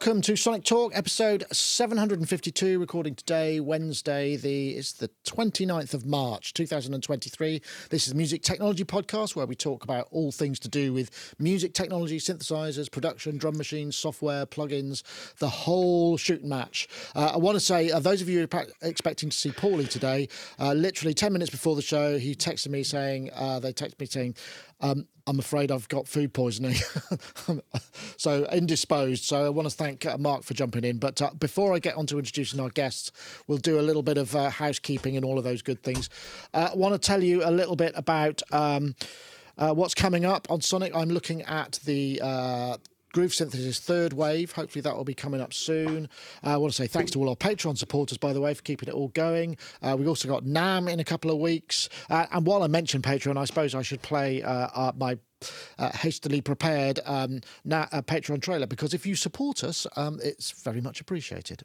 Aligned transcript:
welcome 0.00 0.22
to 0.22 0.34
Sonic 0.34 0.64
Talk, 0.64 0.96
episode 0.96 1.44
752, 1.52 2.78
recording 2.78 3.14
today, 3.14 3.60
Wednesday, 3.60 4.34
the 4.34 4.70
it's 4.70 4.92
the 4.92 5.10
29th 5.26 5.92
of 5.92 6.06
March, 6.06 6.54
2023. 6.54 7.60
This 7.90 8.06
is 8.06 8.14
a 8.14 8.16
music 8.16 8.40
technology 8.40 8.82
podcast 8.82 9.36
where 9.36 9.44
we 9.44 9.54
talk 9.54 9.84
about 9.84 10.08
all 10.10 10.32
things 10.32 10.58
to 10.60 10.70
do 10.70 10.94
with 10.94 11.34
music 11.38 11.74
technology, 11.74 12.18
synthesizers, 12.18 12.90
production, 12.90 13.36
drum 13.36 13.58
machines, 13.58 13.94
software, 13.94 14.46
plugins, 14.46 15.02
the 15.36 15.50
whole 15.50 16.16
shooting 16.16 16.48
match. 16.48 16.88
Uh, 17.14 17.32
I 17.34 17.36
want 17.36 17.56
to 17.56 17.60
say, 17.60 17.90
uh, 17.90 17.98
those 17.98 18.22
of 18.22 18.28
you 18.30 18.48
expecting 18.80 19.28
to 19.28 19.36
see 19.36 19.50
Paulie 19.50 19.86
today, 19.86 20.30
uh, 20.58 20.72
literally 20.72 21.12
10 21.12 21.30
minutes 21.30 21.50
before 21.50 21.76
the 21.76 21.82
show, 21.82 22.16
he 22.16 22.34
texted 22.34 22.68
me 22.68 22.84
saying, 22.84 23.28
uh, 23.34 23.60
they 23.60 23.74
texted 23.74 24.00
me 24.00 24.06
saying, 24.06 24.34
um, 24.80 25.06
I'm 25.26 25.38
afraid 25.38 25.70
I've 25.70 25.88
got 25.88 26.08
food 26.08 26.32
poisoning, 26.32 26.74
so 28.16 28.46
indisposed. 28.46 29.24
So 29.24 29.46
I 29.46 29.48
want 29.48 29.68
to 29.68 29.74
thank 29.74 30.04
uh, 30.04 30.18
Mark 30.18 30.42
for 30.42 30.54
jumping 30.54 30.84
in. 30.84 30.98
But 30.98 31.22
uh, 31.22 31.30
before 31.38 31.74
I 31.74 31.78
get 31.78 31.96
on 31.96 32.06
to 32.06 32.18
introducing 32.18 32.58
our 32.58 32.70
guests, 32.70 33.12
we'll 33.46 33.58
do 33.58 33.78
a 33.78 33.82
little 33.82 34.02
bit 34.02 34.18
of 34.18 34.34
uh, 34.34 34.50
housekeeping 34.50 35.16
and 35.16 35.24
all 35.24 35.38
of 35.38 35.44
those 35.44 35.62
good 35.62 35.82
things. 35.82 36.10
Uh, 36.52 36.70
I 36.72 36.76
want 36.76 36.94
to 36.94 36.98
tell 36.98 37.22
you 37.22 37.44
a 37.44 37.50
little 37.50 37.76
bit 37.76 37.92
about. 37.96 38.42
Um, 38.52 38.94
uh, 39.58 39.74
what's 39.74 39.94
coming 39.94 40.24
up 40.24 40.46
on 40.50 40.62
Sonic? 40.62 40.96
I'm 40.96 41.10
looking 41.10 41.42
at 41.42 41.72
the 41.84 42.18
uh, 42.24 42.78
Groove 43.12 43.34
Synthesis 43.34 43.80
third 43.80 44.12
wave. 44.12 44.52
Hopefully, 44.52 44.82
that 44.82 44.96
will 44.96 45.04
be 45.04 45.14
coming 45.14 45.40
up 45.40 45.52
soon. 45.52 46.08
Uh, 46.44 46.50
I 46.50 46.56
want 46.56 46.72
to 46.72 46.76
say 46.76 46.86
thanks 46.86 47.10
to 47.12 47.18
all 47.20 47.28
our 47.28 47.36
Patreon 47.36 47.76
supporters, 47.76 48.18
by 48.18 48.32
the 48.32 48.40
way, 48.40 48.54
for 48.54 48.62
keeping 48.62 48.88
it 48.88 48.94
all 48.94 49.08
going. 49.08 49.56
Uh, 49.82 49.96
we've 49.98 50.08
also 50.08 50.28
got 50.28 50.44
NAMM 50.44 50.90
in 50.90 51.00
a 51.00 51.04
couple 51.04 51.30
of 51.30 51.38
weeks. 51.38 51.88
Uh, 52.08 52.26
and 52.32 52.46
while 52.46 52.62
I 52.62 52.66
mention 52.66 53.02
Patreon, 53.02 53.36
I 53.36 53.44
suppose 53.44 53.74
I 53.74 53.82
should 53.82 54.02
play 54.02 54.42
uh, 54.42 54.92
my 54.96 55.18
uh, 55.78 55.90
hastily 55.90 56.40
prepared 56.40 57.00
um, 57.04 57.40
na- 57.64 57.86
uh, 57.92 58.02
Patreon 58.02 58.42
trailer 58.42 58.66
because 58.66 58.94
if 58.94 59.06
you 59.06 59.14
support 59.14 59.64
us, 59.64 59.86
um, 59.96 60.18
it's 60.22 60.50
very 60.50 60.80
much 60.80 61.00
appreciated. 61.00 61.62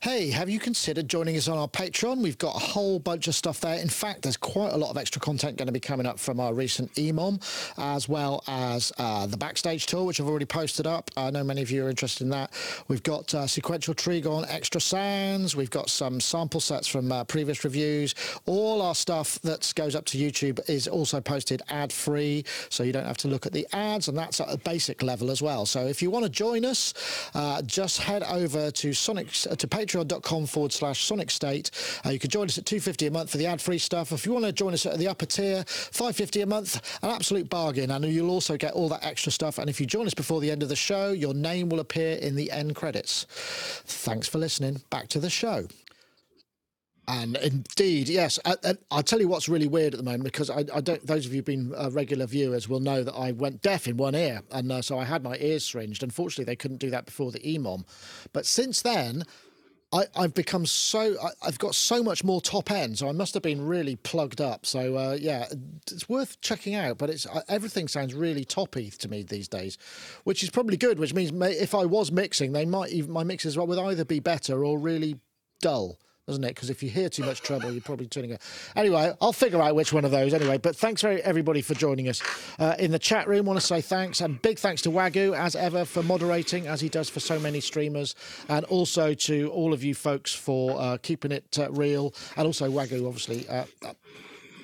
Hey, 0.00 0.30
have 0.30 0.50
you 0.50 0.60
considered 0.60 1.08
joining 1.08 1.36
us 1.36 1.48
on 1.48 1.56
our 1.56 1.68
Patreon? 1.68 2.22
We've 2.22 2.38
got 2.38 2.54
a 2.54 2.58
whole 2.58 2.98
bunch 2.98 3.28
of 3.28 3.34
stuff 3.34 3.60
there. 3.60 3.78
In 3.80 3.88
fact, 3.88 4.22
there's 4.22 4.36
quite 4.36 4.72
a 4.72 4.76
lot 4.76 4.90
of 4.90 4.98
extra 4.98 5.20
content 5.20 5.56
going 5.56 5.66
to 5.66 5.72
be 5.72 5.80
coming 5.80 6.06
up 6.06 6.18
from 6.18 6.38
our 6.38 6.52
recent 6.52 6.92
EMOM, 6.94 7.40
as 7.78 8.08
well 8.08 8.44
as 8.46 8.92
uh, 8.98 9.26
the 9.26 9.38
backstage 9.38 9.86
tour, 9.86 10.04
which 10.04 10.20
I've 10.20 10.28
already 10.28 10.44
posted 10.44 10.86
up. 10.86 11.10
I 11.16 11.30
know 11.30 11.42
many 11.42 11.62
of 11.62 11.70
you 11.70 11.86
are 11.86 11.88
interested 11.88 12.24
in 12.24 12.30
that. 12.30 12.52
We've 12.88 13.02
got 13.02 13.34
uh, 13.34 13.46
sequential 13.46 13.94
Trigon 13.94 14.46
extra 14.48 14.80
sounds. 14.80 15.56
We've 15.56 15.70
got 15.70 15.88
some 15.88 16.20
sample 16.20 16.60
sets 16.60 16.86
from 16.86 17.10
uh, 17.10 17.24
previous 17.24 17.64
reviews. 17.64 18.14
All 18.44 18.82
our 18.82 18.94
stuff 18.94 19.40
that 19.40 19.72
goes 19.76 19.96
up 19.96 20.04
to 20.06 20.18
YouTube 20.18 20.60
is 20.68 20.86
also 20.86 21.20
posted 21.20 21.62
ad 21.68 21.92
free, 21.92 22.44
so 22.68 22.82
you 22.82 22.92
don't 22.96 23.06
have 23.06 23.16
to 23.18 23.28
look 23.28 23.46
at 23.46 23.52
the 23.52 23.66
ads, 23.72 24.08
and 24.08 24.16
that's 24.16 24.40
at 24.40 24.52
a 24.52 24.56
basic 24.58 25.02
level 25.02 25.30
as 25.30 25.42
well. 25.42 25.66
So 25.66 25.86
if 25.86 26.02
you 26.02 26.10
want 26.10 26.24
to 26.24 26.30
join 26.30 26.64
us, 26.64 26.94
uh, 27.34 27.62
just 27.62 28.00
head 28.00 28.22
over 28.24 28.70
to 28.70 28.92
Sonic 28.92 29.28
uh, 29.50 29.56
to 29.56 29.66
patreon.com 29.66 30.46
forward 30.46 30.72
slash 30.72 31.04
sonic 31.04 31.30
state. 31.30 31.70
Uh, 32.04 32.10
you 32.10 32.18
can 32.18 32.30
join 32.30 32.46
us 32.46 32.58
at 32.58 32.66
250 32.66 33.06
a 33.06 33.10
month 33.10 33.30
for 33.30 33.38
the 33.38 33.46
ad-free 33.46 33.78
stuff. 33.78 34.12
If 34.12 34.26
you 34.26 34.32
want 34.32 34.44
to 34.44 34.52
join 34.52 34.72
us 34.72 34.86
at 34.86 34.98
the 34.98 35.08
upper 35.08 35.26
tier, 35.26 35.64
550 35.66 36.42
a 36.42 36.46
month, 36.46 36.98
an 37.02 37.10
absolute 37.10 37.48
bargain. 37.48 37.90
And 37.90 38.04
you'll 38.04 38.30
also 38.30 38.56
get 38.56 38.72
all 38.72 38.88
that 38.88 39.04
extra 39.04 39.32
stuff. 39.32 39.58
And 39.58 39.68
if 39.68 39.80
you 39.80 39.86
join 39.86 40.06
us 40.06 40.14
before 40.14 40.40
the 40.40 40.50
end 40.50 40.62
of 40.62 40.68
the 40.68 40.76
show, 40.76 41.10
your 41.10 41.34
name 41.34 41.68
will 41.68 41.80
appear 41.80 42.16
in 42.16 42.36
the 42.36 42.50
end 42.50 42.74
credits. 42.74 43.26
Thanks 43.30 44.28
for 44.28 44.38
listening. 44.38 44.82
Back 44.90 45.08
to 45.08 45.20
the 45.20 45.30
show. 45.30 45.68
And 47.08 47.36
indeed, 47.36 48.08
yes, 48.08 48.40
I, 48.44 48.56
will 48.90 49.02
tell 49.02 49.20
you 49.20 49.28
what's 49.28 49.48
really 49.48 49.68
weird 49.68 49.94
at 49.94 49.98
the 49.98 50.04
moment 50.04 50.24
because 50.24 50.50
I, 50.50 50.64
I 50.74 50.80
don't. 50.80 51.06
Those 51.06 51.24
of 51.24 51.32
you 51.32 51.38
who've 51.38 51.44
been 51.44 51.72
uh, 51.76 51.90
regular 51.92 52.26
viewers 52.26 52.68
will 52.68 52.80
know 52.80 53.04
that 53.04 53.14
I 53.14 53.30
went 53.30 53.62
deaf 53.62 53.86
in 53.86 53.96
one 53.96 54.16
ear, 54.16 54.42
and 54.50 54.72
uh, 54.72 54.82
so 54.82 54.98
I 54.98 55.04
had 55.04 55.22
my 55.22 55.36
ears 55.36 55.64
syringed. 55.64 56.02
Unfortunately, 56.02 56.44
they 56.44 56.56
couldn't 56.56 56.78
do 56.78 56.90
that 56.90 57.06
before 57.06 57.30
the 57.30 57.38
EMOM, 57.38 57.84
but 58.32 58.44
since 58.44 58.82
then, 58.82 59.22
I, 59.92 60.06
have 60.16 60.34
become 60.34 60.66
so 60.66 61.16
I, 61.22 61.46
have 61.46 61.60
got 61.60 61.76
so 61.76 62.02
much 62.02 62.24
more 62.24 62.40
top 62.40 62.72
end, 62.72 62.98
so 62.98 63.08
I 63.08 63.12
must 63.12 63.34
have 63.34 63.42
been 63.42 63.64
really 63.64 63.94
plugged 63.94 64.40
up. 64.40 64.66
So 64.66 64.96
uh, 64.96 65.16
yeah, 65.20 65.46
it's 65.90 66.08
worth 66.08 66.40
checking 66.40 66.74
out. 66.74 66.98
But 66.98 67.10
it's 67.10 67.24
uh, 67.24 67.42
everything 67.48 67.86
sounds 67.86 68.14
really 68.14 68.44
toppy 68.44 68.90
to 68.90 69.08
me 69.08 69.22
these 69.22 69.46
days, 69.46 69.78
which 70.24 70.42
is 70.42 70.50
probably 70.50 70.76
good. 70.76 70.98
Which 70.98 71.14
means 71.14 71.32
may, 71.32 71.52
if 71.52 71.72
I 71.72 71.84
was 71.84 72.10
mixing, 72.10 72.50
they 72.50 72.64
might 72.64 72.90
even 72.90 73.12
my 73.12 73.22
mixes 73.22 73.56
would 73.56 73.78
either 73.78 74.04
be 74.04 74.18
better 74.18 74.64
or 74.64 74.76
really 74.76 75.20
dull 75.60 75.98
doesn't 76.26 76.42
it? 76.42 76.54
Because 76.54 76.70
if 76.70 76.82
you 76.82 76.90
hear 76.90 77.08
too 77.08 77.24
much 77.24 77.40
trouble, 77.40 77.70
you're 77.70 77.80
probably 77.80 78.06
tuning 78.06 78.30
it. 78.30 78.42
Anyway, 78.74 79.12
I'll 79.20 79.32
figure 79.32 79.62
out 79.62 79.76
which 79.76 79.92
one 79.92 80.04
of 80.04 80.10
those 80.10 80.34
anyway. 80.34 80.58
But 80.58 80.74
thanks 80.74 81.00
very 81.00 81.22
everybody 81.22 81.62
for 81.62 81.74
joining 81.74 82.08
us 82.08 82.20
uh, 82.58 82.74
in 82.78 82.90
the 82.90 82.98
chat 82.98 83.28
room. 83.28 83.46
Want 83.46 83.60
to 83.60 83.66
say 83.66 83.80
thanks 83.80 84.20
and 84.20 84.40
big 84.42 84.58
thanks 84.58 84.82
to 84.82 84.90
Wagyu 84.90 85.36
as 85.36 85.54
ever 85.54 85.84
for 85.84 86.02
moderating 86.02 86.66
as 86.66 86.80
he 86.80 86.88
does 86.88 87.08
for 87.08 87.20
so 87.20 87.38
many 87.38 87.60
streamers, 87.60 88.16
and 88.48 88.64
also 88.66 89.14
to 89.14 89.50
all 89.50 89.72
of 89.72 89.84
you 89.84 89.94
folks 89.94 90.34
for 90.34 90.80
uh, 90.80 90.98
keeping 90.98 91.30
it 91.30 91.58
uh, 91.58 91.70
real, 91.70 92.12
and 92.36 92.46
also 92.46 92.70
Wagyu 92.70 93.06
obviously. 93.06 93.48
Uh, 93.48 93.64
uh, 93.84 93.92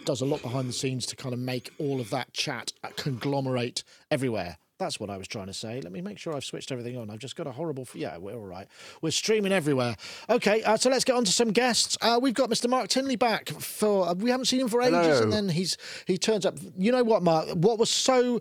does 0.04 0.20
a 0.20 0.24
lot 0.24 0.42
behind 0.42 0.68
the 0.68 0.72
scenes 0.72 1.06
to 1.06 1.14
kind 1.14 1.32
of 1.32 1.38
make 1.38 1.70
all 1.78 2.00
of 2.00 2.10
that 2.10 2.32
chat 2.32 2.72
conglomerate 2.96 3.84
everywhere. 4.10 4.56
That's 4.82 4.98
what 4.98 5.10
I 5.10 5.16
was 5.16 5.28
trying 5.28 5.46
to 5.46 5.52
say. 5.54 5.80
Let 5.80 5.92
me 5.92 6.00
make 6.00 6.18
sure 6.18 6.34
I've 6.34 6.44
switched 6.44 6.72
everything 6.72 6.96
on. 6.98 7.08
I've 7.08 7.20
just 7.20 7.36
got 7.36 7.46
a 7.46 7.52
horrible. 7.52 7.82
F- 7.82 7.94
yeah, 7.94 8.16
we're 8.16 8.34
all 8.34 8.46
right. 8.46 8.66
We're 9.00 9.12
streaming 9.12 9.52
everywhere. 9.52 9.94
Okay, 10.28 10.62
uh, 10.64 10.76
so 10.76 10.90
let's 10.90 11.04
get 11.04 11.14
on 11.14 11.24
to 11.24 11.30
some 11.30 11.52
guests. 11.52 11.96
Uh, 12.02 12.18
we've 12.20 12.34
got 12.34 12.50
Mr. 12.50 12.68
Mark 12.68 12.88
Tinley 12.88 13.14
back 13.14 13.48
for. 13.50 14.08
Uh, 14.08 14.14
we 14.14 14.30
haven't 14.30 14.46
seen 14.46 14.60
him 14.60 14.68
for 14.68 14.82
ages, 14.82 14.94
Hello. 14.94 15.22
and 15.22 15.32
then 15.32 15.48
he's 15.50 15.78
he 16.06 16.18
turns 16.18 16.44
up. 16.44 16.56
You 16.76 16.90
know 16.90 17.04
what, 17.04 17.22
Mark? 17.22 17.48
What 17.50 17.78
was 17.78 17.90
so? 17.90 18.40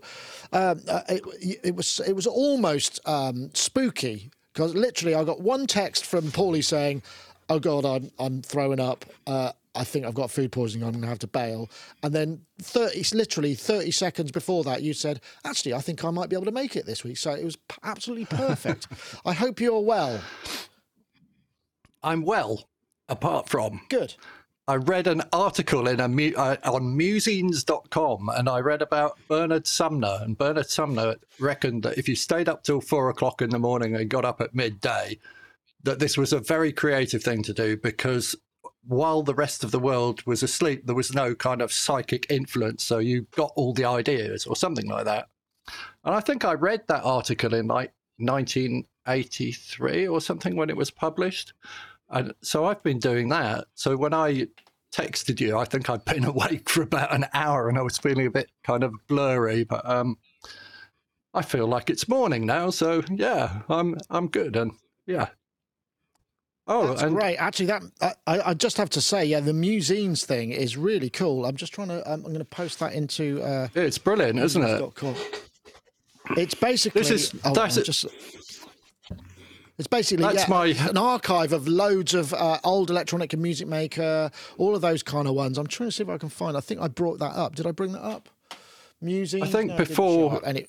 Um, 0.52 0.82
uh, 0.88 1.02
it, 1.08 1.60
it, 1.62 1.76
was 1.76 2.00
it 2.00 2.16
was 2.16 2.26
almost 2.26 2.98
um, 3.06 3.50
spooky 3.54 4.32
because 4.52 4.74
literally 4.74 5.14
I 5.14 5.22
got 5.22 5.40
one 5.40 5.68
text 5.68 6.04
from 6.04 6.24
Paulie 6.24 6.64
saying, 6.64 7.02
"Oh 7.48 7.60
God, 7.60 7.84
I'm 7.84 8.10
I'm 8.18 8.42
throwing 8.42 8.80
up." 8.80 9.04
Uh, 9.28 9.52
I 9.74 9.84
think 9.84 10.04
I've 10.04 10.14
got 10.14 10.30
food 10.30 10.52
poisoning. 10.52 10.84
I'm 10.86 10.92
going 10.92 11.02
to 11.02 11.08
have 11.08 11.18
to 11.20 11.26
bail. 11.26 11.70
And 12.02 12.14
then 12.14 12.42
30, 12.60 13.16
literally 13.16 13.54
30 13.54 13.90
seconds 13.90 14.30
before 14.30 14.64
that, 14.64 14.82
you 14.82 14.92
said, 14.92 15.20
actually, 15.44 15.72
I 15.74 15.80
think 15.80 16.04
I 16.04 16.10
might 16.10 16.28
be 16.28 16.36
able 16.36 16.44
to 16.46 16.52
make 16.52 16.76
it 16.76 16.84
this 16.84 17.04
week. 17.04 17.16
So 17.16 17.32
it 17.32 17.44
was 17.44 17.56
absolutely 17.82 18.26
perfect. 18.26 18.88
I 19.24 19.32
hope 19.32 19.60
you're 19.60 19.80
well. 19.80 20.20
I'm 22.02 22.22
well, 22.22 22.68
apart 23.08 23.48
from. 23.48 23.80
Good. 23.88 24.14
I 24.68 24.76
read 24.76 25.06
an 25.06 25.22
article 25.32 25.88
in 25.88 26.00
a 26.00 26.04
uh, 26.04 26.56
on 26.64 26.96
muzines.com 26.96 28.30
and 28.34 28.48
I 28.48 28.60
read 28.60 28.82
about 28.82 29.18
Bernard 29.26 29.66
Sumner. 29.66 30.18
And 30.20 30.38
Bernard 30.38 30.68
Sumner 30.68 31.16
reckoned 31.40 31.82
that 31.82 31.98
if 31.98 32.08
you 32.08 32.14
stayed 32.14 32.48
up 32.48 32.62
till 32.62 32.80
four 32.80 33.08
o'clock 33.08 33.42
in 33.42 33.50
the 33.50 33.58
morning 33.58 33.96
and 33.96 34.08
got 34.08 34.24
up 34.24 34.40
at 34.40 34.54
midday, 34.54 35.18
that 35.82 35.98
this 35.98 36.16
was 36.16 36.32
a 36.32 36.38
very 36.38 36.72
creative 36.72 37.24
thing 37.24 37.42
to 37.42 37.52
do 37.52 37.76
because 37.76 38.36
while 38.86 39.22
the 39.22 39.34
rest 39.34 39.64
of 39.64 39.70
the 39.70 39.78
world 39.78 40.26
was 40.26 40.42
asleep, 40.42 40.86
there 40.86 40.94
was 40.94 41.14
no 41.14 41.34
kind 41.34 41.62
of 41.62 41.72
psychic 41.72 42.26
influence. 42.30 42.84
So 42.84 42.98
you 42.98 43.26
got 43.36 43.52
all 43.56 43.72
the 43.72 43.84
ideas 43.84 44.46
or 44.46 44.56
something 44.56 44.88
like 44.88 45.04
that. 45.04 45.28
And 46.04 46.14
I 46.14 46.20
think 46.20 46.44
I 46.44 46.54
read 46.54 46.82
that 46.88 47.04
article 47.04 47.54
in 47.54 47.68
like 47.68 47.92
1983 48.18 50.08
or 50.08 50.20
something 50.20 50.56
when 50.56 50.70
it 50.70 50.76
was 50.76 50.90
published. 50.90 51.52
And 52.10 52.34
so 52.42 52.66
I've 52.66 52.82
been 52.82 52.98
doing 52.98 53.28
that. 53.28 53.66
So 53.74 53.96
when 53.96 54.12
I 54.12 54.48
texted 54.92 55.40
you, 55.40 55.58
I 55.58 55.64
think 55.64 55.88
I'd 55.88 56.04
been 56.04 56.24
awake 56.26 56.68
for 56.68 56.82
about 56.82 57.14
an 57.14 57.26
hour 57.32 57.68
and 57.68 57.78
I 57.78 57.82
was 57.82 57.98
feeling 57.98 58.26
a 58.26 58.30
bit 58.30 58.50
kind 58.64 58.82
of 58.82 58.92
blurry, 59.08 59.64
but 59.64 59.88
um, 59.88 60.18
I 61.34 61.42
feel 61.42 61.66
like 61.66 61.88
it's 61.88 62.08
morning 62.08 62.46
now. 62.46 62.70
So 62.70 63.02
yeah, 63.10 63.62
I'm 63.68 63.96
I'm 64.10 64.28
good. 64.28 64.56
And 64.56 64.72
yeah, 65.06 65.28
Oh, 66.68 66.88
That's 66.88 67.02
and 67.02 67.16
great! 67.16 67.36
Actually, 67.36 67.66
that 67.66 67.82
I, 68.26 68.40
I 68.50 68.54
just 68.54 68.76
have 68.76 68.88
to 68.90 69.00
say, 69.00 69.24
yeah, 69.24 69.40
the 69.40 69.52
Muzines 69.52 70.24
thing 70.24 70.52
is 70.52 70.76
really 70.76 71.10
cool. 71.10 71.44
I'm 71.44 71.56
just 71.56 71.72
trying 71.74 71.88
to. 71.88 72.08
I'm, 72.08 72.24
I'm 72.24 72.32
going 72.32 72.38
to 72.38 72.44
post 72.44 72.78
that 72.78 72.92
into. 72.92 73.42
Uh, 73.42 73.68
it's 73.74 73.98
brilliant, 73.98 74.38
isn't 74.38 74.62
it? 74.62 74.94
It's 76.36 76.54
basically. 76.54 77.00
This 77.00 77.10
is 77.10 77.34
oh, 77.44 77.52
that's 77.52 77.76
it. 77.78 77.84
Just, 77.84 78.06
it's 79.76 79.88
basically 79.88 80.22
that's 80.22 80.44
yeah, 80.44 80.48
my 80.48 80.66
an 80.88 80.96
archive 80.96 81.52
of 81.52 81.66
loads 81.66 82.14
of 82.14 82.32
uh, 82.32 82.60
old 82.62 82.90
electronic 82.90 83.32
and 83.32 83.42
music 83.42 83.66
maker, 83.66 84.30
all 84.56 84.76
of 84.76 84.82
those 84.82 85.02
kind 85.02 85.26
of 85.26 85.34
ones. 85.34 85.58
I'm 85.58 85.66
trying 85.66 85.88
to 85.88 85.92
see 85.92 86.04
if 86.04 86.08
I 86.08 86.18
can 86.18 86.28
find. 86.28 86.56
I 86.56 86.60
think 86.60 86.80
I 86.80 86.86
brought 86.86 87.18
that 87.18 87.34
up. 87.34 87.56
Did 87.56 87.66
I 87.66 87.72
bring 87.72 87.90
that 87.92 88.04
up? 88.04 88.28
Muzines. 89.02 89.42
I 89.42 89.46
think 89.46 89.70
no, 89.70 89.76
before. 89.78 90.40
Any... 90.44 90.68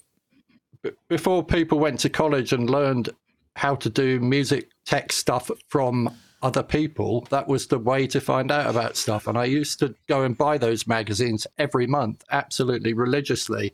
Before 1.08 1.44
people 1.44 1.78
went 1.78 2.00
to 2.00 2.10
college 2.10 2.52
and 2.52 2.68
learned 2.70 3.12
how 3.56 3.76
to 3.76 3.90
do 3.90 4.20
music 4.20 4.70
tech 4.86 5.12
stuff 5.12 5.50
from 5.70 6.10
other 6.42 6.64
people, 6.64 7.26
that 7.30 7.48
was 7.48 7.68
the 7.68 7.80
way 7.80 8.06
to 8.08 8.20
find 8.20 8.52
out 8.52 8.70
about 8.70 8.98
stuff. 8.98 9.28
And 9.28 9.38
I 9.38 9.46
used 9.46 9.80
to 9.80 9.96
go 10.08 10.24
and 10.24 10.38
buy 10.38 10.58
those 10.58 10.86
magazines 10.86 11.48
every 11.58 11.88
month, 11.88 12.24
absolutely 12.32 12.94
religiously, 12.94 13.74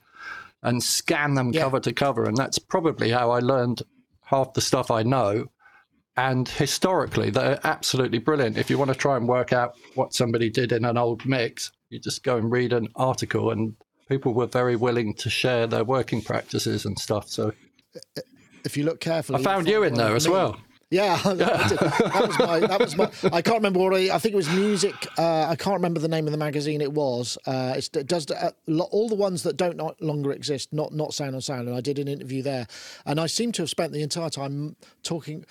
and 0.62 0.84
scan 0.84 1.34
them 1.34 1.52
yeah. 1.52 1.62
cover 1.62 1.80
to 1.80 1.94
cover. 1.94 2.26
And 2.26 2.38
that's 2.38 2.60
probably 2.60 3.10
how 3.10 3.32
I 3.32 3.40
learned 3.40 3.82
half 4.22 4.54
the 4.54 4.62
stuff 4.62 4.92
I 4.92 5.02
know. 5.02 5.48
And 6.16 6.48
historically, 6.48 7.30
they're 7.30 7.60
absolutely 7.64 8.20
brilliant. 8.20 8.58
If 8.58 8.70
you 8.70 8.78
want 8.78 8.90
to 8.90 8.98
try 8.98 9.16
and 9.16 9.28
work 9.28 9.54
out 9.54 9.76
what 9.96 10.14
somebody 10.14 10.50
did 10.50 10.72
in 10.72 10.86
an 10.86 10.98
old 10.98 11.26
mix, 11.26 11.72
you 11.90 11.98
just 11.98 12.24
go 12.24 12.38
and 12.38 12.52
read 12.52 12.74
an 12.74 12.90
article, 12.96 13.50
and 13.52 13.76
people 14.10 14.34
were 14.34 14.46
very 14.46 14.76
willing 14.76 15.14
to 15.16 15.30
share 15.30 15.66
their 15.66 15.86
working 15.86 16.22
practices 16.22 16.86
and 16.86 17.00
stuff. 17.00 17.30
So 17.30 17.54
if 18.66 18.78
you 18.78 18.84
look 18.84 19.00
carefully, 19.00 19.40
I 19.40 19.44
found 19.44 19.68
you 19.68 19.84
in 19.84 19.94
there 19.94 20.16
as 20.16 20.28
me. 20.28 20.34
well. 20.34 20.60
Yeah, 20.92 21.18
that 21.24 22.26
was 22.28 22.40
my. 22.40 22.60
That 22.62 22.80
was 22.80 22.98
my. 22.98 23.12
I 23.32 23.44
can't 23.44 23.58
remember 23.58 23.80
what 23.80 23.94
I. 23.94 24.16
I 24.16 24.18
think 24.18 24.34
it 24.34 24.38
was 24.38 24.50
music. 24.50 24.96
Uh, 25.20 25.46
I 25.48 25.56
can't 25.56 25.76
remember 25.76 26.00
the 26.00 26.08
name 26.08 26.26
of 26.26 26.32
the 26.32 26.38
magazine 26.38 26.82
it 26.82 26.92
was. 26.92 27.38
Uh, 27.46 27.76
it 27.78 28.08
does 28.08 28.26
uh, 28.32 28.52
all 28.90 29.08
the 29.08 29.14
ones 29.16 29.44
that 29.44 29.56
don't 29.56 29.78
not 29.78 30.02
longer 30.02 30.32
exist. 30.32 30.74
Not 30.74 30.92
not 30.92 31.14
sound 31.14 31.36
on 31.36 31.42
sound. 31.42 31.68
And 31.68 31.78
I 31.78 31.82
did 31.82 32.00
an 32.00 32.08
interview 32.08 32.42
there, 32.42 32.66
and 33.06 33.20
I 33.20 33.28
seem 33.28 33.52
to 33.54 33.62
have 33.62 33.70
spent 33.70 33.94
the 33.94 34.02
entire 34.02 34.32
time 34.32 34.76
talking 35.04 35.46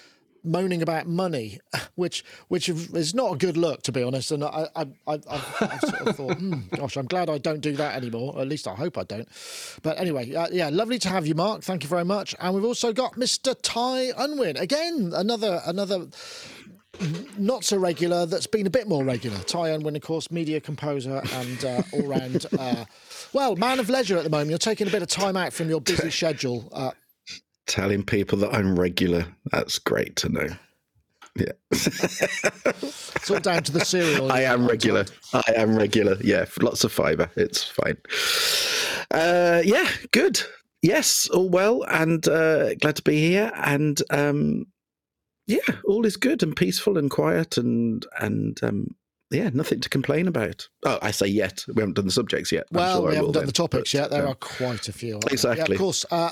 moaning 0.44 0.82
about 0.82 1.06
money, 1.06 1.60
which 1.94 2.24
which 2.48 2.68
is 2.68 3.14
not 3.14 3.34
a 3.34 3.36
good 3.36 3.56
look 3.56 3.82
to 3.82 3.92
be 3.92 4.02
honest. 4.02 4.30
And 4.30 4.44
I 4.44 4.68
I 4.74 4.86
I 5.06 5.78
sort 5.78 6.08
of 6.08 6.16
thought, 6.16 6.38
hmm, 6.38 6.60
gosh, 6.74 6.96
I'm 6.96 7.06
glad 7.06 7.28
I 7.30 7.38
don't 7.38 7.60
do 7.60 7.72
that 7.76 7.96
anymore. 7.96 8.34
Or 8.34 8.42
at 8.42 8.48
least 8.48 8.66
I 8.68 8.74
hope 8.74 8.98
I 8.98 9.04
don't. 9.04 9.28
But 9.82 9.98
anyway, 9.98 10.34
uh, 10.34 10.48
yeah, 10.52 10.70
lovely 10.70 10.98
to 11.00 11.08
have 11.08 11.26
you, 11.26 11.34
Mark. 11.34 11.62
Thank 11.62 11.82
you 11.82 11.88
very 11.88 12.04
much. 12.04 12.34
And 12.40 12.54
we've 12.54 12.64
also 12.64 12.92
got 12.92 13.14
Mr. 13.14 13.54
Ty 13.62 14.12
Unwin 14.16 14.56
again, 14.56 15.12
another 15.14 15.60
another. 15.66 16.06
Not 17.36 17.62
so 17.62 17.76
regular. 17.76 18.26
That's 18.26 18.48
been 18.48 18.66
a 18.66 18.70
bit 18.70 18.88
more 18.88 19.04
regular. 19.04 19.38
Ty 19.40 19.68
Unwin, 19.68 19.94
of 19.94 20.02
course, 20.02 20.32
media 20.32 20.60
composer 20.60 21.22
and 21.34 21.64
uh, 21.64 21.82
all 21.92 22.02
round, 22.02 22.46
uh, 22.58 22.84
well, 23.32 23.54
man 23.54 23.78
of 23.78 23.88
leisure 23.88 24.16
at 24.16 24.24
the 24.24 24.30
moment. 24.30 24.50
You're 24.50 24.58
taking 24.58 24.88
a 24.88 24.90
bit 24.90 25.02
of 25.02 25.08
time 25.08 25.36
out 25.36 25.52
from 25.52 25.68
your 25.68 25.80
busy 25.80 26.10
schedule. 26.20 26.68
Uh, 26.72 26.90
telling 27.68 28.02
people 28.02 28.38
that 28.38 28.54
I'm 28.54 28.78
regular. 28.78 29.26
That's 29.52 29.78
great 29.78 30.16
to 30.16 30.28
know. 30.28 30.48
Yeah. 31.36 31.52
it's 31.70 33.30
all 33.30 33.38
down 33.38 33.62
to 33.62 33.72
the 33.72 33.84
cereal. 33.84 34.32
I 34.32 34.40
am 34.40 34.66
regular. 34.66 35.04
I 35.32 35.52
am 35.54 35.76
regular. 35.76 36.16
Yeah, 36.20 36.46
lots 36.60 36.82
of 36.82 36.90
fiber. 36.90 37.30
It's 37.36 37.62
fine. 37.64 37.96
Uh, 39.10 39.62
yeah, 39.64 39.88
good. 40.10 40.40
Yes, 40.82 41.28
all 41.28 41.48
well, 41.48 41.84
and 41.88 42.26
uh, 42.26 42.74
glad 42.74 42.96
to 42.96 43.02
be 43.02 43.18
here. 43.18 43.52
And 43.54 44.00
um, 44.10 44.66
yeah, 45.46 45.58
all 45.84 46.06
is 46.06 46.16
good 46.16 46.42
and 46.42 46.56
peaceful 46.56 46.98
and 46.98 47.10
quiet, 47.10 47.56
and 47.56 48.04
and 48.20 48.58
um, 48.62 48.88
yeah, 49.30 49.50
nothing 49.52 49.80
to 49.80 49.88
complain 49.88 50.26
about. 50.28 50.68
Oh, 50.84 50.98
I 51.02 51.10
say 51.10 51.26
yet. 51.26 51.64
We 51.68 51.80
haven't 51.80 51.94
done 51.94 52.06
the 52.06 52.12
subjects 52.12 52.50
yet. 52.50 52.66
Well, 52.72 53.00
sure 53.00 53.08
we 53.08 53.16
haven't 53.16 53.32
done 53.32 53.42
then, 53.42 53.46
the 53.46 53.52
topics 53.52 53.92
but, 53.92 53.98
yet. 53.98 54.10
There 54.10 54.22
um, 54.22 54.32
are 54.32 54.34
quite 54.34 54.88
a 54.88 54.92
few. 54.92 55.20
Exactly. 55.30 55.64
Yeah, 55.68 55.74
of 55.74 55.78
course. 55.78 56.06
Uh, 56.10 56.30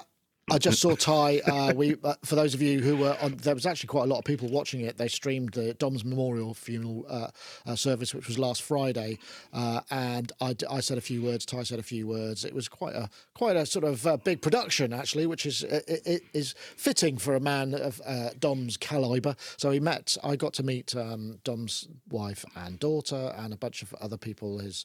I 0.49 0.59
just 0.59 0.81
saw 0.81 0.95
Ty. 0.95 1.41
Uh, 1.41 1.73
we, 1.75 1.97
uh, 2.05 2.15
for 2.23 2.37
those 2.37 2.55
of 2.55 2.63
you 2.63 2.79
who 2.79 2.97
were 2.99 3.17
on, 3.21 3.35
there 3.39 3.55
was 3.55 3.67
actually 3.67 3.89
quite 3.89 4.05
a 4.05 4.07
lot 4.07 4.19
of 4.19 4.25
people 4.25 4.49
watching 4.49 4.83
it. 4.83 4.97
They 4.97 5.09
streamed 5.09 5.55
the 5.55 5.75
Dom's 5.75 6.05
memorial 6.05 6.55
funeral 6.55 7.05
uh, 7.09 7.29
uh 7.67 7.75
service, 7.75 8.15
which 8.15 8.29
was 8.29 8.39
last 8.39 8.63
Friday, 8.63 9.19
uh, 9.53 9.81
and 9.91 10.31
I, 10.41 10.55
I, 10.71 10.79
said 10.79 10.99
a 10.99 11.01
few 11.01 11.21
words. 11.21 11.47
Ty 11.47 11.65
said 11.65 11.81
a 11.81 11.83
few 11.83 12.07
words. 12.07 12.45
It 12.45 12.55
was 12.55 12.69
quite 12.69 12.95
a 12.95 13.11
quite 13.35 13.57
a 13.57 13.67
sort 13.67 13.85
of 13.85 14.07
uh, 14.07 14.19
big 14.19 14.41
production, 14.41 14.93
actually, 14.93 15.27
which 15.27 15.47
is 15.47 15.65
it, 15.65 15.85
it 16.07 16.23
is 16.33 16.55
fitting 16.77 17.19
for 17.19 17.35
a 17.35 17.41
man 17.41 17.75
of 17.75 18.01
Dom's 18.39 18.77
caliber. 18.77 19.35
So 19.57 19.73
he 19.73 19.81
met. 19.81 20.17
I 20.23 20.37
got 20.37 20.53
to 20.55 20.63
meet 20.63 20.95
um, 20.95 21.41
Dom's 21.43 21.89
wife 22.09 22.45
and 22.55 22.79
daughter, 22.79 23.35
and 23.37 23.53
a 23.53 23.57
bunch 23.57 23.83
of 23.83 23.93
other 23.95 24.17
people, 24.17 24.61
his 24.61 24.85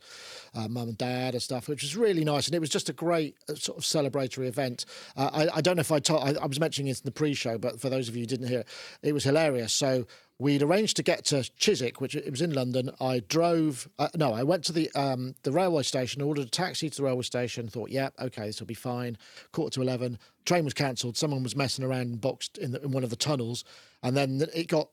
mum 0.56 0.90
and 0.90 0.98
dad 0.98 1.36
and 1.36 1.44
stuff, 1.44 1.70
which 1.70 1.84
was 1.84 1.96
really 1.96 2.26
nice. 2.26 2.48
And 2.48 2.56
it 2.56 2.60
was 2.60 2.70
just 2.70 2.90
a 2.90 2.94
great 2.94 3.36
sort 3.54 3.78
of 3.78 3.84
celebratory 3.84 4.48
event. 4.48 4.86
I, 5.16 5.51
I 5.54 5.62
don't 5.62 5.76
know 5.76 5.82
if 5.82 5.92
I 5.92 6.00
told, 6.00 6.24
I, 6.24 6.42
I, 6.42 6.46
was 6.46 6.60
mentioning 6.60 6.90
it 6.90 7.00
in 7.00 7.06
the 7.06 7.12
pre-show, 7.12 7.58
but 7.58 7.80
for 7.80 7.90
those 7.90 8.08
of 8.08 8.16
you 8.16 8.22
who 8.22 8.28
didn't 8.28 8.48
hear 8.48 8.62
it, 8.62 8.68
it 9.04 9.14
was 9.14 9.24
hilarious. 9.24 9.74
So 9.74 10.06
we'd 10.40 10.64
arranged 10.64 10.98
to 10.98 11.04
get 11.04 11.26
to 11.26 11.50
Chiswick, 11.58 12.02
which 12.02 12.16
it 12.16 12.30
was 12.30 12.42
in 12.42 12.54
London. 12.54 12.92
I 13.00 13.20
drove, 13.20 13.88
uh, 14.00 14.10
no, 14.16 14.34
I 14.34 14.44
went 14.44 14.64
to 14.66 14.72
the 14.72 14.90
um, 14.96 15.36
the 15.44 15.52
railway 15.52 15.84
station, 15.84 16.22
ordered 16.22 16.48
a 16.48 16.50
taxi 16.50 16.90
to 16.90 16.98
the 16.98 17.04
railway 17.04 17.24
station, 17.24 17.68
thought, 17.68 17.90
yeah, 17.90 18.10
okay, 18.20 18.48
this 18.48 18.60
will 18.60 18.68
be 18.68 18.74
fine. 18.74 19.18
Quarter 19.52 19.76
to 19.76 19.82
11, 19.82 20.18
train 20.46 20.66
was 20.66 20.74
cancelled. 20.74 21.18
Someone 21.18 21.44
was 21.44 21.56
messing 21.56 21.86
around 21.86 22.22
boxed 22.22 22.58
in, 22.58 22.72
the, 22.72 22.82
in 22.82 22.92
one 22.92 23.04
of 23.04 23.10
the 23.10 23.16
tunnels. 23.16 23.64
And 24.04 24.18
then 24.18 24.44
it 24.54 24.68
got 24.68 24.90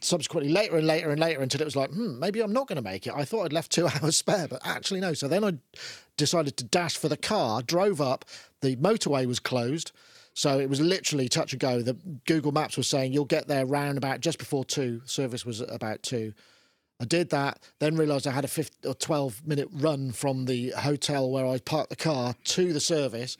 subsequently 0.00 0.52
later 0.52 0.76
and 0.76 0.86
later 0.86 1.10
and 1.10 1.20
later 1.20 1.42
until 1.42 1.60
it 1.60 1.64
was 1.64 1.76
like, 1.76 1.90
hmm, 1.90 2.18
maybe 2.18 2.40
I'm 2.40 2.52
not 2.52 2.66
going 2.66 2.76
to 2.76 2.82
make 2.82 3.06
it. 3.06 3.12
I 3.14 3.24
thought 3.24 3.44
I'd 3.44 3.52
left 3.52 3.70
two 3.70 3.86
hours 4.02 4.16
spare, 4.16 4.48
but 4.48 4.60
actually 4.64 5.00
no. 5.00 5.12
So 5.12 5.28
then 5.28 5.44
I 5.44 5.52
decided 6.18 6.58
to 6.58 6.64
dash 6.64 6.98
for 6.98 7.08
the 7.08 7.16
car, 7.16 7.62
drove 7.62 8.02
up. 8.02 8.26
The 8.60 8.76
motorway 8.76 9.24
was 9.26 9.40
closed. 9.40 9.92
So 10.34 10.60
it 10.60 10.68
was 10.68 10.80
literally 10.80 11.28
touch 11.28 11.52
and 11.52 11.60
go. 11.60 11.80
The 11.80 11.96
Google 12.26 12.52
Maps 12.52 12.76
was 12.76 12.86
saying 12.86 13.12
you'll 13.12 13.24
get 13.24 13.48
there 13.48 13.64
round 13.64 13.96
about 13.96 14.20
just 14.20 14.38
before 14.38 14.64
two. 14.64 15.00
Service 15.04 15.46
was 15.46 15.60
about 15.62 16.02
two. 16.02 16.34
I 17.00 17.04
did 17.06 17.30
that, 17.30 17.60
then 17.78 17.96
realised 17.96 18.26
I 18.26 18.32
had 18.32 18.44
a 18.44 18.48
15 18.48 18.90
or 18.90 18.94
12 18.94 19.46
minute 19.46 19.68
run 19.72 20.12
from 20.12 20.44
the 20.44 20.70
hotel 20.70 21.30
where 21.30 21.46
I 21.46 21.58
parked 21.58 21.90
the 21.90 21.96
car 21.96 22.34
to 22.44 22.72
the 22.72 22.80
service 22.80 23.36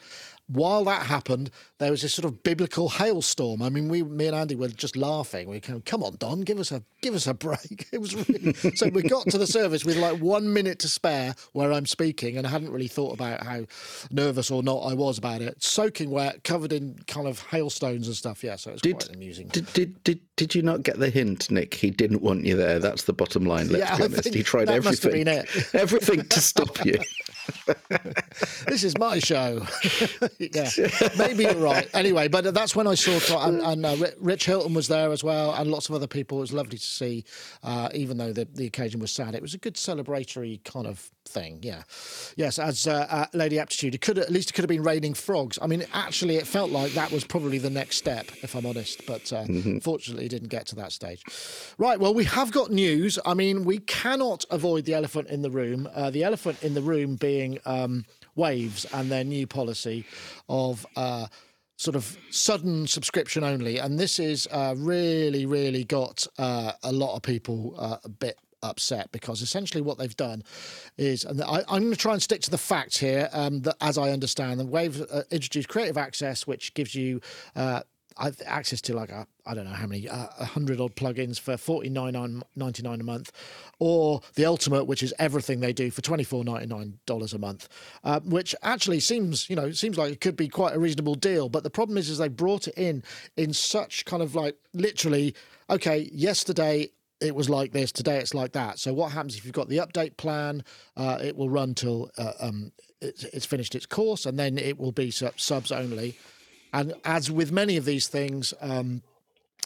while 0.48 0.84
that 0.84 1.06
happened, 1.06 1.50
there 1.78 1.90
was 1.90 2.02
this 2.02 2.14
sort 2.14 2.24
of 2.24 2.42
biblical 2.42 2.88
hailstorm. 2.88 3.62
I 3.62 3.68
mean, 3.68 3.88
we, 3.88 4.02
me 4.02 4.26
and 4.26 4.34
Andy 4.34 4.56
were 4.56 4.68
just 4.68 4.96
laughing. 4.96 5.48
We 5.48 5.60
came, 5.60 5.82
come 5.82 6.02
on, 6.02 6.16
Dom, 6.16 6.40
give 6.40 6.58
us 6.58 6.72
a 6.72 6.82
give 7.00 7.14
us 7.14 7.26
a 7.26 7.34
break. 7.34 7.86
It 7.92 8.00
was 8.00 8.14
really 8.28 8.52
so. 8.74 8.88
We 8.88 9.02
got 9.02 9.26
to 9.28 9.38
the 9.38 9.46
service 9.46 9.84
with 9.84 9.96
like 9.96 10.20
one 10.20 10.52
minute 10.52 10.78
to 10.80 10.88
spare 10.88 11.34
where 11.52 11.72
I'm 11.72 11.86
speaking, 11.86 12.36
and 12.36 12.46
I 12.46 12.50
hadn't 12.50 12.70
really 12.70 12.86
thought 12.86 13.14
about 13.14 13.42
how 13.42 13.64
nervous 14.10 14.50
or 14.50 14.62
not 14.62 14.80
I 14.80 14.94
was 14.94 15.18
about 15.18 15.40
it. 15.40 15.62
Soaking 15.62 16.10
wet, 16.10 16.44
covered 16.44 16.72
in 16.72 16.98
kind 17.06 17.26
of 17.26 17.40
hailstones 17.40 18.06
and 18.06 18.14
stuff. 18.14 18.44
Yeah, 18.44 18.56
so 18.56 18.70
it 18.70 18.74
was 18.74 18.82
did, 18.82 18.96
quite 18.96 19.14
amusing. 19.14 19.48
Did, 19.48 19.72
did 19.72 20.04
did 20.04 20.20
did 20.36 20.54
you 20.54 20.62
not 20.62 20.82
get 20.82 20.98
the 20.98 21.10
hint, 21.10 21.50
Nick? 21.50 21.74
He 21.74 21.90
didn't 21.90 22.22
want 22.22 22.44
you 22.44 22.56
there. 22.56 22.78
That's 22.78 23.04
the 23.04 23.12
bottom 23.12 23.44
line. 23.44 23.68
Let's 23.68 23.90
yeah, 23.90 23.96
be 23.96 24.04
honest. 24.04 24.34
He 24.34 24.42
tried 24.42 24.70
everything, 24.70 25.26
everything 25.72 26.24
to 26.24 26.40
stop 26.40 26.84
you. 26.84 26.98
this 28.66 28.84
is 28.84 28.96
my 28.98 29.18
show. 29.18 29.66
yeah, 30.38 30.70
maybe 31.16 31.44
you're 31.44 31.54
right. 31.54 31.88
Anyway, 31.94 32.28
but 32.28 32.54
that's 32.54 32.76
when 32.76 32.86
I 32.86 32.94
saw 32.94 33.46
and, 33.46 33.60
and 33.60 33.86
uh, 33.86 33.96
Rich 34.20 34.46
Hilton 34.46 34.74
was 34.74 34.88
there 34.88 35.10
as 35.10 35.24
well, 35.24 35.54
and 35.54 35.70
lots 35.70 35.88
of 35.88 35.94
other 35.94 36.06
people. 36.06 36.38
It 36.38 36.42
was 36.42 36.52
lovely 36.52 36.78
to 36.78 36.84
see, 36.88 37.24
uh, 37.62 37.88
even 37.94 38.18
though 38.18 38.32
the, 38.32 38.46
the 38.46 38.66
occasion 38.66 39.00
was 39.00 39.12
sad. 39.12 39.34
It 39.34 39.42
was 39.42 39.54
a 39.54 39.58
good 39.58 39.74
celebratory 39.74 40.62
kind 40.64 40.86
of 40.86 41.10
thing. 41.26 41.60
Yeah, 41.62 41.82
yes. 42.36 42.58
As 42.58 42.86
uh, 42.86 43.06
uh, 43.10 43.26
Lady 43.32 43.58
Aptitude, 43.58 43.94
it 43.94 44.00
could 44.00 44.18
at 44.18 44.30
least 44.30 44.50
it 44.50 44.52
could 44.54 44.62
have 44.62 44.68
been 44.68 44.82
raining 44.82 45.14
frogs. 45.14 45.58
I 45.60 45.66
mean, 45.66 45.84
actually, 45.92 46.36
it 46.36 46.46
felt 46.46 46.70
like 46.70 46.92
that 46.92 47.10
was 47.10 47.24
probably 47.24 47.58
the 47.58 47.70
next 47.70 47.96
step, 47.96 48.26
if 48.42 48.54
I'm 48.54 48.66
honest. 48.66 49.06
But 49.06 49.32
uh, 49.32 49.44
mm-hmm. 49.44 49.78
fortunately, 49.78 50.26
it 50.26 50.30
didn't 50.30 50.48
get 50.48 50.66
to 50.66 50.76
that 50.76 50.92
stage. 50.92 51.22
Right. 51.78 52.00
Well, 52.00 52.14
we 52.14 52.24
have 52.24 52.50
got 52.52 52.70
news. 52.70 53.18
I 53.24 53.34
mean, 53.34 53.64
we 53.64 53.78
cannot 53.78 54.44
avoid 54.50 54.84
the 54.84 54.94
elephant 54.94 55.28
in 55.28 55.42
the 55.42 55.50
room. 55.50 55.88
Uh, 55.94 56.10
the 56.10 56.24
elephant 56.24 56.62
in 56.62 56.74
the 56.74 56.82
room 56.82 57.16
being 57.16 57.58
um, 57.64 58.04
Waves 58.34 58.86
and 58.92 59.10
their 59.10 59.24
new 59.24 59.46
policy 59.46 60.06
of 60.48 60.86
uh, 60.96 61.26
sort 61.78 61.94
of 61.94 62.18
sudden 62.30 62.86
subscription 62.86 63.44
only. 63.44 63.78
And 63.78 63.98
this 63.98 64.18
is 64.18 64.48
uh, 64.50 64.74
really, 64.76 65.46
really 65.46 65.84
got 65.84 66.26
uh, 66.36 66.72
a 66.82 66.92
lot 66.92 67.14
of 67.14 67.22
people 67.22 67.74
uh, 67.78 67.96
a 68.04 68.08
bit 68.08 68.36
upset 68.64 69.12
because 69.12 69.40
essentially 69.42 69.80
what 69.80 69.96
they've 69.96 70.16
done 70.16 70.42
is, 70.96 71.24
and 71.24 71.40
I, 71.40 71.60
am 71.60 71.64
going 71.66 71.90
to 71.92 71.96
try 71.96 72.14
and 72.14 72.22
stick 72.22 72.40
to 72.42 72.50
the 72.50 72.58
facts 72.58 72.98
here, 72.98 73.28
um, 73.32 73.60
that 73.60 73.76
as 73.80 73.96
I 73.96 74.10
understand 74.10 74.58
them, 74.58 74.70
Wave 74.70 75.00
uh, 75.08 75.22
introduced 75.30 75.68
Creative 75.68 75.96
Access, 75.96 76.48
which 76.48 76.74
gives 76.74 76.96
you 76.96 77.20
uh, 77.54 77.82
access 78.46 78.80
to 78.82 78.94
like 78.94 79.10
I 79.12 79.54
don't 79.54 79.64
know 79.64 79.72
how 79.72 79.86
many 79.86 80.06
a 80.06 80.12
uh, 80.12 80.44
hundred 80.44 80.80
odd 80.80 80.94
plugins 80.96 81.38
for 81.38 81.56
forty 81.56 81.88
nine 81.88 82.42
ninety 82.56 82.82
nine 82.82 83.00
a 83.00 83.04
month, 83.04 83.32
or 83.78 84.20
the 84.34 84.44
ultimate, 84.44 84.84
which 84.84 85.02
is 85.02 85.14
everything 85.18 85.60
they 85.60 85.72
do 85.72 85.90
for 85.90 86.02
twenty 86.02 86.24
four 86.24 86.44
ninety 86.44 86.66
nine 86.66 86.98
dollars 87.06 87.32
a 87.32 87.38
month, 87.38 87.68
uh, 88.04 88.20
which 88.20 88.54
actually 88.62 89.00
seems 89.00 89.48
you 89.48 89.56
know 89.56 89.70
seems 89.72 89.96
like 89.96 90.12
it 90.12 90.20
could 90.20 90.36
be 90.36 90.48
quite 90.48 90.74
a 90.74 90.78
reasonable 90.78 91.14
deal. 91.14 91.48
But 91.48 91.62
the 91.62 91.70
problem 91.70 91.98
is, 91.98 92.08
is 92.08 92.18
they 92.18 92.28
brought 92.28 92.68
it 92.68 92.74
in 92.76 93.02
in 93.36 93.52
such 93.52 94.04
kind 94.04 94.22
of 94.22 94.34
like 94.34 94.56
literally 94.74 95.34
okay 95.70 96.08
yesterday 96.12 96.88
it 97.20 97.34
was 97.34 97.50
like 97.50 97.72
this 97.72 97.90
today 97.92 98.18
it's 98.18 98.34
like 98.34 98.52
that 98.52 98.78
so 98.78 98.94
what 98.94 99.12
happens 99.12 99.36
if 99.36 99.44
you've 99.44 99.52
got 99.52 99.68
the 99.68 99.78
update 99.78 100.16
plan 100.16 100.62
uh, 100.96 101.18
it 101.22 101.36
will 101.36 101.50
run 101.50 101.74
till 101.74 102.10
uh, 102.16 102.32
um, 102.40 102.72
it's, 103.00 103.24
it's, 103.24 103.46
finished 103.46 103.74
its 103.74 103.86
course 103.86 104.24
and 104.24 104.38
then 104.38 104.56
it 104.56 104.78
will 104.78 104.92
be 104.92 105.10
subs 105.10 105.72
only 105.72 106.16
and 106.72 106.94
as 107.04 107.30
with 107.30 107.52
many 107.52 107.76
of 107.76 107.84
these 107.84 108.08
things 108.08 108.54
um, 108.60 109.02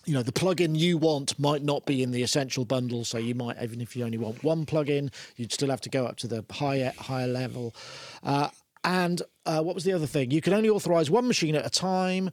you 0.05 0.15
know 0.15 0.23
the 0.23 0.33
plugin 0.33 0.77
you 0.77 0.99
want 0.99 1.39
might 1.39 1.63
not 1.63 1.85
be 1.87 2.03
in 2.03 2.11
the 2.11 2.23
essential 2.23 2.65
bundle 2.65 3.05
so 3.05 3.19
you 3.19 3.35
might 3.35 3.61
even 3.63 3.81
if 3.81 3.97
you 3.97 4.05
only 4.05 4.19
want 4.19 4.43
one 4.43 4.65
plugin 4.67 5.13
you'd 5.37 5.53
still 5.53 5.71
have 5.71 5.81
to 5.81 5.89
go 5.89 6.07
up 6.07 6.17
to 6.17 6.27
the 6.27 6.45
higher 6.51 6.93
higher 6.99 7.29
level 7.29 7.75
uh, 8.23 8.49
and 8.85 9.23
uh, 9.47 9.63
what 9.63 9.75
was 9.75 9.85
the 9.85 9.93
other 9.93 10.07
thing? 10.07 10.31
You 10.31 10.41
can 10.41 10.53
only 10.53 10.69
authorize 10.69 11.11
one 11.11 11.27
machine 11.27 11.55
at 11.55 11.65
a 11.65 11.71
time. 11.71 12.31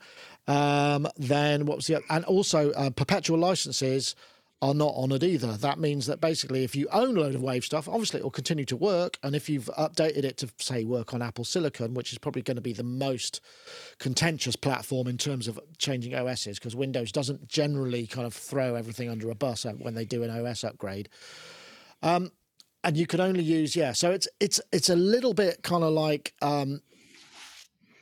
Um, 0.47 1.07
then 1.17 1.65
what 1.65 1.77
was 1.77 1.87
the 1.87 2.01
and 2.09 2.25
also 2.25 2.71
uh, 2.71 2.89
perpetual 2.89 3.37
licenses 3.37 4.15
are 4.61 4.73
not 4.73 4.93
honoured 4.93 5.23
either. 5.23 5.53
That 5.53 5.79
means 5.79 6.05
that 6.07 6.19
basically, 6.19 6.63
if 6.63 6.75
you 6.75 6.87
own 6.91 7.15
a 7.15 7.21
load 7.21 7.35
of 7.35 7.41
Wave 7.41 7.63
stuff, 7.63 7.87
obviously 7.87 8.19
it 8.19 8.23
will 8.23 8.31
continue 8.31 8.65
to 8.65 8.75
work. 8.75 9.17
And 9.23 9.33
if 9.35 9.49
you've 9.49 9.69
updated 9.77 10.25
it 10.25 10.37
to, 10.37 10.49
say, 10.57 10.83
work 10.83 11.13
on 11.13 11.21
Apple 11.21 11.45
Silicon, 11.45 11.93
which 11.93 12.11
is 12.11 12.17
probably 12.17 12.41
going 12.41 12.55
to 12.55 12.61
be 12.61 12.73
the 12.73 12.83
most 12.83 13.39
contentious 13.99 14.57
platform 14.57 15.07
in 15.07 15.17
terms 15.17 15.47
of 15.47 15.59
changing 15.77 16.13
OSs, 16.13 16.59
because 16.59 16.75
Windows 16.75 17.11
doesn't 17.11 17.47
generally 17.47 18.05
kind 18.05 18.27
of 18.27 18.33
throw 18.33 18.75
everything 18.75 19.09
under 19.09 19.29
a 19.29 19.35
bus 19.35 19.65
when 19.77 19.95
they 19.95 20.05
do 20.05 20.23
an 20.23 20.29
OS 20.29 20.65
upgrade. 20.65 21.07
Um, 22.03 22.31
and 22.83 22.97
you 22.97 23.07
can 23.07 23.19
only 23.19 23.43
use 23.43 23.75
yeah. 23.75 23.91
So 23.91 24.11
it's 24.11 24.27
it's 24.39 24.61
it's 24.71 24.89
a 24.89 24.95
little 24.95 25.33
bit 25.33 25.63
kind 25.63 25.83
of 25.83 25.91
like 25.91 26.33
um, 26.41 26.81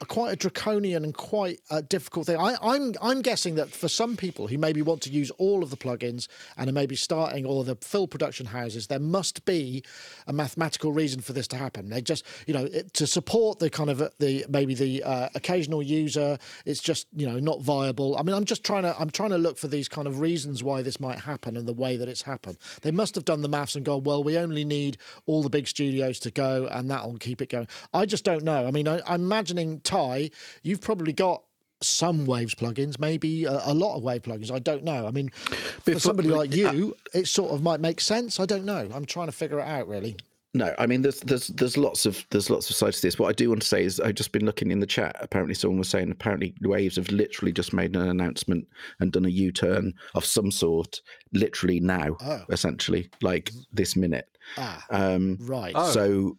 a 0.02 0.06
quite 0.06 0.34
a 0.34 0.36
draconian 0.36 1.04
and 1.04 1.14
quite 1.14 1.60
a 1.70 1.82
difficult 1.82 2.28
thing. 2.28 2.38
I, 2.38 2.56
I'm 2.62 2.94
I'm 3.02 3.22
guessing 3.22 3.56
that 3.56 3.70
for 3.70 3.88
some 3.88 4.16
people 4.16 4.48
who 4.48 4.58
maybe 4.58 4.82
want 4.82 5.02
to 5.04 5.10
use 5.10 5.32
all 5.32 5.64
of 5.64 5.70
the 5.70 5.78
plugins 5.78 6.28
and 6.56 6.70
are 6.70 6.74
maybe 6.74 6.96
starting 6.96 7.46
all 7.46 7.62
of 7.62 7.68
the 7.68 7.76
full 7.76 8.08
production 8.08 8.48
houses, 8.48 8.88
there 8.88 9.00
must 9.00 9.46
be 9.46 9.84
a 10.28 10.34
mathematical 10.34 10.92
reason 10.92 11.22
for 11.22 11.34
this 11.34 11.48
to 11.50 11.58
happen. 11.58 11.90
They 11.90 12.02
just 12.02 12.24
you 12.46 12.54
know 12.54 12.66
it, 12.66 12.94
to 12.94 13.08
support 13.08 13.60
the 13.60 13.70
kind 13.70 13.90
of 13.90 14.02
uh, 14.02 14.10
the 14.20 14.46
maybe 14.50 14.76
the 14.76 15.04
uh, 15.04 15.30
occasional 15.36 15.82
user, 15.82 16.38
it's 16.66 16.82
just 16.82 17.08
you 17.16 17.28
know 17.28 17.40
not 17.40 17.62
viable. 17.62 18.18
I 18.18 18.24
mean, 18.24 18.36
I'm 18.36 18.46
just 18.46 18.64
trying 18.64 18.84
to 18.84 19.00
I'm 19.00 19.10
trying 19.10 19.32
to 19.32 19.38
look 19.38 19.58
for 19.58 19.68
these 19.68 19.88
kind 19.88 20.08
of 20.08 20.20
reasons 20.20 20.64
why 20.64 20.82
this 20.82 21.00
might 21.00 21.20
happen 21.20 21.58
and 21.58 21.68
the 21.68 21.74
way 21.74 21.98
that 21.98 22.08
it's 22.08 22.22
happened. 22.22 22.58
They 22.82 22.92
must 22.92 23.16
have 23.16 23.26
done 23.26 23.42
the 23.42 23.50
maths 23.50 23.76
and 23.76 23.84
gone, 23.84 24.04
well, 24.04 24.24
we 24.24 24.38
only 24.38 24.64
need 24.64 24.98
all 25.26 25.42
the 25.42 25.50
big 25.50 25.68
studios 25.68 26.20
to 26.20 26.32
go, 26.32 26.68
and 26.72 26.90
that'll 26.90 27.18
keep 27.18 27.42
it 27.42 27.50
going. 27.50 27.68
I 27.94 28.06
just 28.06 28.24
don't 28.24 28.44
know. 28.44 28.68
I 28.68 28.72
mean, 28.72 28.88
I, 28.88 29.02
I'm 29.08 29.22
imagining 29.22 29.82
Ty, 29.88 30.30
you've 30.64 30.82
probably 30.82 31.14
got 31.14 31.44
some 31.82 32.26
Waves 32.26 32.56
plugins, 32.56 33.00
maybe 33.00 33.46
a, 33.46 33.62
a 33.66 33.74
lot 33.74 33.96
of 33.98 34.04
Wave 34.04 34.24
plugins. 34.24 34.52
I 34.52 34.60
don't 34.60 34.84
know. 34.84 35.08
I 35.08 35.12
mean, 35.12 35.30
for 35.30 35.56
Before- 35.86 36.00
somebody 36.00 36.30
like 36.30 36.54
you, 36.56 36.96
it 37.14 37.28
sort 37.28 37.52
of 37.52 37.62
might 37.62 37.80
make 37.80 38.02
sense. 38.02 38.40
I 38.40 38.46
don't 38.46 38.66
know. 38.66 38.90
I'm 38.94 39.06
trying 39.06 39.28
to 39.28 39.32
figure 39.32 39.60
it 39.60 39.68
out, 39.68 39.88
really. 39.88 40.16
No, 40.54 40.74
I 40.80 40.88
mean 40.88 41.04
there's 41.04 41.20
there's 41.20 41.48
there's 41.50 41.78
lots 41.78 42.08
of 42.08 42.26
there's 42.32 42.50
lots 42.50 42.70
of 42.72 42.76
sides 42.76 42.96
to 43.02 43.02
this. 43.08 43.20
What 43.20 43.28
I 43.30 43.34
do 43.34 43.50
want 43.50 43.62
to 43.62 43.68
say 43.68 43.84
is 43.84 44.00
I've 44.00 44.16
just 44.16 44.32
been 44.32 44.46
looking 44.46 44.72
in 44.72 44.80
the 44.80 44.88
chat. 44.88 45.16
Apparently, 45.20 45.54
someone 45.54 45.78
was 45.78 45.90
saying 45.90 46.10
apparently 46.10 46.56
Waves 46.62 46.96
have 46.96 47.12
literally 47.12 47.52
just 47.52 47.74
made 47.74 47.96
an 47.96 48.02
announcement 48.10 48.66
and 49.00 49.12
done 49.12 49.26
a 49.26 49.30
U-turn 49.30 49.94
of 50.16 50.26
some 50.26 50.50
sort, 50.50 51.02
literally 51.34 51.80
now, 51.80 52.18
Oh. 52.22 52.44
essentially, 52.50 53.08
like 53.22 53.52
this 53.72 53.96
minute. 53.96 54.30
Ah, 54.58 54.84
Um, 54.90 55.38
right. 55.42 55.74
Oh. 55.76 55.92
So 55.92 56.38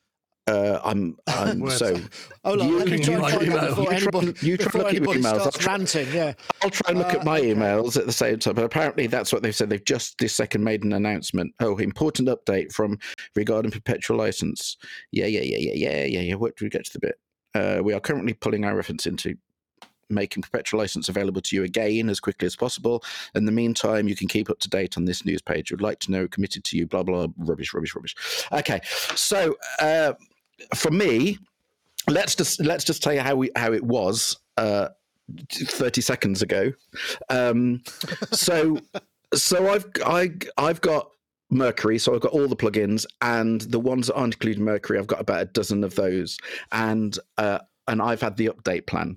uh, 0.49 0.81
I'm, 0.85 1.17
I'm 1.27 1.69
so 1.71 1.97
Hold 2.45 2.61
on, 2.63 2.69
you 2.69 2.79
let 2.79 2.89
me 2.89 2.99
can- 2.99 3.19
try 3.19 3.31
you 3.31 3.39
and 3.39 3.51
try- 3.51 4.11
find 4.11 4.27
you 4.43 4.57
try- 4.57 4.57
you 4.57 4.57
try 4.57 4.67
and 4.67 4.75
look 4.75 4.87
at 4.87 4.95
your 4.95 5.15
emails. 5.15 5.41
I'll 5.41 5.51
try- 5.53 5.73
ranting. 5.73 6.13
Yeah. 6.13 6.33
I'll 6.63 6.71
try 6.71 6.91
and 6.91 6.99
look 6.99 7.15
Uh, 7.15 7.19
at 7.19 7.25
my 7.25 7.39
okay. 7.39 7.55
emails 7.55 7.97
at 7.97 8.07
the 8.07 8.13
same 8.13 8.39
time. 8.39 8.55
But 8.55 8.65
apparently, 8.65 9.07
that's 9.07 9.33
what 9.33 9.43
they've 9.43 9.55
said. 9.55 9.71
They've 9.71 9.85
just 9.85 10.19
this 10.19 10.35
second 10.35 10.65
made 10.65 10.83
an 10.85 10.93
announcement. 10.93 11.55
Oh, 11.61 11.77
important 11.79 12.29
update 12.29 12.73
from 12.73 12.99
regarding 13.37 13.71
perpetual 13.71 14.17
license. 14.17 14.77
Yeah, 15.13 15.27
yeah, 15.27 15.43
yeah, 15.43 15.59
yeah, 15.59 15.75
yeah, 15.75 16.05
yeah, 16.07 16.21
yeah. 16.21 16.35
What 16.35 16.57
do 16.57 16.65
we 16.65 16.71
get 16.71 16.85
to 16.87 16.93
the 16.93 17.01
bit? 17.01 17.21
Uh, 17.55 17.83
we 17.83 17.93
are 17.95 18.01
currently 18.01 18.33
pulling 18.35 18.65
our 18.65 18.75
reference 18.77 19.07
into 19.07 19.35
making 20.11 20.43
perpetual 20.43 20.81
license 20.81 21.11
available 21.11 21.43
to 21.43 21.55
you 21.55 21.65
again 21.65 22.09
as 22.09 22.19
quickly 22.19 22.47
as 22.47 22.57
possible. 22.57 23.05
In 23.35 23.45
the 23.45 23.53
meantime, 23.53 24.09
you 24.09 24.17
can 24.17 24.27
keep 24.27 24.49
up 24.49 24.59
to 24.61 24.69
date 24.71 24.97
on 24.97 25.05
this 25.05 25.27
news 25.27 25.43
page. 25.43 25.71
Would 25.71 25.83
like 25.83 25.99
to 26.01 26.11
know, 26.11 26.27
committed 26.27 26.65
to 26.65 26.79
you, 26.79 26.87
blah 26.87 27.03
blah, 27.03 27.27
rubbish, 27.37 27.75
rubbish, 27.75 27.95
rubbish. 27.95 28.15
Okay, 28.51 28.81
so 29.15 29.57
uh, 29.81 30.15
for 30.75 30.91
me, 30.91 31.39
let's 32.09 32.35
just 32.35 32.61
let's 32.61 32.85
just 32.85 33.03
tell 33.03 33.13
you 33.13 33.21
how 33.21 33.37
we 33.37 33.51
how 33.57 33.73
it 33.73 33.83
was. 33.83 34.39
Uh, 34.57 34.89
30 35.53 36.01
seconds 36.01 36.43
ago. 36.43 36.73
Um, 37.29 37.83
so, 38.33 38.79
so 39.35 39.69
I've 39.69 39.87
I, 40.05 40.31
I've 40.57 40.81
got 40.81 41.11
Mercury, 41.51 41.99
so 41.99 42.15
I've 42.15 42.21
got 42.21 42.33
all 42.33 42.49
the 42.49 42.57
plugins, 42.57 43.07
and 43.23 43.61
the 43.63 43.81
ones 43.81 44.07
that 44.09 44.15
aren't 44.15 44.35
including 44.35 44.65
Mercury, 44.65 44.99
I've 44.99 45.07
got 45.07 45.21
about 45.21 45.43
a 45.43 45.47
dozen 45.47 45.85
of 45.85 45.95
those, 45.95 46.39
and 46.73 47.19
uh, 47.37 47.59
and 47.87 48.03
I've 48.03 48.21
had 48.21 48.37
the 48.37 48.47
update 48.47 48.87
plan. 48.87 49.17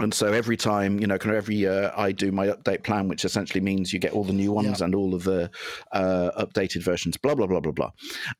And 0.00 0.14
so 0.14 0.32
every 0.32 0.56
time, 0.56 0.98
you 0.98 1.06
know, 1.06 1.18
kind 1.18 1.32
of 1.34 1.36
every 1.36 1.56
year, 1.56 1.92
I 1.96 2.12
do 2.12 2.32
my 2.32 2.46
update 2.48 2.82
plan, 2.84 3.08
which 3.08 3.24
essentially 3.24 3.60
means 3.60 3.92
you 3.92 3.98
get 3.98 4.12
all 4.12 4.24
the 4.24 4.32
new 4.32 4.50
ones 4.52 4.80
and 4.80 4.94
all 4.94 5.14
of 5.14 5.24
the 5.24 5.50
uh, 5.92 6.30
updated 6.44 6.82
versions, 6.82 7.16
blah 7.16 7.34
blah 7.34 7.46
blah 7.46 7.60
blah 7.60 7.72
blah. 7.72 7.90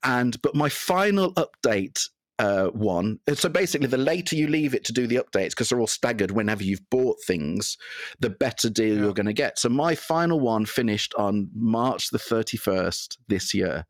And 0.03 0.41
but 0.43 0.55
my 0.55 0.69
final 0.69 1.33
update 1.35 2.01
uh, 2.39 2.69
one. 2.69 3.19
So 3.35 3.51
basically, 3.51 3.87
the 3.89 3.99
later 3.99 4.35
you 4.35 4.49
leave 4.49 4.75
it 4.75 4.83
to 4.85 4.93
do 4.95 5.07
the 5.07 5.17
updates, 5.17 5.51
because 5.51 5.69
they're 5.69 5.81
all 5.81 5.87
staggered 5.87 6.31
whenever 6.31 6.63
you've 6.65 6.89
bought 6.89 7.19
things, 7.27 7.77
the 8.21 8.31
better 8.31 8.71
deal 8.71 8.95
Yeah. 8.97 9.03
you're 9.03 9.13
going 9.13 9.27
to 9.27 9.35
get. 9.35 9.59
So 9.59 9.69
my 9.69 9.95
final 9.95 10.41
one 10.41 10.65
finished 10.65 11.13
on 11.19 11.51
March 11.55 12.09
the 12.09 12.19
31st 12.19 13.19
this 13.29 13.53
year. 13.53 13.87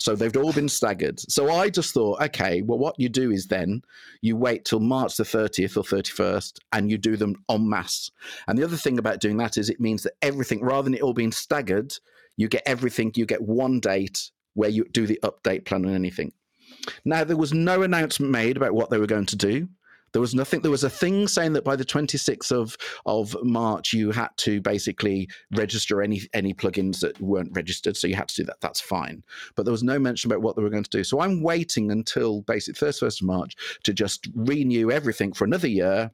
So 0.00 0.16
they've 0.16 0.34
all 0.36 0.52
been 0.54 0.68
staggered. 0.68 1.20
So 1.30 1.52
I 1.52 1.68
just 1.68 1.92
thought, 1.92 2.22
okay, 2.22 2.62
well, 2.62 2.78
what 2.78 2.98
you 2.98 3.10
do 3.10 3.30
is 3.30 3.46
then 3.46 3.82
you 4.22 4.34
wait 4.34 4.64
till 4.64 4.80
March 4.80 5.16
the 5.16 5.24
30th 5.24 5.76
or 5.76 5.82
31st 5.82 6.58
and 6.72 6.90
you 6.90 6.96
do 6.96 7.16
them 7.16 7.36
en 7.50 7.68
masse. 7.68 8.10
And 8.48 8.58
the 8.58 8.64
other 8.64 8.78
thing 8.78 8.98
about 8.98 9.20
doing 9.20 9.36
that 9.36 9.58
is 9.58 9.68
it 9.68 9.78
means 9.78 10.02
that 10.04 10.14
everything, 10.22 10.62
rather 10.62 10.84
than 10.84 10.94
it 10.94 11.02
all 11.02 11.12
being 11.12 11.32
staggered, 11.32 11.92
you 12.38 12.48
get 12.48 12.62
everything, 12.64 13.12
you 13.14 13.26
get 13.26 13.42
one 13.42 13.78
date 13.78 14.30
where 14.54 14.70
you 14.70 14.86
do 14.90 15.06
the 15.06 15.20
update 15.22 15.66
plan 15.66 15.84
on 15.84 15.94
anything. 15.94 16.32
Now, 17.04 17.24
there 17.24 17.36
was 17.36 17.52
no 17.52 17.82
announcement 17.82 18.32
made 18.32 18.56
about 18.56 18.72
what 18.72 18.88
they 18.88 18.98
were 18.98 19.06
going 19.06 19.26
to 19.26 19.36
do. 19.36 19.68
There 20.12 20.20
was 20.20 20.34
nothing. 20.34 20.60
There 20.60 20.70
was 20.70 20.84
a 20.84 20.90
thing 20.90 21.28
saying 21.28 21.52
that 21.52 21.64
by 21.64 21.76
the 21.76 21.84
26th 21.84 22.50
of, 22.50 22.76
of 23.06 23.36
March, 23.42 23.92
you 23.92 24.10
had 24.10 24.30
to 24.38 24.60
basically 24.60 25.28
register 25.52 26.02
any 26.02 26.22
any 26.34 26.52
plugins 26.52 27.00
that 27.00 27.20
weren't 27.20 27.52
registered. 27.54 27.96
So 27.96 28.06
you 28.08 28.16
had 28.16 28.28
to 28.28 28.36
do 28.36 28.44
that. 28.44 28.60
That's 28.60 28.80
fine. 28.80 29.22
But 29.54 29.64
there 29.64 29.72
was 29.72 29.82
no 29.84 29.98
mention 29.98 30.30
about 30.30 30.42
what 30.42 30.56
they 30.56 30.62
were 30.62 30.70
going 30.70 30.82
to 30.84 30.90
do. 30.90 31.04
So 31.04 31.20
I'm 31.20 31.42
waiting 31.42 31.92
until 31.92 32.42
basically 32.42 32.88
31st 32.88 33.20
of 33.20 33.26
March 33.26 33.56
to 33.84 33.92
just 33.92 34.28
renew 34.34 34.90
everything 34.90 35.32
for 35.32 35.44
another 35.44 35.68
year. 35.68 36.10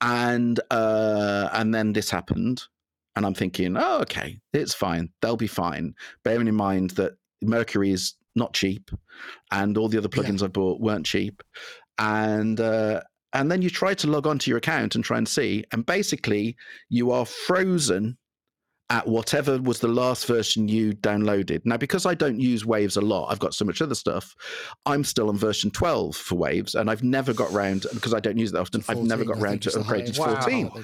And 0.00 0.58
uh, 0.70 1.50
and 1.52 1.74
then 1.74 1.92
this 1.92 2.08
happened, 2.10 2.62
and 3.16 3.26
I'm 3.26 3.34
thinking, 3.34 3.76
oh, 3.76 3.98
okay, 4.02 4.38
it's 4.54 4.72
fine. 4.72 5.10
They'll 5.20 5.36
be 5.36 5.46
fine. 5.46 5.94
Bearing 6.24 6.48
in 6.48 6.54
mind 6.54 6.90
that 6.90 7.12
Mercury 7.42 7.90
is 7.90 8.14
not 8.34 8.54
cheap, 8.54 8.90
and 9.50 9.76
all 9.76 9.88
the 9.88 9.98
other 9.98 10.08
Yeah. 10.14 10.22
plugins 10.22 10.42
I 10.42 10.46
bought 10.46 10.80
weren't 10.80 11.04
cheap, 11.04 11.42
and 11.98 12.60
uh, 12.60 13.02
and 13.32 13.50
then 13.50 13.62
you 13.62 13.70
try 13.70 13.94
to 13.94 14.06
log 14.06 14.26
on 14.26 14.38
to 14.40 14.50
your 14.50 14.58
account 14.58 14.94
and 14.94 15.04
try 15.04 15.18
and 15.18 15.28
see, 15.28 15.64
and 15.72 15.86
basically 15.86 16.56
you 16.88 17.10
are 17.10 17.26
frozen 17.26 18.16
at 18.90 19.06
whatever 19.06 19.60
was 19.62 19.78
the 19.78 19.88
last 19.88 20.26
version 20.26 20.66
you 20.66 20.92
downloaded. 20.92 21.60
Now, 21.64 21.76
because 21.76 22.06
I 22.06 22.14
don't 22.14 22.40
use 22.40 22.66
Waves 22.66 22.96
a 22.96 23.00
lot, 23.00 23.28
I've 23.30 23.38
got 23.38 23.54
so 23.54 23.64
much 23.64 23.80
other 23.80 23.94
stuff. 23.94 24.34
I'm 24.84 25.04
still 25.04 25.28
on 25.28 25.36
version 25.36 25.70
12 25.70 26.16
for 26.16 26.34
Waves, 26.34 26.74
and 26.74 26.90
I've 26.90 27.04
never 27.04 27.32
got 27.32 27.52
round 27.52 27.86
because 27.94 28.12
I 28.12 28.20
don't 28.20 28.36
use 28.36 28.50
it 28.50 28.54
that 28.54 28.60
often. 28.60 28.82
I've 28.88 28.98
never 28.98 29.24
got 29.24 29.36
I 29.36 29.40
round 29.40 29.62
to 29.62 29.70
upgrading 29.70 30.14
to 30.14 30.24
14. 30.24 30.66
Wow. 30.66 30.82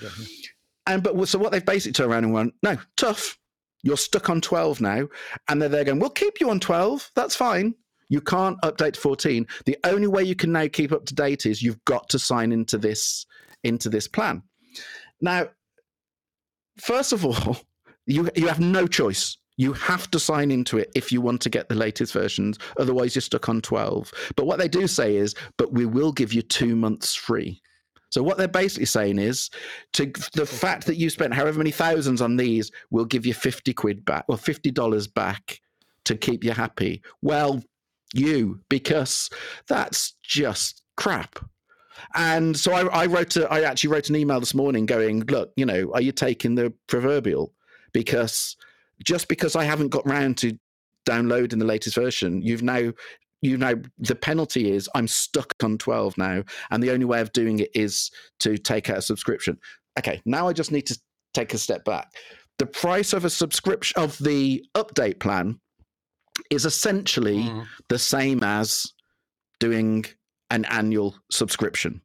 And 0.86 1.02
but 1.02 1.28
so 1.28 1.38
what 1.38 1.50
they've 1.52 1.64
basically 1.64 1.92
turned 1.92 2.12
around 2.12 2.24
and 2.24 2.32
went, 2.32 2.54
no, 2.62 2.76
tough. 2.96 3.36
You're 3.82 3.96
stuck 3.96 4.30
on 4.30 4.40
12 4.40 4.80
now. 4.80 5.08
And 5.48 5.60
they're 5.60 5.68
there 5.68 5.84
going, 5.84 5.98
we'll 5.98 6.10
keep 6.10 6.40
you 6.40 6.50
on 6.50 6.58
12. 6.58 7.10
That's 7.14 7.36
fine. 7.36 7.74
You 8.08 8.20
can't 8.20 8.60
update 8.62 8.94
to 8.94 9.00
14. 9.00 9.46
The 9.64 9.76
only 9.84 10.06
way 10.06 10.22
you 10.22 10.34
can 10.34 10.52
now 10.52 10.68
keep 10.68 10.92
up 10.92 11.04
to 11.06 11.14
date 11.14 11.46
is 11.46 11.62
you've 11.62 11.84
got 11.84 12.08
to 12.10 12.18
sign 12.18 12.52
into 12.52 12.78
this 12.78 13.26
into 13.64 13.88
this 13.88 14.06
plan. 14.06 14.42
Now, 15.20 15.48
first 16.78 17.12
of 17.12 17.24
all, 17.24 17.56
you 18.06 18.28
you 18.36 18.46
have 18.48 18.60
no 18.60 18.86
choice. 18.86 19.38
You 19.58 19.72
have 19.72 20.10
to 20.10 20.20
sign 20.20 20.50
into 20.50 20.76
it 20.76 20.92
if 20.94 21.10
you 21.10 21.22
want 21.22 21.40
to 21.42 21.50
get 21.50 21.68
the 21.68 21.74
latest 21.74 22.12
versions. 22.12 22.58
Otherwise, 22.78 23.14
you're 23.14 23.22
stuck 23.22 23.48
on 23.48 23.62
12. 23.62 24.12
But 24.36 24.46
what 24.46 24.58
they 24.58 24.68
do 24.68 24.86
say 24.86 25.16
is, 25.16 25.34
but 25.56 25.72
we 25.72 25.86
will 25.86 26.12
give 26.12 26.32
you 26.34 26.42
two 26.42 26.76
months 26.76 27.14
free. 27.14 27.62
So 28.10 28.22
what 28.22 28.36
they're 28.36 28.48
basically 28.48 28.86
saying 28.86 29.18
is, 29.18 29.50
to 29.94 30.12
the 30.34 30.46
fact 30.46 30.86
that 30.86 30.96
you 30.96 31.08
spent 31.08 31.34
however 31.34 31.58
many 31.58 31.70
thousands 31.70 32.20
on 32.20 32.36
these, 32.36 32.70
we'll 32.90 33.06
give 33.06 33.26
you 33.26 33.34
50 33.34 33.72
quid 33.72 34.04
back 34.04 34.26
or 34.28 34.36
$50 34.36 35.14
back 35.14 35.60
to 36.04 36.16
keep 36.16 36.44
you 36.44 36.52
happy. 36.52 37.02
Well, 37.22 37.62
you, 38.14 38.60
because 38.68 39.30
that's 39.68 40.14
just 40.22 40.82
crap. 40.96 41.38
And 42.14 42.56
so 42.56 42.72
I, 42.72 43.02
I 43.02 43.06
wrote, 43.06 43.36
a, 43.36 43.50
I 43.50 43.62
actually 43.62 43.90
wrote 43.90 44.10
an 44.10 44.16
email 44.16 44.40
this 44.40 44.54
morning 44.54 44.86
going, 44.86 45.20
look, 45.26 45.52
you 45.56 45.66
know, 45.66 45.90
are 45.94 46.00
you 46.00 46.12
taking 46.12 46.54
the 46.54 46.72
proverbial? 46.86 47.52
Because 47.92 48.56
just 49.04 49.28
because 49.28 49.56
I 49.56 49.64
haven't 49.64 49.88
got 49.88 50.06
round 50.06 50.36
to 50.38 50.58
downloading 51.04 51.58
the 51.58 51.64
latest 51.64 51.96
version, 51.96 52.42
you've 52.42 52.62
now 52.62 52.92
you 53.42 53.56
know 53.56 53.74
the 53.98 54.14
penalty 54.14 54.72
is 54.72 54.88
i'm 54.94 55.06
stuck 55.06 55.52
on 55.62 55.76
12 55.76 56.16
now 56.16 56.42
and 56.70 56.82
the 56.82 56.90
only 56.90 57.04
way 57.04 57.20
of 57.20 57.32
doing 57.32 57.58
it 57.58 57.70
is 57.74 58.10
to 58.40 58.56
take 58.56 58.88
out 58.88 58.98
a 58.98 59.02
subscription 59.02 59.58
okay 59.98 60.20
now 60.24 60.48
i 60.48 60.52
just 60.52 60.72
need 60.72 60.86
to 60.86 60.98
take 61.34 61.52
a 61.52 61.58
step 61.58 61.84
back 61.84 62.10
the 62.58 62.66
price 62.66 63.12
of 63.12 63.24
a 63.24 63.30
subscription 63.30 64.00
of 64.02 64.16
the 64.18 64.64
update 64.74 65.20
plan 65.20 65.60
is 66.50 66.64
essentially 66.64 67.44
Mm. 67.44 67.66
the 67.88 67.98
same 67.98 68.42
as 68.42 68.92
doing 69.60 70.04
an 70.50 70.64
annual 70.66 71.16
subscription 71.30 72.00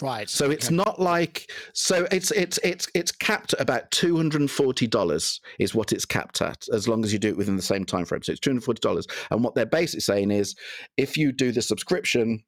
Right. 0.00 0.28
so 0.30 0.50
it's 0.50 0.70
not 0.70 1.00
like 1.00 1.50
so 1.74 2.06
it's 2.12 2.30
it's 2.30 2.58
it's 2.62 2.88
it's 2.94 3.12
capped 3.12 3.52
at 3.54 3.60
about 3.60 3.90
two 3.90 4.16
hundred 4.16 4.40
and 4.40 4.50
forty 4.50 4.86
dollars 4.86 5.40
is 5.58 5.74
what 5.74 5.92
it's 5.92 6.04
capped 6.06 6.40
at 6.40 6.64
as 6.72 6.86
long 6.88 7.04
as 7.04 7.12
you 7.12 7.18
do 7.18 7.28
it 7.28 7.36
within 7.36 7.56
the 7.56 7.62
same 7.62 7.84
time 7.84 8.04
frame. 8.04 8.22
So 8.22 8.32
it's 8.32 8.40
two 8.40 8.50
hundred 8.50 8.64
forty 8.64 8.80
dollars. 8.80 9.06
And 9.30 9.42
what 9.44 9.54
they're 9.54 9.66
basically 9.66 10.00
saying 10.00 10.30
is, 10.30 10.54
if 10.96 11.16
you 11.16 11.32
do 11.32 11.52
the 11.52 11.60
subscription, 11.60 12.42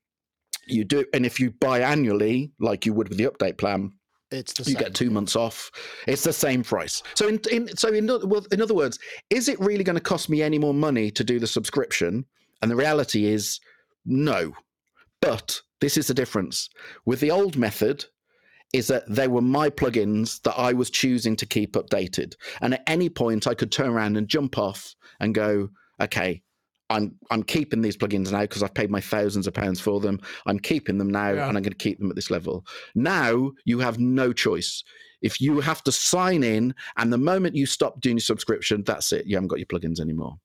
you 0.66 0.84
do, 0.84 1.04
and 1.12 1.26
if 1.26 1.40
you 1.40 1.50
buy 1.50 1.80
annually, 1.80 2.52
like 2.60 2.86
you 2.86 2.94
would 2.94 3.08
with 3.08 3.18
the 3.18 3.24
update 3.24 3.58
plan, 3.58 3.92
It's 4.32 4.52
the 4.52 4.62
you 4.62 4.74
same. 4.74 4.82
get 4.82 4.94
two 4.94 5.10
months 5.10 5.36
off. 5.36 5.70
It's 6.06 6.24
the 6.24 6.32
same 6.32 6.62
price. 6.64 7.02
So 7.14 7.28
in, 7.28 7.40
in 7.50 7.76
so 7.76 7.88
in, 7.92 8.06
well, 8.06 8.46
in 8.50 8.62
other 8.62 8.74
words, 8.74 8.98
is 9.30 9.48
it 9.48 9.60
really 9.60 9.84
going 9.84 9.96
to 9.96 10.00
cost 10.02 10.28
me 10.28 10.42
any 10.42 10.58
more 10.58 10.74
money 10.74 11.10
to 11.10 11.22
do 11.24 11.38
the 11.38 11.46
subscription? 11.46 12.24
And 12.60 12.70
the 12.70 12.76
reality 12.76 13.26
is, 13.26 13.60
no. 14.04 14.52
But 15.20 15.60
This 15.82 15.96
is 15.96 16.06
the 16.06 16.14
difference. 16.14 16.70
With 17.06 17.18
the 17.18 17.32
old 17.32 17.56
method, 17.56 18.04
is 18.72 18.86
that 18.86 19.02
they 19.08 19.28
were 19.28 19.42
my 19.42 19.68
plugins 19.68 20.40
that 20.42 20.54
I 20.56 20.72
was 20.72 20.90
choosing 20.90 21.34
to 21.36 21.44
keep 21.44 21.72
updated. 21.72 22.34
And 22.60 22.74
at 22.74 22.84
any 22.86 23.08
point, 23.08 23.46
I 23.48 23.54
could 23.54 23.72
turn 23.72 23.90
around 23.90 24.16
and 24.16 24.28
jump 24.28 24.58
off 24.58 24.94
and 25.18 25.34
go, 25.34 25.70
okay, 26.00 26.40
I'm 26.92 27.14
I'm 27.30 27.42
keeping 27.42 27.82
these 27.82 27.96
plugins 27.96 28.30
now 28.30 28.42
because 28.42 28.62
I've 28.62 28.74
paid 28.74 28.90
my 28.90 29.00
thousands 29.00 29.46
of 29.46 29.54
pounds 29.54 29.80
for 29.80 29.98
them. 29.98 30.20
I'm 30.46 30.58
keeping 30.58 30.98
them 30.98 31.10
now, 31.10 31.32
yeah. 31.32 31.48
and 31.48 31.56
I'm 31.56 31.62
going 31.62 31.72
to 31.72 31.74
keep 31.74 31.98
them 31.98 32.10
at 32.10 32.16
this 32.16 32.30
level. 32.30 32.64
Now 32.94 33.52
you 33.64 33.78
have 33.80 33.98
no 33.98 34.32
choice. 34.32 34.84
If 35.22 35.40
you 35.40 35.60
have 35.60 35.82
to 35.84 35.92
sign 35.92 36.42
in, 36.42 36.74
and 36.96 37.12
the 37.12 37.18
moment 37.18 37.56
you 37.56 37.64
stop 37.64 38.00
doing 38.00 38.16
your 38.16 38.22
subscription, 38.22 38.82
that's 38.84 39.12
it. 39.12 39.26
You 39.26 39.36
haven't 39.36 39.48
got 39.48 39.58
your 39.58 39.66
plugins 39.66 40.00
anymore. 40.00 40.36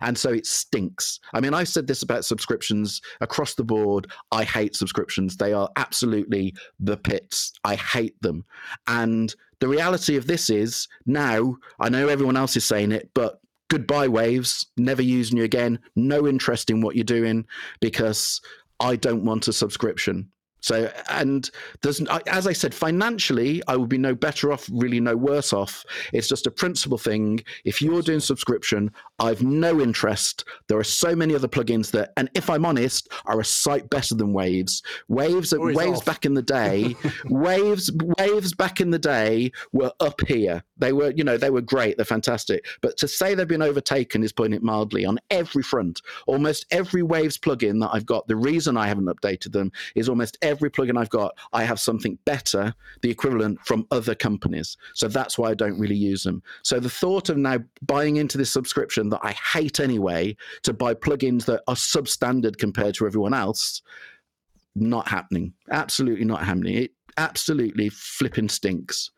And 0.00 0.16
so 0.16 0.32
it 0.32 0.46
stinks. 0.46 1.20
I 1.32 1.40
mean, 1.40 1.54
I 1.54 1.64
said 1.64 1.86
this 1.86 2.02
about 2.02 2.24
subscriptions 2.24 3.00
across 3.20 3.54
the 3.54 3.64
board. 3.64 4.10
I 4.32 4.44
hate 4.44 4.74
subscriptions. 4.74 5.36
They 5.36 5.52
are 5.52 5.68
absolutely 5.76 6.54
the 6.80 6.96
pits. 6.96 7.52
I 7.64 7.76
hate 7.76 8.20
them. 8.20 8.44
And 8.88 9.34
the 9.60 9.68
reality 9.68 10.16
of 10.16 10.26
this 10.26 10.50
is 10.50 10.88
now, 11.06 11.56
I 11.78 11.88
know 11.88 12.08
everyone 12.08 12.36
else 12.36 12.56
is 12.56 12.64
saying 12.64 12.92
it, 12.92 13.10
but 13.14 13.40
goodbye 13.68 14.08
waves, 14.08 14.66
never 14.76 15.02
using 15.02 15.38
you 15.38 15.44
again, 15.44 15.78
no 15.94 16.26
interest 16.26 16.70
in 16.70 16.80
what 16.80 16.96
you're 16.96 17.04
doing 17.04 17.46
because 17.80 18.40
I 18.80 18.96
don't 18.96 19.24
want 19.24 19.48
a 19.48 19.52
subscription. 19.52 20.30
So, 20.66 20.90
and 21.10 21.48
there's, 21.82 22.00
as 22.26 22.48
I 22.48 22.52
said, 22.52 22.74
financially, 22.74 23.62
I 23.68 23.76
would 23.76 23.88
be 23.88 23.98
no 23.98 24.16
better 24.16 24.52
off, 24.52 24.68
really 24.72 24.98
no 24.98 25.14
worse 25.14 25.52
off. 25.52 25.84
It's 26.12 26.28
just 26.28 26.48
a 26.48 26.50
principle 26.50 26.98
thing. 26.98 27.38
If 27.64 27.80
you're 27.80 28.02
doing 28.02 28.18
subscription, 28.18 28.90
I've 29.20 29.44
no 29.44 29.80
interest. 29.80 30.44
There 30.66 30.76
are 30.76 30.82
so 30.82 31.14
many 31.14 31.36
other 31.36 31.46
plugins 31.46 31.92
that, 31.92 32.12
and 32.16 32.28
if 32.34 32.50
I'm 32.50 32.66
honest, 32.66 33.08
are 33.26 33.38
a 33.38 33.44
sight 33.44 33.88
better 33.90 34.16
than 34.16 34.32
Waves. 34.32 34.82
Waves, 35.06 35.54
Waves 35.56 36.00
off. 36.00 36.04
back 36.04 36.24
in 36.24 36.34
the 36.34 36.42
day, 36.42 36.96
Waves, 37.26 37.88
Waves 38.18 38.52
back 38.52 38.80
in 38.80 38.90
the 38.90 38.98
day 38.98 39.52
were 39.72 39.92
up 40.00 40.20
here. 40.26 40.64
They 40.78 40.92
were, 40.92 41.12
you 41.12 41.22
know, 41.22 41.36
they 41.36 41.50
were 41.50 41.60
great. 41.60 41.96
They're 41.96 42.04
fantastic. 42.04 42.66
But 42.82 42.96
to 42.96 43.06
say 43.06 43.36
they've 43.36 43.46
been 43.46 43.62
overtaken 43.62 44.24
is 44.24 44.32
putting 44.32 44.52
it 44.52 44.64
mildly 44.64 45.04
on 45.04 45.20
every 45.30 45.62
front. 45.62 46.02
Almost 46.26 46.66
every 46.72 47.04
Waves 47.04 47.38
plugin 47.38 47.80
that 47.82 47.90
I've 47.92 48.04
got, 48.04 48.26
the 48.26 48.34
reason 48.34 48.76
I 48.76 48.88
haven't 48.88 49.06
updated 49.06 49.52
them 49.52 49.70
is 49.94 50.08
almost 50.08 50.36
every 50.42 50.55
every 50.56 50.70
plugin 50.70 50.98
I've 50.98 51.10
got, 51.10 51.36
I 51.52 51.64
have 51.64 51.78
something 51.78 52.18
better, 52.24 52.74
the 53.02 53.10
equivalent 53.10 53.60
from 53.60 53.86
other 53.90 54.14
companies. 54.14 54.76
So 54.94 55.08
that's 55.08 55.38
why 55.38 55.50
I 55.50 55.54
don't 55.54 55.78
really 55.78 55.96
use 55.96 56.22
them. 56.22 56.42
So 56.62 56.80
the 56.80 56.88
thought 56.88 57.28
of 57.28 57.36
now 57.36 57.58
buying 57.82 58.16
into 58.16 58.38
this 58.38 58.50
subscription 58.50 59.10
that 59.10 59.20
I 59.22 59.32
hate 59.32 59.80
anyway 59.80 60.36
to 60.62 60.72
buy 60.72 60.94
plugins 60.94 61.44
that 61.44 61.62
are 61.68 61.74
substandard 61.74 62.56
compared 62.58 62.94
to 62.96 63.06
everyone 63.06 63.34
else, 63.34 63.82
not 64.74 65.08
happening. 65.08 65.52
Absolutely 65.70 66.24
not 66.24 66.44
happening. 66.44 66.76
It 66.76 66.92
absolutely 67.18 67.90
flipping 67.90 68.48
stinks. 68.48 69.10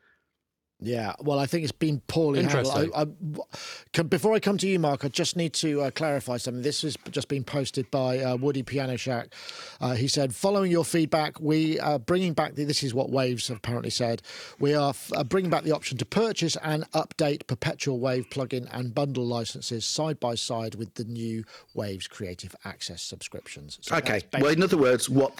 Yeah, 0.80 1.14
well, 1.18 1.40
I 1.40 1.46
think 1.46 1.64
it's 1.64 1.72
been 1.72 2.00
poorly 2.06 2.44
handled. 2.44 2.92
I, 2.94 3.02
I, 3.02 4.02
before 4.04 4.34
I 4.34 4.38
come 4.38 4.58
to 4.58 4.68
you, 4.68 4.78
Mark, 4.78 5.04
I 5.04 5.08
just 5.08 5.34
need 5.34 5.52
to 5.54 5.82
uh, 5.82 5.90
clarify 5.90 6.36
something. 6.36 6.62
This 6.62 6.82
has 6.82 6.96
just 7.10 7.26
been 7.26 7.42
posted 7.42 7.90
by 7.90 8.20
uh, 8.20 8.36
Woody 8.36 8.62
Piano 8.62 8.96
Shack. 8.96 9.34
Uh, 9.80 9.94
he 9.94 10.06
said, 10.06 10.32
following 10.36 10.70
your 10.70 10.84
feedback, 10.84 11.40
we 11.40 11.80
are 11.80 11.98
bringing 11.98 12.32
back 12.32 12.54
the, 12.54 12.62
this 12.62 12.84
is 12.84 12.94
what 12.94 13.10
Waves 13.10 13.48
have 13.48 13.56
apparently 13.56 13.90
said. 13.90 14.22
We 14.60 14.72
are 14.72 14.90
f- 14.90 15.10
uh, 15.16 15.24
bringing 15.24 15.50
back 15.50 15.64
the 15.64 15.72
option 15.72 15.98
to 15.98 16.04
purchase 16.04 16.56
and 16.62 16.88
update 16.92 17.48
Perpetual 17.48 17.98
Wave 17.98 18.30
plugin 18.30 18.68
and 18.70 18.94
bundle 18.94 19.26
licenses 19.26 19.84
side 19.84 20.20
by 20.20 20.36
side 20.36 20.76
with 20.76 20.94
the 20.94 21.04
new 21.04 21.44
Waves 21.74 22.06
Creative 22.06 22.54
Access 22.64 23.02
subscriptions. 23.02 23.80
So 23.82 23.96
okay. 23.96 24.22
Well, 24.38 24.52
in 24.52 24.62
other 24.62 24.78
words, 24.78 25.10
what 25.10 25.32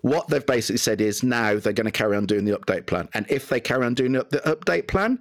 what 0.00 0.28
they've 0.28 0.44
basically 0.46 0.78
said 0.78 1.02
is 1.02 1.22
now 1.22 1.58
they're 1.58 1.74
going 1.74 1.84
to 1.84 1.90
carry 1.90 2.16
on 2.16 2.24
doing 2.24 2.46
the 2.46 2.56
update 2.56 2.86
plan, 2.86 3.10
and 3.12 3.26
if 3.28 3.50
they 3.50 3.60
carry 3.60 3.84
on 3.84 3.92
doing 3.92 4.12
the 4.12 4.24
update 4.46 4.77
update 4.78 4.88
plan, 4.88 5.18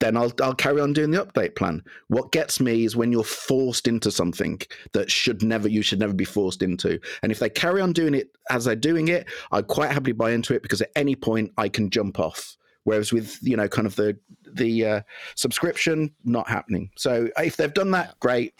then 0.00 0.16
I'll 0.16 0.32
I'll 0.40 0.54
carry 0.54 0.80
on 0.80 0.92
doing 0.92 1.10
the 1.10 1.24
update 1.24 1.56
plan. 1.56 1.82
What 2.08 2.32
gets 2.32 2.60
me 2.60 2.84
is 2.84 2.96
when 2.96 3.12
you're 3.12 3.24
forced 3.24 3.86
into 3.86 4.10
something 4.10 4.60
that 4.92 5.10
should 5.10 5.42
never 5.42 5.68
you 5.68 5.82
should 5.82 6.00
never 6.00 6.14
be 6.14 6.24
forced 6.24 6.62
into. 6.62 6.98
And 7.22 7.30
if 7.30 7.38
they 7.38 7.50
carry 7.50 7.80
on 7.80 7.92
doing 7.92 8.14
it 8.14 8.30
as 8.48 8.64
they're 8.64 8.76
doing 8.76 9.08
it, 9.08 9.26
I'd 9.52 9.66
quite 9.66 9.90
happily 9.90 10.12
buy 10.12 10.32
into 10.32 10.54
it 10.54 10.62
because 10.62 10.80
at 10.80 10.90
any 10.96 11.14
point 11.14 11.52
I 11.58 11.68
can 11.68 11.90
jump 11.90 12.18
off. 12.18 12.56
Whereas 12.84 13.12
with 13.12 13.38
you 13.42 13.56
know 13.56 13.68
kind 13.68 13.86
of 13.86 13.96
the 13.96 14.18
the 14.52 14.86
uh, 14.86 15.00
subscription, 15.36 16.14
not 16.24 16.48
happening. 16.48 16.90
So 16.96 17.28
if 17.36 17.56
they've 17.56 17.72
done 17.72 17.90
that, 17.92 18.18
great. 18.20 18.54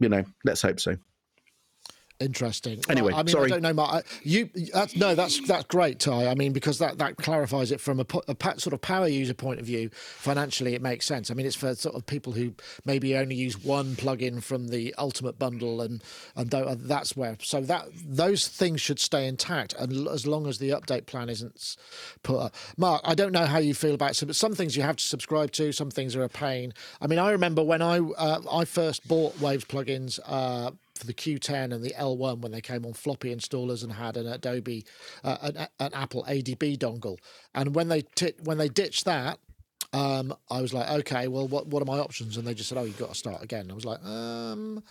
You 0.00 0.08
know, 0.08 0.24
let's 0.44 0.62
hope 0.62 0.80
so. 0.80 0.96
Interesting. 2.20 2.82
Anyway, 2.90 3.14
I 3.14 3.22
mean, 3.22 3.28
sorry. 3.28 3.46
I 3.46 3.48
don't 3.48 3.62
know, 3.62 3.72
Mark. 3.72 4.04
You, 4.22 4.50
that's, 4.74 4.94
no, 4.94 5.14
that's 5.14 5.40
that's 5.46 5.64
great, 5.64 5.98
Ty. 6.00 6.26
I 6.26 6.34
mean, 6.34 6.52
because 6.52 6.78
that, 6.78 6.98
that 6.98 7.16
clarifies 7.16 7.72
it 7.72 7.80
from 7.80 7.98
a, 7.98 8.06
a, 8.28 8.60
sort 8.60 8.74
of 8.74 8.82
power 8.82 9.08
user 9.08 9.32
point 9.32 9.58
of 9.58 9.64
view. 9.64 9.88
Financially, 9.94 10.74
it 10.74 10.82
makes 10.82 11.06
sense. 11.06 11.30
I 11.30 11.34
mean, 11.34 11.46
it's 11.46 11.56
for 11.56 11.74
sort 11.74 11.94
of 11.94 12.04
people 12.04 12.34
who 12.34 12.52
maybe 12.84 13.16
only 13.16 13.36
use 13.36 13.64
one 13.64 13.96
plugin 13.96 14.42
from 14.42 14.68
the 14.68 14.94
Ultimate 14.98 15.38
Bundle, 15.38 15.80
and 15.80 16.02
and 16.36 16.50
that's 16.50 17.16
where. 17.16 17.38
So 17.42 17.62
that 17.62 17.86
those 18.06 18.48
things 18.48 18.82
should 18.82 19.00
stay 19.00 19.26
intact, 19.26 19.72
and 19.78 20.06
as 20.06 20.26
long 20.26 20.46
as 20.46 20.58
the 20.58 20.70
update 20.70 21.06
plan 21.06 21.30
isn't 21.30 21.76
put 22.22 22.38
up. 22.38 22.54
Mark, 22.76 23.00
I 23.02 23.14
don't 23.14 23.32
know 23.32 23.46
how 23.46 23.58
you 23.58 23.72
feel 23.72 23.94
about 23.94 24.20
it, 24.20 24.26
but 24.26 24.36
some 24.36 24.54
things 24.54 24.76
you 24.76 24.82
have 24.82 24.96
to 24.96 25.04
subscribe 25.04 25.52
to, 25.52 25.72
some 25.72 25.90
things 25.90 26.14
are 26.14 26.22
a 26.22 26.28
pain. 26.28 26.74
I 27.00 27.06
mean, 27.06 27.18
I 27.18 27.30
remember 27.30 27.62
when 27.62 27.80
I 27.80 27.98
uh, 27.98 28.42
I 28.52 28.66
first 28.66 29.08
bought 29.08 29.40
Waves 29.40 29.64
plugins. 29.64 30.20
Uh, 30.26 30.72
for 31.00 31.06
the 31.06 31.14
Q10 31.14 31.72
and 31.72 31.82
the 31.82 31.94
L1 31.98 32.40
when 32.40 32.52
they 32.52 32.60
came 32.60 32.84
on 32.86 32.92
floppy 32.92 33.34
installers 33.34 33.82
and 33.82 33.92
had 33.92 34.16
an 34.16 34.26
Adobe, 34.26 34.84
uh, 35.24 35.36
an, 35.42 35.68
an, 35.80 35.94
Apple 35.94 36.24
ADB 36.28 36.78
dongle. 36.78 37.18
And 37.54 37.74
when 37.74 37.88
they 37.88 38.02
t- 38.02 38.34
when 38.44 38.58
they 38.58 38.68
ditched 38.68 39.06
that, 39.06 39.38
um, 39.92 40.34
I 40.50 40.60
was 40.60 40.72
like, 40.72 40.88
okay, 41.00 41.26
well, 41.26 41.48
what 41.48 41.66
what 41.66 41.82
are 41.82 41.86
my 41.86 41.98
options? 41.98 42.36
And 42.36 42.46
they 42.46 42.54
just 42.54 42.68
said, 42.68 42.78
oh, 42.78 42.84
you've 42.84 42.98
got 42.98 43.08
to 43.08 43.14
start 43.14 43.42
again. 43.42 43.70
I 43.70 43.74
was 43.74 43.84
like, 43.84 44.04
um. 44.04 44.82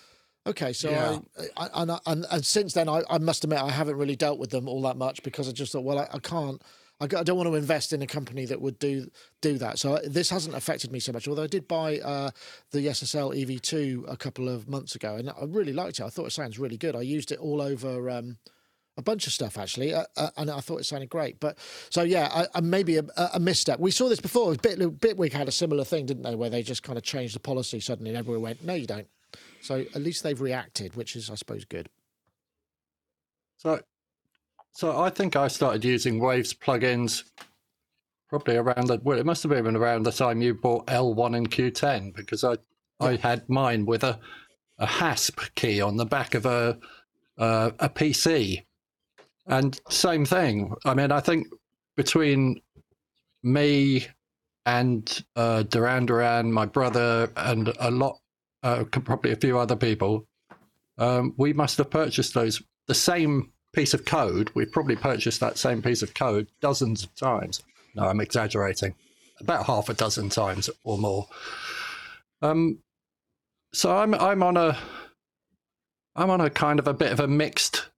Okay, 0.48 0.74
so 0.74 0.90
yeah. 0.90 1.20
I, 1.58 1.66
I, 1.66 1.82
and, 1.82 1.92
and, 2.08 2.26
and 2.32 2.46
since 2.46 2.74
then 2.74 2.90
I, 2.90 3.04
I 3.10 3.18
must 3.20 3.44
admit 3.44 3.60
I 3.60 3.70
haven't 3.70 3.98
really 3.98 4.16
dealt 4.16 4.40
with 4.40 4.50
them 4.50 4.68
all 4.68 4.82
that 4.84 4.96
much 4.96 5.22
because 5.22 5.48
I 5.48 5.52
just 5.52 5.74
thought 5.74 5.84
well 5.84 6.00
I, 6.00 6.08
I 6.14 6.20
can't 6.20 6.62
I, 7.02 7.08
don't 7.08 7.38
want 7.38 7.48
to 7.48 7.56
invest 7.56 7.94
in 7.94 8.02
a 8.02 8.08
company 8.08 8.46
that 8.46 8.60
would 8.62 8.78
do 8.78 9.10
do 9.42 9.58
that. 9.58 9.80
So 9.80 9.94
uh, 9.94 10.00
this 10.06 10.30
hasn't 10.30 10.56
affected 10.56 10.92
me 10.92 11.00
so 11.00 11.14
much. 11.14 11.28
Although 11.28 11.44
I 11.44 11.48
did 11.48 11.68
buy 11.68 12.00
uh, 12.00 12.32
the 12.72 12.88
SSL 12.88 13.36
EV2 13.36 14.12
a 14.12 14.18
couple 14.18 14.50
of 14.50 14.68
months 14.68 14.96
ago, 14.96 15.16
and 15.16 15.30
I 15.30 15.46
really 15.48 15.74
liked 15.74 16.00
it. 16.00 16.04
I 16.04 16.10
thought 16.10 16.26
it 16.26 16.34
sounds 16.34 16.60
really 16.60 16.78
good. 16.78 16.96
I 16.96 17.02
used 17.02 17.32
it 17.32 17.40
all 17.40 17.62
over. 17.62 18.10
Um, 18.10 18.38
a 18.98 19.02
bunch 19.02 19.28
of 19.28 19.34
stuff 19.34 19.58
actually, 19.58 19.94
uh, 19.94 20.04
uh, 20.18 20.30
and 20.36 20.52
I 20.52 20.60
thought 20.60 20.82
it 20.82 20.84
sounded 20.84 21.10
great. 21.10 21.40
But 21.40 21.58
so 21.90 22.02
yeah, 22.02 22.28
I, 22.34 22.48
I 22.54 22.60
maybe 22.60 22.98
a, 22.98 23.04
a, 23.34 23.40
misstep. 23.40 23.80
We 23.80 23.92
saw 23.92 24.10
this 24.10 24.20
before. 24.20 24.54
Bit, 24.56 24.80
Bitwig 25.00 25.32
had 25.32 25.48
a 25.48 25.54
similar 25.54 25.86
thing, 25.86 26.06
didn't 26.06 26.24
they, 26.24 26.36
where 26.36 26.50
they 26.50 26.62
just 26.62 26.84
kind 26.84 26.98
of 26.98 27.04
changed 27.04 27.34
the 27.34 27.40
policy 27.40 27.80
suddenly, 27.80 28.10
and 28.10 28.18
everyone 28.18 28.42
went, 28.42 28.64
"No, 28.64 28.74
you 28.74 28.86
don't." 28.86 29.08
So 29.62 29.86
at 29.96 30.02
least 30.02 30.24
they've 30.24 30.40
reacted, 30.40 30.96
which 30.98 31.16
is, 31.16 31.30
I 31.30 31.36
suppose, 31.36 31.64
good. 31.64 31.88
So 33.58 33.80
so 34.72 35.00
I 35.00 35.10
think 35.10 35.36
I 35.36 35.48
started 35.48 35.84
using 35.86 36.20
Waves 36.20 36.54
plugins 36.54 37.24
probably 38.30 38.58
around 38.58 38.88
the 38.88 39.00
well, 39.04 39.18
it 39.18 39.26
must 39.26 39.44
have 39.44 39.52
been 39.52 39.76
around 39.76 40.04
the 40.04 40.12
time 40.12 40.42
you 40.42 40.54
bought 40.54 40.88
L1 40.88 41.36
and 41.36 41.50
Q10 41.50 42.16
because 42.16 42.44
I 42.44 42.58
I 43.00 43.16
had 43.16 43.50
mine 43.50 43.86
with 43.86 44.04
a 44.04 44.20
a 44.78 44.86
hasp 44.86 45.42
key 45.56 45.82
on 45.82 45.98
the 45.98 46.06
back 46.06 46.34
of 46.36 46.46
a 46.46 46.78
uh, 47.38 47.72
a 47.80 47.90
PC, 47.90 48.66
and 49.48 49.80
same 49.90 50.26
thing. 50.26 50.74
I 50.86 50.94
mean, 50.94 51.12
I 51.12 51.20
think 51.20 51.48
between 51.96 52.62
me 53.44 54.08
and 54.66 55.24
uh, 55.36 55.64
Duran 55.64 56.06
Duran, 56.06 56.52
my 56.52 56.66
brother, 56.66 57.32
and 57.36 57.74
a 57.80 57.92
lot, 57.92 58.20
uh, 58.64 58.84
probably 58.84 59.32
a 59.32 59.38
few 59.38 59.58
other 59.58 59.76
people, 59.76 60.28
um, 60.98 61.34
we 61.38 61.54
must 61.54 61.78
have 61.78 61.90
purchased 61.90 62.34
those 62.34 62.62
the 62.88 62.94
same 62.94 63.52
piece 63.74 63.94
of 63.94 64.06
code, 64.06 64.52
we've 64.54 64.72
probably 64.72 64.96
purchased 64.96 65.40
that 65.40 65.58
same 65.58 65.82
piece 65.82 66.02
of 66.02 66.14
code 66.14 66.48
dozens 66.62 67.04
of 67.04 67.16
times. 67.16 67.62
No, 67.96 68.04
I'm 68.04 68.22
exaggerating. 68.22 68.96
About 69.40 69.66
half 69.66 69.90
a 69.90 69.94
dozen 69.94 70.30
times 70.30 70.70
or 70.84 70.98
more. 70.98 71.28
Um, 72.42 72.80
so 73.74 73.96
I'm 73.96 74.14
I'm 74.16 74.44
on 74.44 74.58
a 74.58 74.78
I'm 76.16 76.30
on 76.30 76.42
a 76.42 76.50
kind 76.50 76.80
of 76.80 76.88
a 76.88 76.94
bit 76.94 77.12
of 77.12 77.20
a 77.20 77.28
mixed 77.28 77.90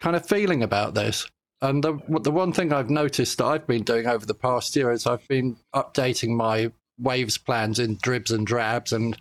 kind 0.00 0.14
of 0.14 0.26
feeling 0.26 0.62
about 0.62 0.94
this. 0.94 1.26
And 1.62 1.82
the 1.82 1.98
the 2.22 2.30
one 2.30 2.52
thing 2.52 2.72
I've 2.72 2.90
noticed 2.90 3.38
that 3.38 3.46
I've 3.46 3.66
been 3.66 3.82
doing 3.82 4.06
over 4.06 4.26
the 4.26 4.34
past 4.34 4.76
year 4.76 4.90
is 4.92 5.06
I've 5.06 5.26
been 5.28 5.56
updating 5.74 6.36
my 6.36 6.70
waves 6.98 7.38
plans 7.38 7.78
in 7.78 7.96
dribs 8.00 8.30
and 8.30 8.46
drabs 8.46 8.92
and 8.92 9.16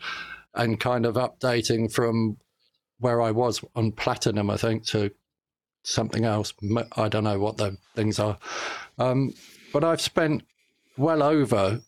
and 0.53 0.79
kind 0.79 1.05
of 1.05 1.15
updating 1.15 1.91
from 1.91 2.37
where 2.99 3.21
I 3.21 3.31
was 3.31 3.63
on 3.75 3.91
platinum, 3.91 4.49
I 4.49 4.57
think, 4.57 4.85
to 4.87 5.11
something 5.83 6.25
else. 6.25 6.53
I 6.95 7.09
don't 7.09 7.23
know 7.23 7.39
what 7.39 7.57
the 7.57 7.77
things 7.95 8.19
are. 8.19 8.37
Um, 8.97 9.33
but 9.71 9.83
I've 9.83 10.01
spent 10.01 10.43
well 10.97 11.21
over 11.21 11.81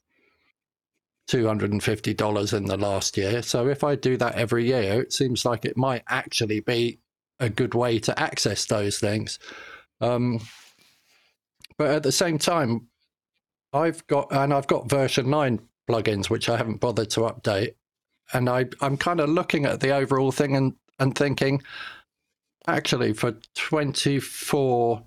$250 1.28 2.54
in 2.54 2.66
the 2.66 2.78
last 2.78 3.18
year. 3.18 3.42
So 3.42 3.68
if 3.68 3.84
I 3.84 3.96
do 3.96 4.18
that 4.18 4.36
every 4.36 4.68
year, 4.68 5.02
it 5.02 5.14
seems 5.14 5.46
like 5.46 5.66
it 5.66 5.78
might 5.78 6.04
actually 6.08 6.60
be 6.60 7.00
a 7.40 7.50
good 7.50 7.74
way 7.74 8.00
to 8.00 8.20
access 8.20 8.66
those 8.66 9.00
things. 9.00 9.40
Um, 10.02 10.40
but 11.78 11.90
at 11.90 12.04
the 12.04 12.12
same 12.12 12.38
time, 12.38 12.88
I've 13.74 14.06
got 14.08 14.32
and 14.32 14.54
I've 14.54 14.68
got 14.68 14.90
version 14.90 15.30
nine 15.30 15.60
plugins 15.90 16.30
which 16.30 16.48
I 16.50 16.58
haven't 16.58 16.80
bothered 16.80 17.10
to 17.12 17.22
update, 17.22 17.76
and 18.34 18.50
I 18.50 18.68
I'm 18.82 18.96
kind 18.96 19.20
of 19.20 19.30
looking 19.30 19.66
at 19.66 19.82
the 19.82 19.92
overall 19.92 20.32
thing 20.32 20.56
and 20.56 20.74
and 21.00 21.14
thinking, 21.14 21.62
actually, 22.68 23.14
for 23.14 23.36
twenty 23.54 24.20
four 24.20 25.04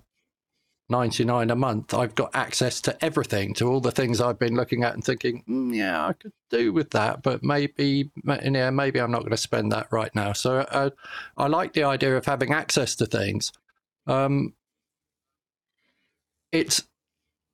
ninety 0.89 1.23
nine 1.23 1.51
a 1.51 1.55
month, 1.55 1.93
I've 1.93 2.15
got 2.15 2.35
access 2.35 2.81
to 2.81 3.05
everything, 3.05 3.53
to 3.55 3.67
all 3.67 3.79
the 3.79 3.91
things 3.91 4.19
I've 4.19 4.39
been 4.39 4.55
looking 4.55 4.83
at 4.83 4.93
and 4.93 5.03
thinking, 5.03 5.43
mm, 5.47 5.75
yeah, 5.75 6.07
I 6.07 6.13
could 6.13 6.33
do 6.49 6.73
with 6.73 6.89
that, 6.91 7.21
but 7.21 7.43
maybe, 7.43 8.09
yeah, 8.25 8.69
maybe 8.71 8.99
I'm 8.99 9.11
not 9.11 9.19
going 9.19 9.31
to 9.31 9.37
spend 9.37 9.71
that 9.71 9.87
right 9.91 10.13
now. 10.15 10.33
So 10.33 10.59
uh, 10.59 10.89
I 11.37 11.47
like 11.47 11.73
the 11.73 11.83
idea 11.83 12.17
of 12.17 12.25
having 12.25 12.53
access 12.53 12.95
to 12.95 13.05
things. 13.05 13.51
Um, 14.07 14.53
it's 16.51 16.83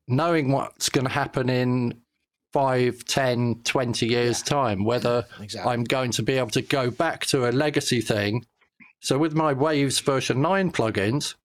knowing 0.07 0.51
what's 0.51 0.89
going 0.89 1.05
to 1.05 1.11
happen 1.11 1.49
in 1.49 2.01
5, 2.53 3.03
10, 3.03 3.61
20 3.65 4.07
years' 4.07 4.39
yeah. 4.39 4.45
time, 4.45 4.85
whether 4.85 5.25
exactly. 5.41 5.73
I'm 5.73 5.83
going 5.83 6.11
to 6.11 6.23
be 6.23 6.37
able 6.37 6.51
to 6.51 6.61
go 6.61 6.89
back 6.89 7.25
to 7.27 7.49
a 7.49 7.51
legacy 7.51 7.99
thing. 7.99 8.45
So 9.05 9.19
with 9.19 9.35
my 9.35 9.53
Waves 9.53 9.99
version 9.99 10.41
9 10.41 10.71
plugins, 10.71 11.35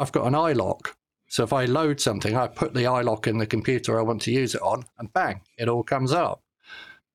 I've 0.00 0.10
got 0.10 0.26
an 0.26 0.32
iLok. 0.32 0.94
So 1.28 1.44
if 1.44 1.52
I 1.52 1.64
load 1.64 2.00
something, 2.00 2.36
I 2.36 2.48
put 2.48 2.74
the 2.74 2.82
iLok 2.82 3.28
in 3.28 3.38
the 3.38 3.46
computer 3.46 3.96
I 3.96 4.02
want 4.02 4.22
to 4.22 4.32
use 4.32 4.52
it 4.56 4.62
on, 4.62 4.82
and 4.98 5.12
bang, 5.12 5.42
it 5.56 5.68
all 5.68 5.84
comes 5.84 6.10
up. 6.10 6.42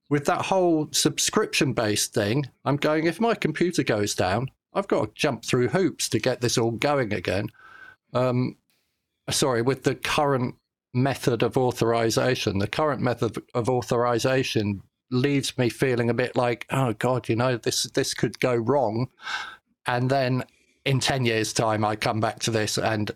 With 0.10 0.24
that 0.28 0.46
whole 0.46 0.88
subscription 0.94 1.74
based 1.74 2.14
thing, 2.14 2.46
I'm 2.64 2.78
going, 2.78 3.08
if 3.08 3.20
my 3.20 3.36
computer 3.36 3.84
goes 3.84 4.16
down, 4.16 4.52
I've 4.74 4.88
got 4.88 5.04
to 5.04 5.12
jump 5.16 5.44
through 5.44 5.68
hoops 5.68 6.08
to 6.08 6.20
get 6.20 6.40
this 6.40 6.58
all 6.58 6.72
going 6.72 7.12
again. 7.12 7.48
Um, 8.14 8.56
sorry, 9.30 9.62
with 9.62 9.84
the 9.84 9.96
current 9.96 10.56
method 10.94 11.44
of 11.44 11.58
authorization, 11.58 12.60
the 12.60 12.68
current 12.68 13.02
method 13.02 13.38
of 13.54 13.70
authorization 13.70 14.84
leaves 15.12 15.58
me 15.58 15.70
feeling 15.70 16.10
a 16.10 16.14
bit 16.14 16.36
like, 16.36 16.66
oh 16.72 16.94
God, 16.94 17.30
you 17.30 17.36
know, 17.36 17.58
this 17.58 17.84
this 17.84 18.14
could 18.14 18.40
go 18.40 18.56
wrong. 18.56 19.08
And 19.86 20.10
then 20.10 20.44
in 20.86 21.00
10 21.00 21.26
years 21.26 21.54
time 21.54 21.86
i 21.86 21.96
come 21.96 22.20
back 22.20 22.40
to 22.40 22.52
this 22.52 22.78
and 22.78 23.12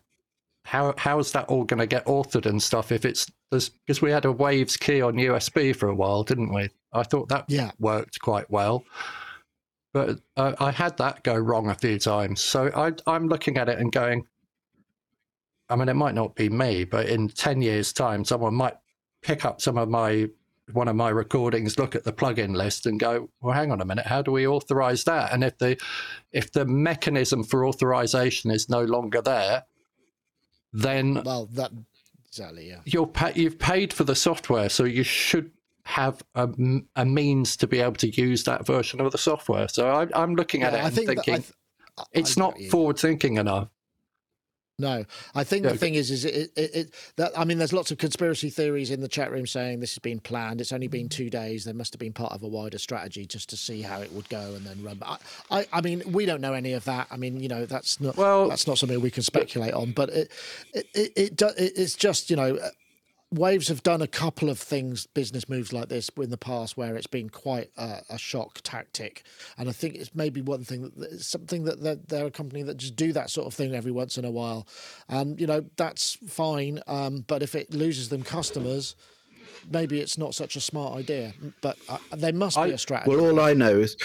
how 0.65 0.93
how 0.97 1.19
is 1.19 1.31
that 1.31 1.45
all 1.47 1.63
going 1.63 1.79
to 1.79 1.88
get 1.88 2.05
authored 2.05 2.45
and 2.45 2.62
stuff 2.62 2.91
if 2.91 3.05
it's 3.05 3.31
because 3.51 4.01
we 4.01 4.12
had 4.12 4.25
a 4.25 4.31
waves 4.31 4.77
key 4.77 5.01
on 5.01 5.15
usb 5.15 5.75
for 5.75 5.89
a 5.89 5.95
while 5.95 6.23
didn't 6.23 6.53
we 6.53 6.69
i 6.93 7.03
thought 7.03 7.29
that 7.29 7.45
yeah. 7.47 7.71
worked 7.79 8.19
quite 8.19 8.49
well 8.49 8.84
but 9.93 10.19
uh, 10.38 10.53
i 10.60 10.71
had 10.71 10.95
that 10.97 11.23
go 11.23 11.36
wrong 11.36 11.69
a 11.69 11.75
few 11.75 11.97
times 11.97 12.41
so 12.41 12.71
I, 12.75 12.93
i'm 13.08 13.27
looking 13.27 13.58
at 13.58 13.69
it 13.69 13.79
and 13.79 13.91
going 13.91 14.25
i 15.69 15.75
mean 15.75 15.89
it 15.89 15.95
might 15.95 16.15
not 16.15 16.36
be 16.36 16.49
me 16.49 16.84
but 16.84 17.08
in 17.08 17.29
10 17.29 17.62
years 17.62 17.93
time 17.93 18.25
someone 18.25 18.53
might 18.53 18.75
pick 19.21 19.45
up 19.45 19.62
some 19.62 19.77
of 19.77 19.89
my 19.89 20.27
one 20.71 20.88
of 20.88 20.95
my 20.95 21.10
recordings 21.10 21.78
look 21.78 21.95
at 21.95 22.04
the 22.04 22.13
plugin 22.13 22.56
list 22.56 22.86
and 22.86 22.99
go, 22.99 23.30
well, 23.41 23.54
hang 23.54 23.71
on 23.71 23.82
a 23.82 23.86
minute, 23.86 24.08
how 24.08 24.21
do 24.21 24.32
we 24.32 24.47
authorize 24.47 25.04
that? 25.04 25.32
And 25.32 25.43
if 25.43 25.58
the 25.58 25.78
if 26.32 26.51
the 26.51 26.65
mechanism 26.65 27.43
for 27.43 27.65
authorization 27.65 28.51
is 28.51 28.69
no 28.69 28.84
longer 28.84 29.21
there, 29.21 29.63
then 30.73 31.21
well, 31.23 31.45
that 31.54 31.71
exactly, 32.28 32.69
yeah, 32.69 32.80
you're 32.86 33.08
pay, 33.08 33.34
you've 33.36 33.60
paid 33.60 33.93
for 33.93 34.04
the 34.04 34.15
software, 34.15 34.69
so 34.69 34.84
you 34.84 35.04
should 35.04 35.51
have 35.84 36.23
a, 36.34 36.49
a 36.95 37.06
means 37.06 37.56
to 37.58 37.67
be 37.67 37.80
able 37.80 37.93
to 37.93 38.10
use 38.10 38.43
that 38.45 38.65
version 38.65 38.99
of 38.99 39.12
the 39.12 39.17
software. 39.17 39.67
So 39.67 39.88
I, 39.88 40.23
am 40.23 40.36
looking 40.36 40.63
at 40.63 40.73
yeah, 40.73 40.80
it 40.80 40.86
and 40.86 40.95
thinking. 40.95 41.36
Th- 41.41 41.51
it's 42.12 42.36
not 42.36 42.60
forward 42.69 42.99
thinking 42.99 43.38
enough. 43.38 43.69
No, 44.77 45.05
I 45.33 45.45
think 45.45 45.63
yeah, 45.63 45.71
the 45.71 45.77
thing 45.77 45.95
is, 45.95 46.11
is 46.11 46.25
it, 46.25 46.51
it, 46.57 46.75
it, 46.75 46.93
that 47.15 47.38
I 47.38 47.45
mean, 47.45 47.59
there's 47.59 47.71
lots 47.71 47.91
of 47.91 47.97
conspiracy 47.97 48.49
theories 48.49 48.91
in 48.91 48.99
the 48.99 49.07
chat 49.07 49.31
room 49.31 49.47
saying 49.47 49.79
this 49.79 49.93
has 49.93 49.99
been 49.99 50.19
planned. 50.19 50.59
It's 50.59 50.73
only 50.73 50.89
been 50.89 51.07
two 51.07 51.29
days. 51.29 51.63
There 51.63 51.73
must 51.73 51.93
have 51.93 51.99
been 51.99 52.11
part 52.11 52.33
of 52.33 52.43
a 52.43 52.47
wider 52.47 52.77
strategy 52.77 53.25
just 53.25 53.49
to 53.51 53.57
see 53.57 53.81
how 53.81 54.01
it 54.01 54.11
would 54.11 54.27
go 54.27 54.53
and 54.53 54.65
then 54.65 54.83
run. 54.83 54.97
But 54.97 55.21
I, 55.49 55.59
I, 55.59 55.67
I 55.73 55.81
mean, 55.81 56.03
we 56.11 56.25
don't 56.25 56.41
know 56.41 56.53
any 56.53 56.73
of 56.73 56.83
that. 56.85 57.07
I 57.09 57.15
mean, 57.15 57.39
you 57.39 57.47
know, 57.47 57.65
that's 57.65 58.01
not 58.01 58.17
well, 58.17 58.49
that's 58.49 58.67
not 58.67 58.77
something 58.77 58.99
we 58.99 59.11
can 59.11 59.23
speculate 59.23 59.73
on. 59.73 59.93
But 59.93 60.09
it, 60.09 60.31
it, 60.73 60.88
it, 60.93 61.41
it 61.41 61.53
it's 61.57 61.95
just 61.95 62.29
you 62.29 62.35
know, 62.35 62.59
Waves 63.36 63.67
have 63.67 63.84
done 63.84 64.02
a 64.02 64.08
couple 64.08 64.50
of 64.50 64.58
things, 64.58 65.08
business 65.08 65.50
moves 65.50 65.74
like 65.74 65.89
this 65.89 66.10
in 66.17 66.30
the 66.30 66.38
past, 66.38 66.78
where 66.78 66.95
it's 66.95 67.08
been 67.08 67.30
quite 67.30 67.69
a, 67.78 68.02
a 68.10 68.17
shock 68.17 68.62
tactic, 68.63 69.24
and 69.58 69.67
I 69.67 69.71
think 69.71 69.95
it's 69.95 70.15
maybe 70.15 70.41
one 70.41 70.63
thing 70.63 70.91
that 70.98 71.21
something 71.21 71.65
that 71.65 71.82
they're, 71.82 71.98
they're, 72.08 72.26
a 72.28 72.32
company 72.32 72.63
that 72.63 72.78
just 72.78 72.95
do 72.95 73.13
that 73.13 73.30
sort 73.30 73.48
of 73.48 73.54
thing 73.54 73.76
every 73.76 73.91
once 73.91 74.17
in 74.17 74.26
a 74.26 74.32
while, 74.32 74.67
and 75.10 75.39
you 75.39 75.48
know 75.48 75.65
that's 75.76 76.17
fine. 76.28 76.80
Um, 76.88 77.26
but 77.28 77.43
if 77.43 77.56
it 77.56 77.74
loses 77.74 78.10
them 78.10 78.24
customers, 78.24 78.95
maybe 79.69 80.00
it's 80.00 80.17
not 80.17 80.34
such 80.34 80.56
a 80.56 80.62
smart 80.62 80.98
idea. 80.98 81.34
But 81.62 81.78
uh, 81.89 81.98
there 82.15 82.34
must 82.34 82.58
I, 82.58 82.67
be 82.67 82.74
a 82.74 82.78
strategy. 82.78 83.15
Well, 83.15 83.26
all 83.26 83.39
I 83.39 83.54
know 83.54 83.80
is 83.80 83.98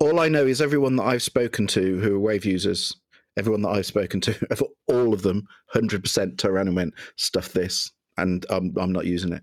all 0.00 0.20
I 0.20 0.28
know 0.28 0.46
is 0.46 0.60
everyone 0.60 0.96
that 0.96 1.04
I've 1.04 1.22
spoken 1.22 1.66
to 1.68 1.98
who 2.00 2.16
are 2.16 2.20
Wave 2.20 2.44
users 2.44 2.94
everyone 3.36 3.62
that 3.62 3.68
I've 3.68 3.86
spoken 3.86 4.20
to, 4.22 4.34
all 4.88 5.12
of 5.12 5.22
them, 5.22 5.46
hundred 5.68 6.02
percent 6.02 6.38
turn 6.38 6.52
around 6.52 6.68
and 6.68 6.76
went, 6.76 6.94
"Stuff 7.16 7.52
this, 7.52 7.92
and 8.16 8.46
I'm 8.50 8.72
I'm 8.78 8.92
not 8.92 9.06
using 9.06 9.32
it 9.32 9.42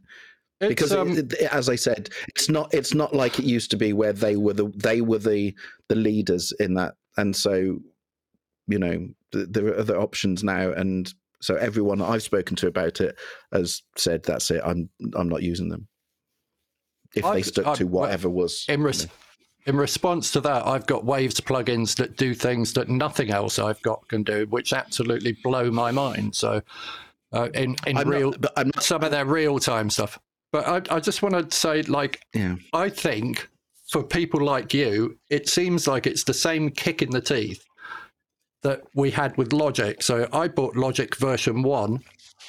because 0.59 0.93
um, 0.93 1.17
it, 1.17 1.33
it, 1.33 1.53
as 1.53 1.69
I 1.69 1.75
said, 1.75 2.09
it's 2.27 2.49
not 2.49 2.73
it's 2.73 2.93
not 2.93 3.13
like 3.13 3.39
it 3.39 3.45
used 3.45 3.71
to 3.71 3.77
be 3.77 3.93
where 3.93 4.13
they 4.13 4.35
were 4.35 4.53
the 4.53 4.71
they 4.75 5.01
were 5.01 5.19
the 5.19 5.53
the 5.89 5.95
leaders 5.95 6.53
in 6.59 6.73
that, 6.75 6.95
and 7.17 7.35
so 7.35 7.79
you 8.67 8.79
know 8.79 9.07
th- 9.33 9.47
there 9.49 9.67
are 9.67 9.77
other 9.77 9.99
options 9.99 10.43
now, 10.43 10.71
and 10.71 11.13
so 11.41 11.55
everyone 11.55 12.01
I've 12.01 12.23
spoken 12.23 12.55
to 12.57 12.67
about 12.67 13.01
it 13.01 13.17
has 13.51 13.81
said 13.97 14.23
that's 14.23 14.51
it. 14.51 14.61
I'm 14.63 14.89
I'm 15.15 15.29
not 15.29 15.43
using 15.43 15.69
them 15.69 15.87
if 17.15 17.25
I, 17.25 17.35
they 17.35 17.41
stuck 17.41 17.67
I, 17.67 17.75
to 17.75 17.87
whatever 17.87 18.29
was. 18.29 18.65
In, 18.67 18.81
res- 18.81 19.07
in 19.65 19.75
response 19.75 20.31
to 20.31 20.41
that, 20.41 20.65
I've 20.65 20.87
got 20.87 21.05
Waves 21.05 21.39
plugins 21.39 21.95
that 21.97 22.17
do 22.17 22.33
things 22.33 22.73
that 22.73 22.89
nothing 22.89 23.31
else 23.31 23.59
I've 23.59 23.81
got 23.81 24.07
can 24.07 24.23
do, 24.23 24.45
which 24.49 24.73
absolutely 24.73 25.37
blow 25.43 25.71
my 25.71 25.91
mind. 25.91 26.35
So 26.35 26.61
uh, 27.33 27.49
in 27.53 27.75
in 27.85 27.97
I'm 27.97 28.07
real 28.07 28.31
not, 28.31 28.67
not, 28.67 28.83
some 28.83 29.03
of 29.03 29.11
their 29.11 29.25
real 29.25 29.59
time 29.59 29.89
stuff. 29.89 30.19
But 30.51 30.67
I, 30.67 30.95
I 30.95 30.99
just 30.99 31.23
want 31.23 31.49
to 31.49 31.55
say, 31.55 31.81
like, 31.81 32.21
yeah. 32.33 32.55
I 32.73 32.89
think 32.89 33.49
for 33.89 34.03
people 34.03 34.39
like 34.39 34.73
you, 34.73 35.17
it 35.29 35.49
seems 35.49 35.87
like 35.87 36.05
it's 36.05 36.23
the 36.23 36.33
same 36.33 36.69
kick 36.69 37.01
in 37.01 37.09
the 37.09 37.21
teeth 37.21 37.65
that 38.61 38.83
we 38.95 39.11
had 39.11 39.35
with 39.35 39.51
Logic. 39.51 40.01
So 40.01 40.27
I 40.31 40.47
bought 40.47 40.75
Logic 40.75 41.15
version 41.15 41.63
one, 41.63 41.99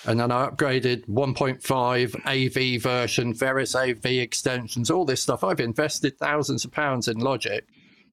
and 0.06 0.20
then 0.20 0.30
I 0.30 0.48
upgraded 0.48 1.06
1.5 1.08 2.76
AV 2.76 2.82
version, 2.82 3.34
various 3.34 3.74
AV 3.74 4.04
extensions, 4.04 4.90
all 4.90 5.04
this 5.04 5.22
stuff. 5.22 5.42
I've 5.42 5.60
invested 5.60 6.18
thousands 6.18 6.64
of 6.64 6.72
pounds 6.72 7.08
in 7.08 7.18
Logic. 7.18 7.64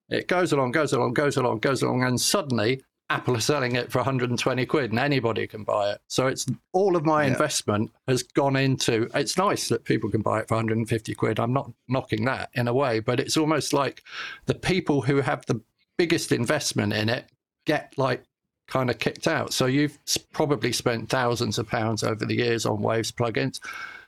It 0.08 0.26
goes 0.26 0.52
along, 0.52 0.72
goes 0.72 0.92
along, 0.92 1.14
goes 1.14 1.36
along, 1.36 1.58
goes 1.58 1.82
along, 1.82 2.02
and 2.02 2.20
suddenly 2.20 2.82
Apple 3.12 3.36
are 3.36 3.40
selling 3.40 3.76
it 3.76 3.92
for 3.92 3.98
120 3.98 4.64
quid 4.64 4.90
and 4.90 4.98
anybody 4.98 5.46
can 5.46 5.64
buy 5.64 5.90
it. 5.90 6.00
So 6.08 6.28
it's 6.28 6.46
all 6.72 6.96
of 6.96 7.04
my 7.04 7.24
yeah. 7.24 7.32
investment 7.32 7.92
has 8.08 8.22
gone 8.22 8.56
into 8.56 9.06
it's 9.14 9.36
nice 9.36 9.68
that 9.68 9.84
people 9.84 10.10
can 10.10 10.22
buy 10.22 10.40
it 10.40 10.48
for 10.48 10.54
150 10.54 11.14
quid. 11.14 11.38
I'm 11.38 11.52
not 11.52 11.70
knocking 11.88 12.24
that 12.24 12.48
in 12.54 12.68
a 12.68 12.72
way, 12.72 13.00
but 13.00 13.20
it's 13.20 13.36
almost 13.36 13.74
like 13.74 14.02
the 14.46 14.54
people 14.54 15.02
who 15.02 15.20
have 15.20 15.44
the 15.44 15.60
biggest 15.98 16.32
investment 16.32 16.94
in 16.94 17.10
it 17.10 17.26
get 17.66 17.92
like 17.98 18.24
kind 18.66 18.88
of 18.88 18.98
kicked 18.98 19.28
out. 19.28 19.52
So 19.52 19.66
you've 19.66 19.98
probably 20.32 20.72
spent 20.72 21.10
thousands 21.10 21.58
of 21.58 21.68
pounds 21.68 22.02
over 22.02 22.24
the 22.24 22.36
years 22.36 22.64
on 22.64 22.80
Waves 22.80 23.12
plugins 23.12 23.60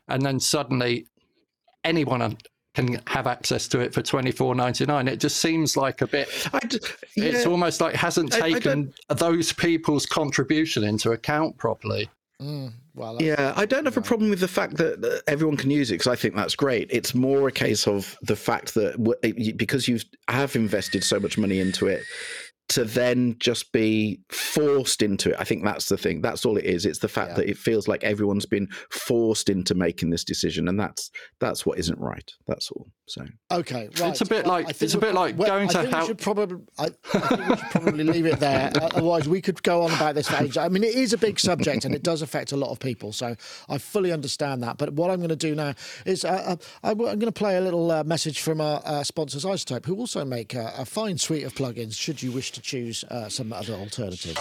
and 0.08 0.22
then 0.22 0.40
suddenly 0.40 1.06
anyone 1.84 2.38
can 2.74 3.00
have 3.06 3.26
access 3.26 3.68
to 3.68 3.80
it 3.80 3.94
for 3.94 4.02
twenty 4.02 4.32
four 4.32 4.54
ninety 4.54 4.84
nine. 4.84 5.08
It 5.08 5.20
just 5.20 5.38
seems 5.38 5.76
like 5.76 6.02
a 6.02 6.06
bit. 6.06 6.28
yeah, 7.16 7.24
it's 7.24 7.46
almost 7.46 7.80
like 7.80 7.94
hasn't 7.94 8.32
taken 8.32 8.92
I, 9.08 9.12
I 9.12 9.16
those 9.16 9.52
people's 9.52 10.06
contribution 10.06 10.84
into 10.84 11.12
account 11.12 11.56
properly. 11.56 12.08
Mm, 12.42 12.72
well, 12.94 13.22
yeah, 13.22 13.52
I 13.56 13.64
don't 13.64 13.84
have 13.84 13.96
a 13.96 14.02
problem 14.02 14.28
with 14.28 14.40
the 14.40 14.48
fact 14.48 14.76
that, 14.76 15.22
everyone 15.28 15.56
can 15.56 15.70
use 15.70 15.90
it 15.90 15.94
because 15.94 16.08
I 16.08 16.16
think 16.16 16.34
that's 16.34 16.56
great. 16.56 16.88
It's 16.90 17.14
more 17.14 17.46
a 17.46 17.52
case 17.52 17.87
of 17.87 18.18
the 18.22 18.37
fact 18.37 18.74
that 18.74 19.54
because 19.56 19.87
you 19.87 20.00
have 20.28 20.56
invested 20.56 21.04
so 21.04 21.20
much 21.20 21.38
money 21.38 21.60
into 21.60 21.87
it, 21.87 22.02
to 22.68 22.85
then 22.85 23.37
just 23.38 23.72
be 23.72 24.20
forced 24.31 25.03
into 25.03 25.31
it. 25.31 25.37
I 25.38 25.44
think 25.44 25.64
that's 25.64 25.88
the 25.88 25.98
thing. 25.98 26.22
That's 26.22 26.46
all 26.46 26.57
it 26.57 26.64
is. 26.64 26.87
It's 26.87 26.98
the 26.98 27.09
fact 27.09 27.31
yeah. 27.31 27.37
that 27.37 27.50
it 27.50 27.59
feels 27.59 27.88
like 27.88 28.03
everyone's 28.03 28.46
been 28.46 28.68
forced 28.90 29.50
into 29.50 29.74
making 29.74 30.11
this 30.11 30.24
decision, 30.24 30.68
and 30.68 30.81
that's 30.81 31.11
that's 31.40 31.66
what 31.66 31.79
isn't 31.79 31.98
right. 31.98 32.31
That's 32.46 32.70
all. 32.70 32.88
So 33.07 33.27
okay, 33.53 33.90
right. 34.00 34.11
It's 34.11 34.22
a 34.22 34.27
bit 34.27 34.46
like 34.46 34.70
it's 34.70 34.94
a 34.94 34.98
bit 34.98 35.14
like 35.14 35.37
going 35.37 35.68
to 35.68 35.87
help. 35.87 36.03
We 36.03 36.07
should 36.07 36.18
probably 36.18 36.64
I, 36.79 36.87
I 36.87 37.18
think 37.18 37.48
we 37.48 37.57
should 37.57 37.70
probably 37.70 38.05
leave 38.05 38.27
it 38.27 38.40
there. 38.40 38.72
Otherwise, 38.81 39.29
we 39.29 39.42
could 39.42 39.62
go 39.62 39.83
on 39.83 39.92
about 39.92 40.14
this 40.14 40.29
for 40.29 40.42
ages. 40.42 40.57
I 40.57 40.68
mean, 40.68 40.85
it 40.85 40.94
is 40.94 41.12
a 41.12 41.18
big 41.18 41.38
subject, 41.38 41.85
and 41.85 41.94
it 41.94 42.03
does 42.03 42.22
affect 42.22 42.53
a 42.53 42.57
lot 42.57 42.70
of 42.70 42.79
people. 42.79 43.12
So 43.12 43.37
I 43.68 43.77
fully 43.77 44.11
understand 44.11 44.62
that. 44.62 44.79
But 44.79 44.94
what 44.94 45.11
I'm 45.11 45.18
going 45.18 45.29
to 45.29 45.37
do 45.37 45.55
now 45.55 45.74
is 46.07 46.24
uh, 46.24 46.29
uh 46.46 46.57
I'm 46.83 46.96
going 46.96 47.20
to 47.20 47.33
play 47.33 47.59
a 47.59 47.61
little 47.61 47.90
uh, 47.90 48.05
message 48.05 48.40
from 48.40 48.62
our 48.62 48.81
uh, 48.87 49.05
sponsors, 49.05 49.44
iZotope, 49.44 49.85
who 49.85 49.96
also 49.96 50.24
make 50.24 50.55
a 50.55 50.87
fine 50.87 51.18
suite 51.18 51.44
of 51.44 51.55
plugins. 51.55 51.94
Should 51.94 52.22
you 52.22 52.33
wish 52.33 52.53
to 52.54 52.62
choose 52.62 53.04
uh, 53.04 53.28
some 53.28 53.52
other 53.52 53.74
alternative. 53.74 54.36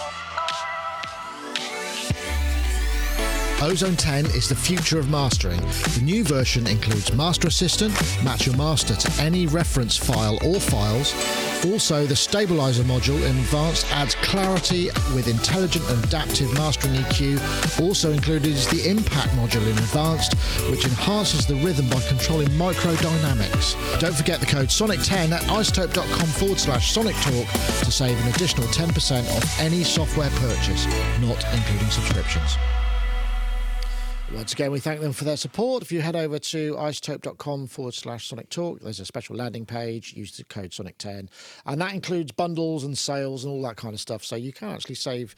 Ozone 3.62 3.96
10 3.96 4.26
is 4.26 4.48
the 4.48 4.54
future 4.54 4.98
of 4.98 5.08
mastering. 5.08 5.60
The 5.60 6.02
new 6.02 6.24
version 6.24 6.66
includes 6.66 7.12
Master 7.14 7.48
Assistant, 7.48 7.92
match 8.22 8.46
your 8.46 8.56
master 8.56 8.94
to 8.94 9.22
any 9.22 9.46
reference 9.46 9.96
file 9.96 10.38
or 10.44 10.60
files. 10.60 11.14
Also, 11.64 12.04
the 12.04 12.16
stabilizer 12.16 12.82
module 12.82 13.16
in 13.16 13.36
advanced 13.38 13.90
adds 13.92 14.16
clarity 14.16 14.90
with 15.14 15.28
intelligent 15.28 15.88
and 15.88 16.04
adaptive 16.04 16.52
mastering 16.54 16.94
EQ. 16.94 17.80
Also 17.80 18.12
included 18.12 18.48
is 18.48 18.66
the 18.68 18.88
impact 18.88 19.30
module 19.30 19.62
in 19.62 19.78
advanced, 19.78 20.34
which 20.70 20.84
enhances 20.84 21.46
the 21.46 21.56
rhythm 21.56 21.88
by 21.88 22.00
controlling 22.02 22.48
microdynamics. 22.48 23.76
Don't 23.98 24.14
forget 24.14 24.40
the 24.40 24.46
code 24.46 24.68
SONIC10 24.68 25.30
at 25.30 25.42
izotope.com 25.42 26.28
forward 26.28 26.58
slash 26.58 26.92
Sonic 26.92 27.16
Talk 27.16 27.48
to 27.80 27.90
save 27.90 28.20
an 28.20 28.28
additional 28.28 28.66
10% 28.68 29.30
off 29.36 29.60
any 29.60 29.84
software 29.84 30.30
purchase, 30.30 30.86
not 31.20 31.42
including 31.54 31.88
subscriptions. 31.88 32.56
Once 34.32 34.52
again, 34.52 34.72
we 34.72 34.80
thank 34.80 35.00
them 35.00 35.12
for 35.12 35.24
their 35.24 35.36
support. 35.36 35.82
If 35.82 35.92
you 35.92 36.00
head 36.00 36.16
over 36.16 36.38
to 36.38 36.74
izotope.com 36.74 37.66
forward 37.66 37.94
slash 37.94 38.26
Sonic 38.26 38.48
Talk, 38.48 38.80
there's 38.80 38.98
a 38.98 39.04
special 39.04 39.36
landing 39.36 39.66
page. 39.66 40.14
Use 40.14 40.36
the 40.36 40.44
code 40.44 40.70
Sonic10. 40.70 41.28
And 41.66 41.80
that 41.80 41.92
includes 41.92 42.32
bundles 42.32 42.84
and 42.84 42.96
sales 42.96 43.44
and 43.44 43.52
all 43.52 43.62
that 43.62 43.76
kind 43.76 43.94
of 43.94 44.00
stuff. 44.00 44.24
So 44.24 44.34
you 44.34 44.52
can 44.52 44.70
actually 44.70 44.96
save 44.96 45.36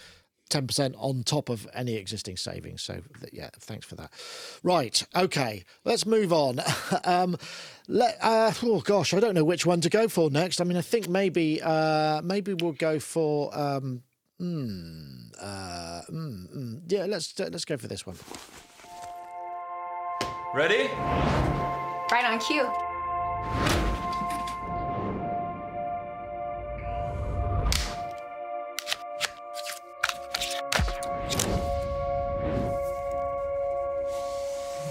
10% 0.51 0.95
on 0.99 1.25
top 1.25 1.49
of 1.49 1.67
any 1.75 1.95
existing 1.95 2.37
savings. 2.37 2.83
So, 2.83 3.01
yeah, 3.33 3.51
thanks 3.59 3.87
for 3.87 3.97
that. 3.97 4.13
Right. 4.63 5.05
Okay. 5.15 5.65
Let's 5.85 6.07
move 6.07 6.33
on. 6.33 6.61
um, 7.05 7.37
let, 7.89 8.17
uh, 8.23 8.53
oh, 8.63 8.81
gosh, 8.81 9.13
I 9.13 9.21
don't 9.21 9.35
know 9.35 9.45
which 9.45 9.67
one 9.67 9.81
to 9.81 9.91
go 9.91 10.09
for 10.09 10.31
next. 10.31 10.61
I 10.61 10.65
mean, 10.65 10.77
I 10.77 10.83
think 10.83 11.09
maybe 11.09 11.61
uh, 11.61 12.23
maybe 12.23 12.55
we'll 12.55 12.73
go 12.73 13.01
for. 13.01 13.57
Um, 13.57 14.03
mm, 14.41 15.33
uh, 15.41 16.03
mm, 16.11 16.57
mm. 16.57 16.81
Yeah, 16.87 17.07
let's 17.07 17.37
let's 17.39 17.65
go 17.65 17.77
for 17.77 17.89
this 17.89 18.07
one. 18.07 18.17
Ready? 20.53 20.91
Right 22.11 22.25
on 22.25 22.39
cue. 22.39 22.71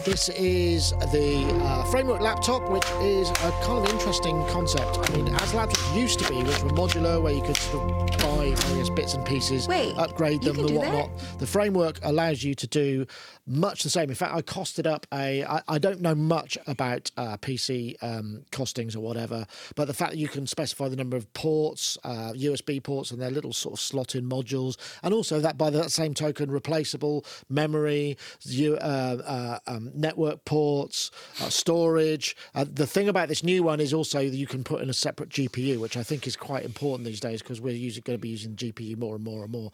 This 0.05 0.29
is 0.29 0.91
the 1.11 1.43
uh, 1.63 1.83
framework 1.85 2.21
laptop, 2.21 2.69
which 2.69 2.85
is 3.01 3.27
a 3.31 3.51
kind 3.63 3.83
of 3.83 3.89
interesting 3.89 4.45
concept. 4.49 4.99
I 4.99 5.15
mean, 5.15 5.27
as 5.33 5.51
laptops 5.53 5.99
used 5.99 6.19
to 6.19 6.29
be, 6.29 6.43
which 6.43 6.61
were 6.61 6.69
modular, 6.69 7.19
where 7.19 7.33
you 7.33 7.41
could 7.41 7.57
sort 7.57 7.89
of 7.89 8.17
buy 8.19 8.53
various 8.55 8.91
bits 8.91 9.15
and 9.15 9.25
pieces, 9.25 9.67
Wait, 9.67 9.97
upgrade 9.97 10.43
them, 10.43 10.59
and 10.59 10.69
whatnot. 10.69 11.09
The 11.39 11.47
framework 11.47 11.99
allows 12.03 12.43
you 12.43 12.53
to 12.53 12.67
do 12.67 13.07
much 13.47 13.81
the 13.81 13.89
same. 13.89 14.09
In 14.09 14.15
fact, 14.15 14.35
I 14.35 14.43
costed 14.43 14.85
up 14.85 15.07
a. 15.11 15.43
I, 15.43 15.61
I 15.67 15.77
don't 15.79 16.01
know 16.01 16.13
much 16.13 16.55
about 16.67 17.09
uh, 17.17 17.37
PC 17.37 17.95
um, 18.03 18.43
costings 18.51 18.95
or 18.95 18.99
whatever, 18.99 19.47
but 19.75 19.85
the 19.85 19.93
fact 19.95 20.11
that 20.11 20.19
you 20.19 20.27
can 20.27 20.45
specify 20.45 20.87
the 20.87 20.95
number 20.95 21.17
of 21.17 21.33
ports, 21.33 21.97
uh, 22.03 22.31
USB 22.35 22.81
ports, 22.81 23.09
and 23.09 23.19
their 23.19 23.31
little 23.31 23.53
sort 23.53 23.73
of 23.73 23.79
slot-in 23.79 24.29
modules, 24.29 24.77
and 25.01 25.15
also 25.15 25.39
that 25.39 25.57
by 25.57 25.71
that 25.71 25.89
same 25.89 26.13
token, 26.13 26.51
replaceable 26.51 27.25
memory, 27.49 28.17
you, 28.41 28.75
uh, 28.75 29.57
uh, 29.65 29.71
um, 29.71 29.91
network 29.97 30.45
ports, 30.45 31.11
uh, 31.41 31.49
storage. 31.49 32.35
Uh, 32.53 32.65
the 32.71 32.87
thing 32.87 33.09
about 33.09 33.27
this 33.29 33.43
new 33.43 33.63
one 33.63 33.79
is 33.79 33.93
also 33.93 34.19
that 34.19 34.35
you 34.35 34.47
can 34.47 34.63
put 34.63 34.81
in 34.81 34.89
a 34.89 34.93
separate 34.93 35.29
GPU, 35.29 35.79
which 35.79 35.97
I 35.97 36.03
think 36.03 36.27
is 36.27 36.35
quite 36.35 36.65
important 36.65 37.05
these 37.05 37.19
days 37.19 37.41
because 37.41 37.61
we're 37.61 37.75
using, 37.75 38.03
going 38.05 38.17
to 38.17 38.21
be 38.21 38.29
using 38.29 38.55
GPU 38.55 38.97
more 38.97 39.15
and 39.15 39.23
more 39.23 39.43
and 39.43 39.51
more. 39.51 39.71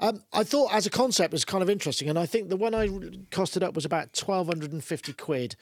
Um, 0.00 0.22
I 0.32 0.44
thought 0.44 0.72
as 0.72 0.86
a 0.86 0.90
concept 0.90 1.34
it's 1.34 1.44
kind 1.44 1.62
of 1.62 1.70
interesting, 1.70 2.08
and 2.08 2.18
I 2.18 2.26
think 2.26 2.48
the 2.48 2.56
one 2.56 2.74
I 2.74 2.88
costed 3.30 3.62
up 3.62 3.74
was 3.74 3.84
about 3.84 4.12
twelve 4.12 4.46
hundred 4.46 4.72
and 4.72 4.82
fifty 4.82 5.12
quid 5.12 5.56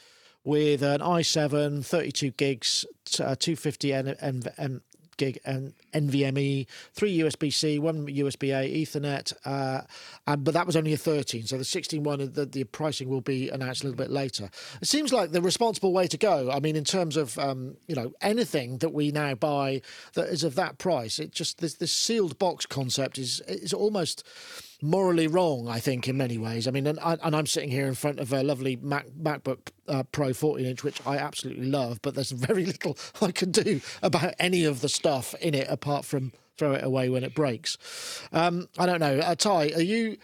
with 0.45 0.83
an 0.83 1.01
i7, 1.01 1.85
32 1.85 2.31
gigs, 2.31 2.87
uh, 3.21 3.37
250 3.39 3.93
N- 3.93 4.17
N- 4.21 4.43
N- 4.57 4.81
gig 5.21 5.39
and 5.45 5.75
NVMe, 5.93 6.67
three 6.95 7.19
USB 7.19 7.53
C, 7.53 7.79
one 7.79 8.07
USB 8.07 8.57
A, 8.59 8.83
Ethernet, 8.83 9.35
uh, 9.45 9.83
and 10.27 10.43
but 10.43 10.55
that 10.55 10.67
was 10.67 10.77
only 10.77 10.93
a 10.93 10.97
13. 10.97 11.45
So 11.45 11.59
the 11.59 11.65
16 11.65 12.03
one, 12.03 12.33
the, 12.33 12.47
the 12.47 12.65
pricing 12.65 13.09
will 13.09 13.21
be 13.21 13.51
announced 13.51 13.83
a 13.83 13.87
little 13.87 13.99
bit 13.99 14.11
later. 14.11 14.51
It 14.81 14.89
seems 14.89 15.13
like 15.13 15.31
the 15.31 15.43
responsible 15.43 15.93
way 15.93 16.07
to 16.07 16.17
go. 16.17 16.51
I 16.51 16.59
mean, 16.61 16.75
in 16.75 16.85
terms 16.85 17.17
of 17.17 17.39
um, 17.39 17.77
you 17.87 17.95
know 17.95 18.13
anything 18.23 18.79
that 18.79 18.93
we 18.93 19.13
now 19.13 19.35
buy 19.35 19.83
that 20.15 20.29
is 20.29 20.43
of 20.43 20.55
that 20.55 20.79
price, 20.79 21.19
it 21.19 21.33
just 21.33 21.59
this, 21.59 21.75
this 21.75 21.93
sealed 21.93 22.39
box 22.39 22.67
concept 22.67 23.19
is 23.19 23.41
is 23.47 23.75
almost 23.75 24.27
morally 24.83 25.27
wrong, 25.27 25.69
I 25.69 25.79
think, 25.81 26.09
in 26.09 26.17
many 26.17 26.39
ways. 26.39 26.67
I 26.67 26.71
mean, 26.71 26.87
and, 26.87 26.99
I- 27.01 27.19
and 27.23 27.35
I'm 27.35 27.47
sitting 27.47 27.71
here 27.71 27.87
in 27.87 27.95
front 27.95 28.19
of 28.21 28.33
a 28.33 28.43
lovely 28.43 28.77
Mac, 28.77 29.07
MacBook 29.11 29.71
uh, 29.89 30.03
Pro 30.13 30.33
14 30.33 30.65
inch, 30.67 30.85
which 30.85 31.01
I 31.07 31.17
absolutely 31.19 31.67
love, 31.67 32.01
but 32.03 32.15
there's 32.15 32.31
very 32.49 32.65
little 32.67 32.97
I 33.21 33.33
can 33.33 33.51
do 33.51 33.81
about 34.03 34.35
any 34.39 34.65
of 34.65 34.81
the 34.81 34.89
stuff 34.89 35.35
in 35.41 35.55
it 35.55 35.69
apart 35.69 36.05
from 36.05 36.33
throw 36.57 36.73
it 36.73 36.85
away 36.85 37.09
when 37.09 37.25
it 37.25 37.35
breaks. 37.35 37.79
Um, 38.33 38.69
I 38.79 38.87
don't 38.87 39.01
know. 39.01 39.19
Uh, 39.19 39.35
Ty, 39.35 39.73
are 39.75 39.81
you. 39.83 40.17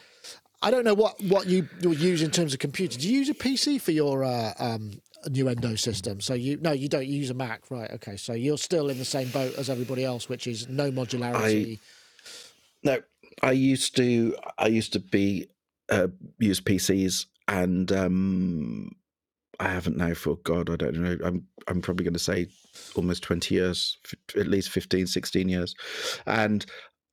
I 0.62 0.71
don't 0.71 0.85
know 0.85 0.95
what, 0.95 1.23
what 1.25 1.47
you, 1.47 1.69
use 1.83 2.23
in 2.23 2.31
terms 2.31 2.53
of 2.55 2.59
computer. 2.59 2.99
Do 2.99 3.09
you 3.09 3.19
use 3.19 3.29
a 3.29 3.35
PC 3.35 3.81
for 3.81 3.92
your 3.92 4.25
uh, 4.25 4.53
um, 4.59 4.92
Nuendo 5.29 5.79
system? 5.79 6.21
So 6.21 6.35
you 6.35 6.57
no, 6.61 6.73
you 6.73 6.88
don't. 6.88 7.07
You 7.07 7.19
use 7.19 7.31
a 7.31 7.35
Mac, 7.35 7.71
right? 7.71 7.90
Okay, 7.92 8.16
so 8.16 8.33
you're 8.33 8.59
still 8.59 8.88
in 8.88 8.99
the 8.99 9.05
same 9.05 9.29
boat 9.29 9.55
as 9.57 9.69
everybody 9.71 10.05
else, 10.05 10.29
which 10.29 10.47
is 10.47 10.66
no 10.69 10.90
modularity. 10.90 11.79
No, 12.83 13.01
I 13.42 13.53
used 13.53 13.96
to. 13.96 14.37
I 14.59 14.68
used 14.68 14.92
to 14.94 15.01
be 15.01 15.49
uh, 15.90 16.09
use 16.38 16.61
PCs, 16.61 17.27
and 17.49 17.90
um, 17.92 18.90
I 19.61 19.68
haven't 19.68 19.96
now 19.96 20.14
for 20.14 20.37
God, 20.37 20.70
I 20.70 20.77
don't 20.77 20.94
know. 20.94 21.16
I'm 21.25 21.46
I'm 21.68 21.81
probably 21.81 22.05
going 22.05 22.14
to 22.14 22.18
say 22.18 22.49
almost 22.94 23.22
twenty 23.22 23.55
years, 23.55 23.99
f- 24.05 24.37
at 24.37 24.46
least 24.46 24.70
15, 24.70 25.07
16 25.07 25.49
years, 25.49 25.75
and 26.27 26.64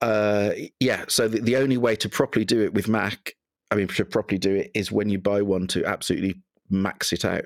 uh, 0.01 0.51
yeah. 0.79 1.05
So 1.07 1.27
the, 1.27 1.39
the 1.39 1.57
only 1.57 1.77
way 1.77 1.95
to 1.97 2.09
properly 2.09 2.45
do 2.45 2.61
it 2.61 2.73
with 2.73 2.87
Mac, 2.87 3.33
I 3.71 3.75
mean, 3.75 3.87
to 3.87 4.05
properly 4.05 4.39
do 4.39 4.55
it 4.55 4.71
is 4.73 4.91
when 4.91 5.09
you 5.09 5.19
buy 5.19 5.41
one 5.41 5.67
to 5.67 5.85
absolutely 5.85 6.35
max 6.69 7.13
it 7.13 7.25
out, 7.25 7.45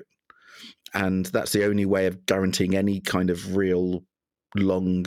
and 0.94 1.26
that's 1.26 1.52
the 1.52 1.64
only 1.64 1.86
way 1.86 2.06
of 2.06 2.26
guaranteeing 2.26 2.76
any 2.76 3.00
kind 3.00 3.30
of 3.30 3.56
real 3.56 4.04
long 4.56 5.06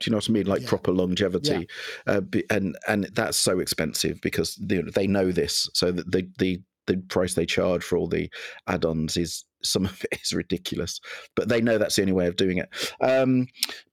do 0.00 0.08
you 0.08 0.12
know 0.12 0.18
what 0.18 0.28
I 0.28 0.32
mean? 0.32 0.46
Like 0.46 0.62
Yeah. 0.62 0.68
proper 0.68 0.92
longevity, 0.92 1.68
uh, 2.06 2.20
and 2.50 2.76
and 2.86 3.04
that's 3.14 3.38
so 3.38 3.58
expensive 3.58 4.20
because 4.20 4.54
they, 4.56 4.80
they 4.94 5.06
know 5.06 5.32
this, 5.32 5.68
so 5.74 5.90
that 5.92 6.10
the 6.10 6.28
the 6.38 6.62
the 6.86 6.96
price 7.08 7.34
they 7.34 7.46
charge 7.46 7.84
for 7.84 7.98
all 7.98 8.08
the 8.08 8.30
add-ons 8.66 9.16
is 9.16 9.44
some 9.62 9.84
of 9.84 10.04
it 10.10 10.18
is 10.22 10.32
ridiculous, 10.32 11.00
but 11.34 11.48
they 11.48 11.60
know 11.60 11.78
that's 11.78 11.96
the 11.96 12.02
only 12.02 12.12
way 12.14 12.26
of 12.26 12.36
doing 12.36 12.58
it. 12.58 12.68
Um, 13.00 13.46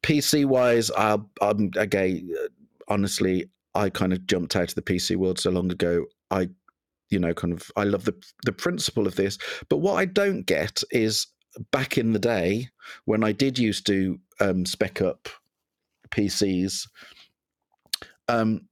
PC 0.03 0.45
wise, 0.45 0.91
I'll, 0.91 1.29
I'm 1.41 1.71
again, 1.75 2.29
uh, 2.41 2.47
honestly, 2.87 3.49
I 3.73 3.89
kind 3.89 4.13
of 4.13 4.25
jumped 4.27 4.55
out 4.55 4.69
of 4.69 4.75
the 4.75 4.81
PC 4.81 5.15
world 5.17 5.39
so 5.39 5.51
long 5.51 5.71
ago. 5.71 6.05
I, 6.31 6.49
you 7.09 7.19
know, 7.19 7.33
kind 7.33 7.53
of, 7.53 7.69
I 7.75 7.83
love 7.83 8.05
the 8.05 8.15
the 8.45 8.51
principle 8.53 9.07
of 9.07 9.15
this, 9.15 9.37
but 9.69 9.77
what 9.77 9.95
I 9.95 10.05
don't 10.05 10.43
get 10.43 10.81
is 10.91 11.27
back 11.71 11.97
in 11.97 12.13
the 12.13 12.19
day 12.19 12.69
when 13.05 13.23
I 13.23 13.31
did 13.31 13.57
used 13.57 13.85
to 13.87 14.19
um, 14.39 14.65
spec 14.65 15.01
up 15.01 15.29
PCs. 16.11 16.87
Um, 18.27 18.67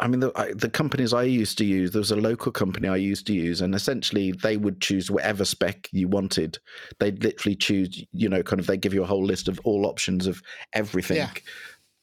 I 0.00 0.08
mean, 0.08 0.18
the, 0.18 0.32
I, 0.34 0.52
the 0.52 0.68
companies 0.68 1.14
I 1.14 1.22
used 1.22 1.58
to 1.58 1.64
use, 1.64 1.92
there 1.92 2.00
was 2.00 2.10
a 2.10 2.16
local 2.16 2.50
company 2.50 2.88
I 2.88 2.96
used 2.96 3.24
to 3.28 3.32
use, 3.32 3.60
and 3.60 3.72
essentially 3.72 4.32
they 4.32 4.56
would 4.56 4.80
choose 4.80 5.10
whatever 5.10 5.44
spec 5.44 5.88
you 5.92 6.08
wanted. 6.08 6.58
They'd 6.98 7.22
literally 7.22 7.54
choose, 7.54 8.04
you 8.12 8.28
know, 8.28 8.42
kind 8.42 8.58
of, 8.58 8.66
they 8.66 8.76
give 8.76 8.92
you 8.92 9.04
a 9.04 9.06
whole 9.06 9.24
list 9.24 9.46
of 9.46 9.60
all 9.62 9.86
options 9.86 10.26
of 10.26 10.42
everything. 10.72 11.18
Yeah. 11.18 11.30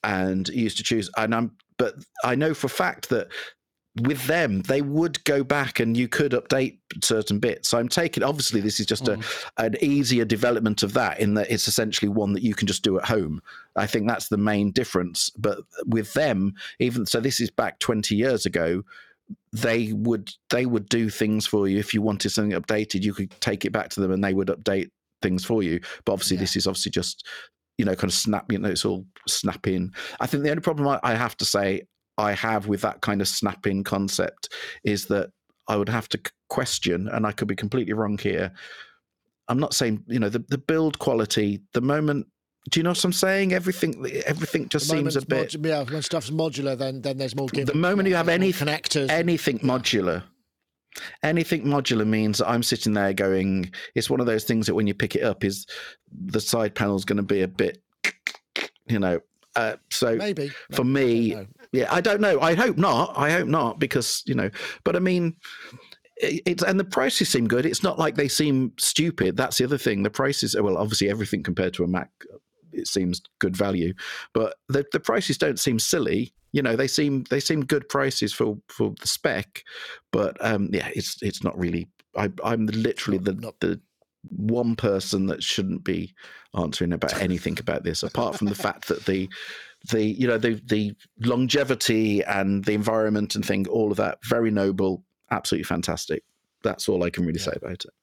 And 0.03 0.47
you 0.47 0.63
used 0.63 0.77
to 0.77 0.83
choose. 0.83 1.09
And 1.17 1.35
I'm, 1.35 1.51
but 1.77 1.95
I 2.23 2.35
know 2.35 2.53
for 2.53 2.67
a 2.67 2.69
fact 2.69 3.09
that 3.09 3.27
with 4.01 4.25
them, 4.27 4.61
they 4.61 4.81
would 4.81 5.21
go 5.23 5.43
back 5.43 5.79
and 5.79 5.97
you 5.97 6.07
could 6.07 6.31
update 6.31 6.77
certain 7.03 7.39
bits. 7.39 7.69
So 7.69 7.79
I'm 7.79 7.89
taking, 7.89 8.23
obviously, 8.23 8.61
this 8.61 8.79
is 8.79 8.85
just 8.85 9.07
a, 9.07 9.19
an 9.57 9.75
easier 9.81 10.25
development 10.25 10.83
of 10.83 10.93
that 10.93 11.19
in 11.19 11.33
that 11.33 11.51
it's 11.51 11.67
essentially 11.67 12.07
one 12.07 12.33
that 12.33 12.43
you 12.43 12.53
can 12.53 12.67
just 12.67 12.83
do 12.83 12.97
at 12.97 13.05
home. 13.05 13.41
I 13.79 13.87
think 13.87 14.07
that's 14.07 14.29
the 14.29 14.37
main 14.37 14.71
difference. 14.71 15.29
But 15.37 15.59
with 15.85 16.13
them, 16.13 16.53
even 16.79 17.05
so, 17.05 17.19
this 17.19 17.39
is 17.39 17.49
back 17.51 17.79
20 17.79 18.15
years 18.15 18.45
ago. 18.45 18.83
They 19.53 19.93
would 19.93 20.31
they 20.49 20.65
would 20.65 20.89
do 20.89 21.09
things 21.09 21.45
for 21.45 21.67
you 21.67 21.77
if 21.77 21.93
you 21.93 22.01
wanted 22.01 22.29
something 22.31 22.59
updated. 22.59 23.03
You 23.03 23.13
could 23.13 23.31
take 23.41 23.63
it 23.65 23.71
back 23.71 23.89
to 23.89 23.99
them 23.99 24.11
and 24.11 24.23
they 24.23 24.33
would 24.33 24.47
update 24.47 24.89
things 25.21 25.45
for 25.45 25.61
you. 25.63 25.79
But 26.05 26.13
obviously, 26.13 26.37
Yeah. 26.37 26.41
this 26.41 26.55
is 26.55 26.67
obviously 26.67 26.91
just 26.91 27.27
you 27.77 27.85
know 27.85 27.95
kind 27.95 28.09
of 28.09 28.13
snap. 28.15 28.51
You 28.51 28.57
know, 28.59 28.69
it's 28.69 28.85
all 28.85 29.05
snapping. 29.27 29.93
I 30.19 30.25
think 30.27 30.43
the 30.43 30.49
only 30.49 30.61
problem 30.61 30.87
I, 30.87 30.99
I 31.03 31.13
have 31.15 31.37
to 31.37 31.45
say 31.45 31.83
I 32.17 32.33
have 32.33 32.67
with 32.67 32.81
that 32.81 33.01
kind 33.01 33.21
of 33.21 33.27
snap-in 33.27 33.83
concept 33.83 34.53
is 34.83 35.05
that 35.05 35.29
I 35.67 35.77
would 35.77 35.89
have 35.89 36.09
to 36.09 36.19
question, 36.49 37.07
and 37.07 37.25
I 37.27 37.31
could 37.31 37.47
be 37.47 37.55
completely 37.55 37.93
wrong 37.93 38.17
here. 38.17 38.51
I'm 39.47 39.59
not 39.59 39.73
saying 39.75 40.03
you 40.07 40.19
know 40.19 40.29
the, 40.29 40.43
the 40.49 40.57
build 40.57 40.97
quality. 40.99 41.61
The 41.73 41.81
moment, 41.81 42.27
do 42.69 42.79
you 42.79 42.83
know 42.83 42.91
what 42.91 43.03
I'm 43.03 43.13
saying? 43.13 43.53
Everything, 43.53 44.05
everything 44.25 44.69
just 44.69 44.89
The 44.89 44.97
seems 44.97 45.15
a 45.15 45.25
bit. 45.25 45.51
modu- 45.51 45.65
yeah, 45.65 45.83
when 45.83 46.01
stuff's 46.01 46.29
modular, 46.29 46.77
then 46.77 47.01
then 47.01 47.17
there's 47.17 47.35
more. 47.35 47.47
Give, 47.47 47.65
The 47.67 47.73
moment 47.73 48.07
you 48.09 48.15
have 48.15 48.29
any 48.29 48.51
connectors, 48.53 49.09
anything 49.09 49.59
modular, 49.59 50.23
anything 51.23 51.63
modular 51.65 52.05
means 52.07 52.37
that 52.39 52.49
I'm 52.49 52.63
sitting 52.63 52.93
there 52.93 53.13
going, 53.13 53.71
it's 53.95 54.09
one 54.09 54.19
of 54.19 54.25
those 54.25 54.43
things 54.43 54.65
that 54.67 54.75
when 54.75 54.87
you 54.87 54.93
pick 54.93 55.15
it 55.15 55.23
up, 55.23 55.43
is 55.43 55.65
the 56.11 56.39
side 56.41 56.75
panel's 56.75 57.05
going 57.05 57.17
to 57.17 57.23
be 57.23 57.41
a 57.41 57.47
bit, 57.47 57.81
you 58.87 58.99
know. 58.99 59.19
Uh, 59.55 59.75
so 59.89 60.15
Maybe 60.15 60.51
for 60.71 60.83
Maybe. 60.83 61.29
Me, 61.29 61.33
don't 61.35 61.49
yeah, 61.71 61.87
I 61.93 62.01
don't 62.01 62.21
know. 62.21 62.39
I 62.39 62.53
hope 62.55 62.77
not. 62.77 63.13
I 63.17 63.31
hope 63.31 63.47
not 63.47 63.79
because 63.79 64.23
you 64.25 64.35
know. 64.35 64.49
But 64.83 64.95
I 64.95 64.99
mean, 64.99 65.35
it's 66.17 66.63
and 66.63 66.79
the 66.79 66.83
prices 66.83 67.29
seem 67.29 67.47
good. 67.47 67.65
It's 67.65 67.81
not 67.83 67.97
like 67.97 68.15
they 68.15 68.27
seem 68.27 68.73
stupid. 68.77 69.37
That's 69.37 69.57
the 69.57 69.63
other 69.65 69.77
thing. 69.77 70.03
The 70.03 70.09
prices, 70.09 70.55
well, 70.59 70.77
obviously 70.77 71.09
everything 71.09 71.43
compared 71.43 71.73
to 71.75 71.83
a 71.83 71.87
Mac, 71.87 72.09
it 72.73 72.87
seems 72.87 73.21
good 73.39 73.55
value, 73.55 73.93
but 74.33 74.55
the 74.67 74.85
the 74.91 74.99
prices 74.99 75.37
don't 75.37 75.59
seem 75.59 75.79
silly. 75.79 76.33
You 76.51 76.61
know, 76.61 76.75
they 76.75 76.87
seem 76.87 77.25
they 77.29 77.39
seem 77.39 77.65
good 77.65 77.87
prices 77.89 78.33
for 78.33 78.57
for 78.69 78.93
the 78.99 79.07
spec, 79.07 79.63
but 80.11 80.37
um, 80.45 80.69
yeah, 80.71 80.89
it's 80.95 81.17
it's 81.21 81.43
not 81.43 81.57
really. 81.57 81.87
I, 82.15 82.31
I'm 82.43 82.65
literally 82.65 83.19
the 83.19 83.33
Not- 83.33 83.59
the 83.59 83.79
one 84.29 84.75
person 84.75 85.27
that 85.27 85.43
shouldn't 85.43 85.83
be 85.83 86.13
answering 86.57 86.93
about 86.93 87.21
anything 87.21 87.57
about 87.59 87.83
this, 87.83 88.03
apart 88.03 88.35
from 88.37 88.47
the 88.47 88.55
fact 88.55 88.87
that 88.87 89.05
the 89.05 89.29
the 89.91 90.03
you 90.03 90.27
know 90.27 90.37
the 90.37 90.61
the 90.65 90.93
longevity 91.21 92.23
and 92.23 92.65
the 92.65 92.73
environment 92.73 93.35
and 93.35 93.45
thing, 93.45 93.67
all 93.67 93.91
of 93.91 93.97
that, 93.97 94.17
very 94.25 94.51
noble, 94.51 95.03
absolutely 95.31 95.63
fantastic. 95.63 96.23
That's 96.63 96.89
all 96.89 97.03
I 97.03 97.09
can 97.09 97.25
really 97.25 97.39
say 97.39 97.53
about 97.55 97.85
it. 97.85 97.93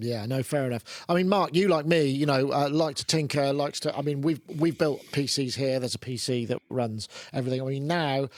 Yeah, 0.00 0.26
no, 0.26 0.42
fair 0.42 0.66
enough. 0.66 1.04
I 1.08 1.14
mean, 1.14 1.28
Mark, 1.28 1.54
you 1.54 1.68
like 1.68 1.86
me, 1.86 2.04
you 2.06 2.26
know, 2.26 2.52
uh, 2.52 2.68
like 2.70 2.96
to 2.96 3.04
tinker, 3.04 3.52
likes 3.52 3.80
to. 3.80 3.96
I 3.96 4.02
mean, 4.02 4.22
we've 4.22 4.40
we've 4.58 4.76
built 4.76 5.04
PCs 5.12 5.54
here. 5.54 5.78
There's 5.78 5.94
a 5.94 5.98
PC 5.98 6.48
that 6.48 6.60
runs 6.68 7.08
everything. 7.32 7.60
I 7.60 7.64
mean, 7.64 7.86
now 7.86 8.28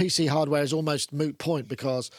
PC 0.00 0.28
hardware 0.28 0.62
is 0.62 0.72
almost 0.72 1.12
moot 1.12 1.36
point 1.38 1.68
because 1.68 2.10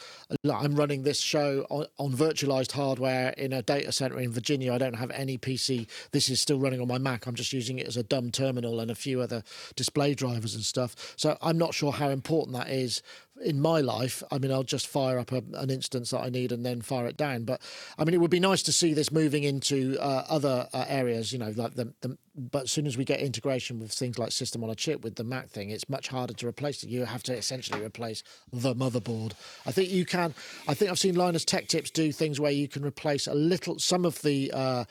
I'm 0.48 0.76
running 0.76 1.02
this 1.02 1.20
show 1.20 1.66
on, 1.68 1.86
on 1.98 2.12
virtualized 2.12 2.72
hardware 2.72 3.30
in 3.30 3.52
a 3.52 3.62
data 3.62 3.92
center 3.92 4.20
in 4.20 4.30
Virginia. 4.30 4.72
I 4.72 4.78
don't 4.78 4.94
have 4.94 5.10
any 5.10 5.38
PC. 5.38 5.88
This 6.12 6.28
is 6.28 6.40
still 6.40 6.58
running 6.58 6.80
on 6.80 6.88
my 6.88 6.98
Mac. 6.98 7.26
I'm 7.26 7.34
just 7.34 7.52
using 7.52 7.78
it 7.78 7.88
as 7.88 7.96
a 7.96 8.02
dumb 8.02 8.30
terminal 8.30 8.78
and 8.78 8.90
a 8.90 8.94
few 8.94 9.20
other 9.20 9.42
display 9.74 10.14
drivers 10.14 10.54
and 10.54 10.62
stuff. 10.62 11.14
So 11.16 11.36
I'm 11.42 11.58
not 11.58 11.74
sure 11.74 11.92
how 11.92 12.10
important 12.10 12.56
that 12.56 12.68
is 12.68 13.02
in 13.42 13.60
my 13.60 13.80
life. 13.80 14.22
I 14.30 14.38
mean, 14.38 14.50
I'll 14.50 14.62
just 14.62 14.86
fire 14.86 15.18
up 15.18 15.32
a, 15.32 15.42
an 15.54 15.70
instance 15.70 16.10
that 16.10 16.20
I 16.20 16.28
need 16.28 16.52
and 16.52 16.64
then 16.64 16.80
fire 16.80 17.06
it 17.06 17.16
down. 17.16 17.44
But 17.44 17.60
I 17.98 18.04
mean, 18.04 18.14
it 18.14 18.20
would 18.20 18.30
be 18.30 18.40
nice 18.40 18.62
to 18.64 18.72
see 18.72 18.94
this 18.94 19.10
moving 19.10 19.44
into 19.44 19.98
uh, 20.00 20.24
other 20.28 20.68
uh, 20.72 20.84
areas. 20.88 21.32
You 21.32 21.38
know, 21.38 21.52
like 21.54 21.74
the, 21.74 21.92
the 22.00 22.16
but 22.34 22.64
as 22.64 22.70
soon 22.70 22.86
as 22.86 22.96
we 22.96 23.04
get 23.04 23.20
integration 23.20 23.78
with 23.78 23.92
things 23.92 24.18
like 24.18 24.32
system 24.32 24.64
on 24.64 24.70
a 24.70 24.74
chip 24.74 25.04
with 25.04 25.16
the 25.16 25.24
Mac 25.24 25.48
thing, 25.48 25.70
it's 25.70 25.88
much 25.88 26.08
harder 26.08 26.34
to 26.34 26.46
replace 26.46 26.82
it. 26.82 26.88
You 26.88 27.04
have 27.04 27.22
to 27.24 27.36
essentially 27.36 27.84
replace 27.84 28.22
the 28.52 28.74
motherboard. 28.74 29.32
I 29.66 29.72
think 29.72 29.90
you 29.90 30.06
can. 30.06 30.34
I 30.66 30.74
think 30.74 30.90
I've 30.90 30.98
seen 30.98 31.14
Linus 31.14 31.44
Tech 31.44 31.68
Tips 31.68 31.90
do 31.90 32.12
things 32.12 32.40
where 32.40 32.52
you 32.52 32.68
can 32.68 32.84
replace 32.84 33.26
a 33.26 33.34
little 33.34 33.78
some 33.78 34.04
of 34.04 34.20
the. 34.22 34.50
Uh, 34.52 34.84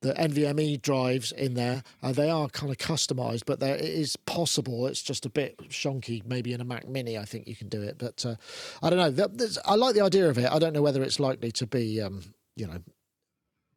the 0.00 0.14
NVMe 0.14 0.80
drives 0.80 1.32
in 1.32 1.54
there, 1.54 1.82
uh, 2.02 2.12
they 2.12 2.30
are 2.30 2.48
kind 2.48 2.70
of 2.70 2.78
customized, 2.78 3.42
but 3.46 3.60
there 3.60 3.74
it 3.74 3.84
is 3.84 4.16
possible. 4.16 4.86
It's 4.86 5.02
just 5.02 5.26
a 5.26 5.30
bit 5.30 5.56
shonky. 5.68 6.24
Maybe 6.24 6.52
in 6.52 6.60
a 6.60 6.64
Mac 6.64 6.86
Mini, 6.88 7.18
I 7.18 7.24
think 7.24 7.48
you 7.48 7.56
can 7.56 7.68
do 7.68 7.82
it, 7.82 7.96
but 7.98 8.24
uh, 8.24 8.36
I 8.82 8.90
don't 8.90 9.16
know. 9.16 9.58
I 9.64 9.74
like 9.74 9.94
the 9.94 10.02
idea 10.02 10.28
of 10.28 10.38
it. 10.38 10.50
I 10.50 10.58
don't 10.58 10.72
know 10.72 10.82
whether 10.82 11.02
it's 11.02 11.18
likely 11.18 11.50
to 11.52 11.66
be, 11.66 12.00
um, 12.00 12.22
you 12.54 12.66
know, 12.66 12.78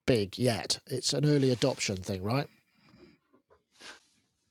big 0.06 0.38
yet. 0.38 0.80
It's 0.88 1.14
an 1.14 1.26
early 1.26 1.52
adoption 1.52 1.98
thing, 1.98 2.24
right? 2.24 2.48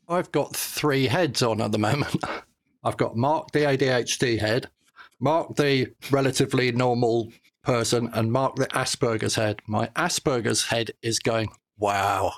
I've 0.09 0.33
got 0.33 0.56
three 0.56 1.06
heads 1.06 1.40
on 1.40 1.61
at 1.61 1.70
the 1.70 1.78
moment. 1.78 2.16
I've 2.83 2.96
got 2.96 3.16
Mark 3.16 3.52
the 3.52 3.61
ADHD 3.61 4.40
head, 4.40 4.68
Mark 5.20 5.54
the 5.54 5.92
relatively 6.11 6.72
normal 6.72 7.30
person, 7.62 8.11
and 8.14 8.33
Mark 8.33 8.56
the 8.56 8.66
Asperger's 8.68 9.35
head. 9.35 9.61
My 9.66 9.87
Asperger's 9.88 10.64
head 10.64 10.90
is 11.02 11.18
going, 11.18 11.50
wow, 11.80 12.32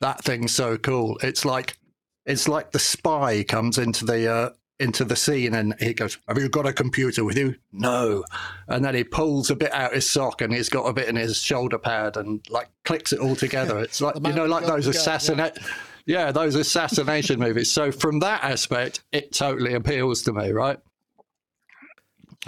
that 0.00 0.24
thing's 0.24 0.54
so 0.54 0.78
cool. 0.78 1.18
It's 1.22 1.44
like 1.44 1.76
it's 2.24 2.48
like 2.48 2.72
the 2.72 2.78
spy 2.78 3.42
comes 3.42 3.78
into 3.78 4.04
the 4.04 4.32
uh, 4.32 4.50
into 4.80 5.04
the 5.04 5.16
scene 5.16 5.54
and 5.54 5.74
he 5.80 5.92
goes, 5.94 6.18
"Have 6.28 6.38
you 6.38 6.48
got 6.48 6.66
a 6.66 6.72
computer 6.72 7.24
with 7.24 7.36
you?" 7.36 7.56
No, 7.72 8.24
and 8.68 8.84
then 8.84 8.94
he 8.94 9.04
pulls 9.04 9.50
a 9.50 9.56
bit 9.56 9.72
out 9.72 9.90
of 9.90 9.94
his 9.94 10.08
sock 10.08 10.40
and 10.40 10.54
he's 10.54 10.68
got 10.68 10.84
a 10.84 10.92
bit 10.92 11.08
in 11.08 11.16
his 11.16 11.38
shoulder 11.38 11.78
pad 11.78 12.16
and 12.16 12.44
like 12.48 12.68
clicks 12.84 13.12
it 13.12 13.20
all 13.20 13.36
together. 13.36 13.78
It's 13.88 14.00
like 14.00 14.14
you 14.16 14.32
know, 14.32 14.46
like 14.46 14.66
those 14.66 14.84
go, 14.84 14.92
yeah. 14.92 15.62
Yeah, 16.08 16.32
those 16.32 16.54
assassination 16.54 17.38
movies. 17.38 17.70
So 17.70 17.92
from 17.92 18.20
that 18.20 18.42
aspect, 18.42 19.04
it 19.12 19.32
totally 19.32 19.74
appeals 19.74 20.22
to 20.22 20.32
me, 20.32 20.52
right? 20.52 20.78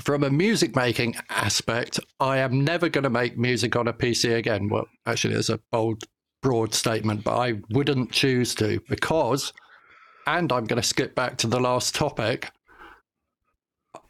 From 0.01 0.25
a 0.25 0.31
music 0.31 0.75
making 0.75 1.17
aspect, 1.29 2.01
I 2.21 2.39
am 2.39 2.65
never 2.65 2.89
going 2.89 3.05
to 3.05 3.11
make 3.11 3.37
music 3.37 3.77
on 3.77 3.87
a 3.87 3.93
PC 3.93 4.35
again. 4.35 4.71
Well, 4.71 4.87
actually, 5.05 5.35
it's 5.35 5.51
a 5.51 5.61
bold, 5.71 6.05
broad 6.43 6.75
statement, 6.75 7.25
but 7.25 7.37
I 7.37 7.61
wouldn't 7.71 8.13
choose 8.13 8.55
to 8.57 8.81
because, 8.89 9.53
and 10.27 10.53
I'm 10.53 10.65
going 10.65 10.81
to 10.81 10.87
skip 10.87 11.15
back 11.15 11.37
to 11.39 11.47
the 11.47 11.61
last 11.61 11.95
topic. 11.95 12.51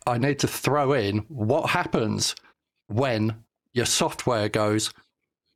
I 0.07 0.19
need 0.19 0.39
to 0.41 0.49
throw 0.49 0.93
in 0.93 1.19
what 1.29 1.71
happens 1.71 2.35
when 2.89 3.45
your 3.73 3.87
software 3.87 4.49
goes, 4.49 4.93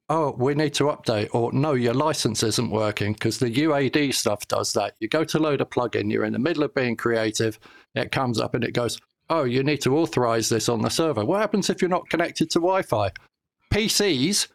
oh, 0.09 0.35
we 0.39 0.55
need 0.55 0.75
to 0.75 0.85
update, 0.85 1.29
or 1.33 1.53
no, 1.53 1.73
your 1.73 1.95
license 1.95 2.43
isn't 2.43 2.71
working 2.71 3.15
because 3.15 3.39
the 3.39 3.51
UAD 3.51 4.13
stuff 4.15 4.47
does 4.49 4.73
that. 4.75 4.95
You 5.01 5.09
go 5.09 5.25
to 5.25 5.39
load 5.39 5.61
a 5.61 5.65
plugin, 5.65 6.13
you're 6.13 6.25
in 6.25 6.33
the 6.33 6.39
middle 6.39 6.63
of 6.63 6.75
being 6.75 6.97
creative, 6.97 7.59
it 7.95 8.13
comes 8.13 8.39
up 8.39 8.55
and 8.55 8.65
it 8.65 8.75
goes, 8.75 8.99
oh, 9.31 9.45
you 9.45 9.63
need 9.63 9.81
to 9.81 9.97
authorize 9.97 10.49
this 10.49 10.69
on 10.69 10.83
the 10.83 10.91
server. 10.91 11.25
What 11.25 11.41
happens 11.41 11.71
if 11.71 11.81
you're 11.81 11.89
not 11.89 12.09
connected 12.11 12.51
to 12.51 12.59
Wi 12.59 12.83
Fi? 12.83 13.11
PCs, 13.73 14.49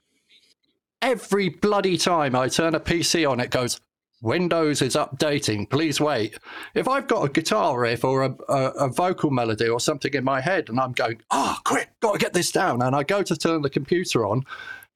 every 1.02 1.50
bloody 1.50 1.98
time 1.98 2.36
I 2.36 2.48
turn 2.48 2.76
a 2.76 2.80
PC 2.80 3.30
on, 3.30 3.40
it 3.40 3.52
goes, 3.52 3.80
Windows 4.22 4.82
is 4.82 4.96
updating. 4.96 5.70
Please 5.70 6.02
wait. 6.02 6.38
If 6.74 6.88
I've 6.88 7.08
got 7.08 7.24
a 7.24 7.30
guitar 7.30 7.80
riff 7.80 8.04
or 8.04 8.24
a, 8.24 8.36
a, 8.50 8.64
a 8.72 8.88
vocal 8.90 9.32
melody 9.32 9.68
or 9.68 9.80
something 9.80 10.14
in 10.14 10.24
my 10.24 10.42
head 10.42 10.70
and 10.70 10.80
I'm 10.80 10.92
going, 10.92 11.22
oh, 11.32 11.58
quick, 11.64 11.90
got 12.02 12.14
to 12.14 12.20
get 12.20 12.34
this 12.34 12.52
down. 12.52 12.82
And 12.82 12.96
I 12.96 13.04
go 13.04 13.24
to 13.24 13.36
turn 13.36 13.62
the 13.62 13.70
computer 13.70 14.26
on 14.26 14.44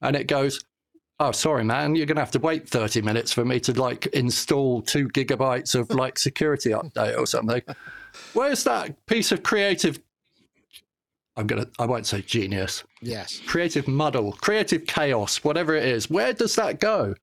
and 0.02 0.14
it 0.14 0.26
goes, 0.26 0.62
oh, 1.20 1.32
sorry, 1.32 1.64
man, 1.64 1.94
you're 1.94 2.06
going 2.06 2.16
to 2.16 2.22
have 2.22 2.32
to 2.32 2.38
wait 2.38 2.68
30 2.68 3.00
minutes 3.02 3.32
for 3.32 3.44
me 3.44 3.60
to 3.60 3.72
like 3.72 4.06
install 4.08 4.82
two 4.82 5.08
gigabytes 5.08 5.74
of 5.74 5.90
like 5.90 6.18
security 6.18 6.70
update 6.70 7.16
or 7.16 7.26
something. 7.26 7.62
Where's 8.34 8.64
that 8.64 9.06
piece 9.06 9.32
of 9.32 9.42
creative? 9.42 10.00
I'm 11.36 11.48
to, 11.48 11.68
I 11.78 11.86
won't 11.86 12.06
say 12.06 12.22
genius, 12.22 12.84
Yes. 13.02 13.40
creative 13.46 13.88
muddle, 13.88 14.32
creative 14.32 14.86
chaos, 14.86 15.42
whatever 15.42 15.74
it 15.74 15.84
is. 15.84 16.08
Where 16.08 16.32
does 16.32 16.54
that 16.56 16.78
go? 16.80 17.14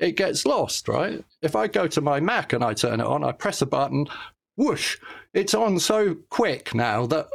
It 0.00 0.16
gets 0.16 0.44
lost, 0.44 0.88
right? 0.88 1.24
If 1.42 1.54
I 1.54 1.68
go 1.68 1.86
to 1.86 2.00
my 2.00 2.18
Mac 2.18 2.52
and 2.54 2.64
I 2.64 2.74
turn 2.74 3.00
it 3.00 3.06
on, 3.06 3.22
I 3.22 3.30
press 3.30 3.62
a 3.62 3.66
button, 3.66 4.06
whoosh, 4.56 4.98
it's 5.32 5.54
on 5.54 5.78
so 5.78 6.16
quick 6.28 6.74
now 6.74 7.06
that 7.06 7.28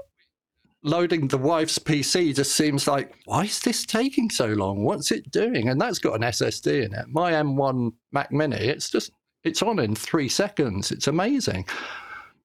loading 0.83 1.27
the 1.29 1.37
wife's 1.37 1.79
PC 1.79 2.35
just 2.35 2.53
seems 2.55 2.87
like, 2.87 3.15
why 3.25 3.43
is 3.45 3.59
this 3.61 3.85
taking 3.85 4.29
so 4.29 4.47
long? 4.47 4.83
What's 4.83 5.11
it 5.11 5.31
doing? 5.31 5.69
And 5.69 5.79
that's 5.79 5.99
got 5.99 6.15
an 6.15 6.21
SSD 6.23 6.85
in 6.85 6.93
it. 6.93 7.07
My 7.07 7.31
M1 7.33 7.93
Mac 8.11 8.31
Mini, 8.33 8.57
it's 8.57 8.89
just, 8.89 9.11
it's 9.45 9.61
on 9.61 9.79
in 9.79 9.95
three 9.95 10.29
seconds. 10.29 10.91
It's 10.91 11.07
amazing. 11.07 11.65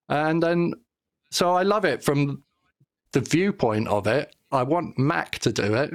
And 0.09 0.43
then, 0.43 0.75
so 1.31 1.53
I 1.53 1.63
love 1.63 1.85
it 1.85 2.03
from 2.03 2.43
the 3.13 3.21
viewpoint 3.21 3.89
of 3.89 4.07
it. 4.07 4.35
I 4.51 4.63
want 4.63 4.99
Mac 4.99 5.39
to 5.41 5.53
do 5.53 5.75
it. 5.75 5.93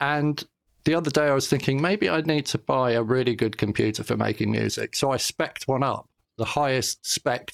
And 0.00 0.42
the 0.84 0.94
other 0.94 1.10
day 1.10 1.28
I 1.28 1.34
was 1.34 1.48
thinking 1.48 1.80
maybe 1.80 2.10
I 2.10 2.20
need 2.22 2.46
to 2.46 2.58
buy 2.58 2.92
a 2.92 3.02
really 3.02 3.34
good 3.34 3.56
computer 3.56 4.02
for 4.04 4.16
making 4.16 4.50
music. 4.50 4.94
So 4.96 5.10
I 5.10 5.16
spec'd 5.16 5.64
one 5.66 5.82
up, 5.82 6.08
the 6.36 6.44
highest 6.44 7.06
spec. 7.06 7.50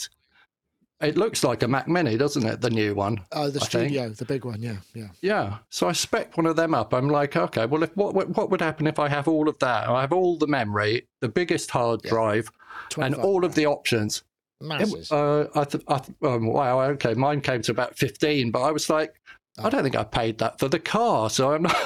It 1.00 1.16
looks 1.16 1.42
like 1.44 1.62
a 1.62 1.68
Mac 1.68 1.88
Mini, 1.88 2.18
doesn't 2.18 2.44
it? 2.44 2.60
The 2.60 2.68
new 2.68 2.94
one. 2.94 3.20
Oh, 3.32 3.48
the 3.48 3.60
I 3.60 3.64
think. 3.64 3.88
studio, 3.90 4.08
the 4.10 4.24
big 4.26 4.44
one. 4.44 4.60
Yeah, 4.60 4.76
yeah. 4.94 5.08
Yeah. 5.22 5.58
So 5.70 5.88
I 5.88 5.92
spec 5.92 6.36
one 6.36 6.44
of 6.46 6.56
them 6.56 6.74
up. 6.74 6.92
I'm 6.92 7.08
like, 7.08 7.36
okay, 7.36 7.64
well, 7.64 7.82
if 7.82 7.96
what 7.96 8.14
what 8.14 8.28
what 8.36 8.50
would 8.50 8.60
happen 8.60 8.86
if 8.86 8.98
I 8.98 9.08
have 9.08 9.26
all 9.26 9.48
of 9.48 9.58
that? 9.60 9.88
I 9.88 10.02
have 10.02 10.12
all 10.12 10.36
the 10.36 10.46
memory, 10.46 11.06
the 11.20 11.28
biggest 11.28 11.70
hard 11.70 12.00
Yeah. 12.04 12.10
drive, 12.10 12.50
and 12.98 13.14
all 13.14 13.44
of 13.46 13.54
the 13.54 13.64
options. 13.64 14.24
Masses. 14.60 15.10
Uh, 15.10 15.48
I, 15.54 15.64
th- 15.64 15.84
I 15.88 15.98
th- 15.98 16.16
um, 16.22 16.46
wow, 16.46 16.80
okay, 16.82 17.14
mine 17.14 17.40
came 17.40 17.62
to 17.62 17.72
about 17.72 17.96
15, 17.96 18.50
but 18.50 18.62
I 18.62 18.70
was 18.70 18.88
like, 18.90 19.14
I 19.58 19.68
don't 19.68 19.82
think 19.82 19.96
I 19.96 20.04
paid 20.04 20.38
that 20.38 20.58
for 20.58 20.68
the 20.68 20.78
car. 20.78 21.28
So 21.28 21.52
I'm 21.52 21.62
not. 21.62 21.74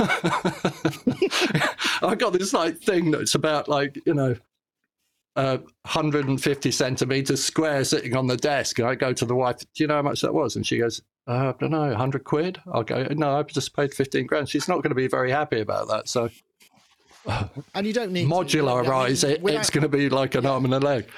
I 2.02 2.14
got 2.16 2.32
this 2.32 2.52
like 2.52 2.78
thing 2.78 3.10
that's 3.10 3.34
about 3.34 3.68
like, 3.68 3.98
you 4.06 4.14
know, 4.14 4.36
uh, 5.36 5.56
150 5.82 6.70
centimeters 6.70 7.42
square 7.42 7.82
sitting 7.84 8.14
on 8.16 8.26
the 8.28 8.36
desk. 8.36 8.78
And 8.78 8.86
I 8.86 8.94
go 8.94 9.12
to 9.12 9.24
the 9.24 9.34
wife, 9.34 9.58
Do 9.58 9.82
you 9.82 9.86
know 9.88 9.96
how 9.96 10.02
much 10.02 10.20
that 10.20 10.32
was? 10.32 10.54
And 10.56 10.64
she 10.66 10.78
goes, 10.78 11.00
uh, 11.26 11.52
I 11.52 11.54
don't 11.58 11.70
know, 11.72 11.88
100 11.88 12.22
quid? 12.22 12.60
I'll 12.72 12.84
go, 12.84 13.04
No, 13.10 13.38
I 13.38 13.42
just 13.42 13.74
paid 13.74 13.92
15 13.92 14.26
grand. 14.26 14.48
She's 14.48 14.68
not 14.68 14.76
going 14.76 14.90
to 14.90 14.94
be 14.94 15.08
very 15.08 15.30
happy 15.30 15.60
about 15.60 15.88
that. 15.88 16.08
So 16.08 16.30
and 17.74 17.86
you 17.86 17.92
don't 17.92 18.12
need 18.12 18.28
to- 18.28 18.30
modularize 18.34 19.24
I 19.24 19.38
mean, 19.42 19.54
it, 19.54 19.58
it's 19.58 19.70
going 19.70 19.82
to 19.82 19.88
be 19.88 20.08
like 20.08 20.34
an 20.34 20.46
arm 20.46 20.64
and 20.66 20.74
a 20.74 20.80
leg. 20.80 21.08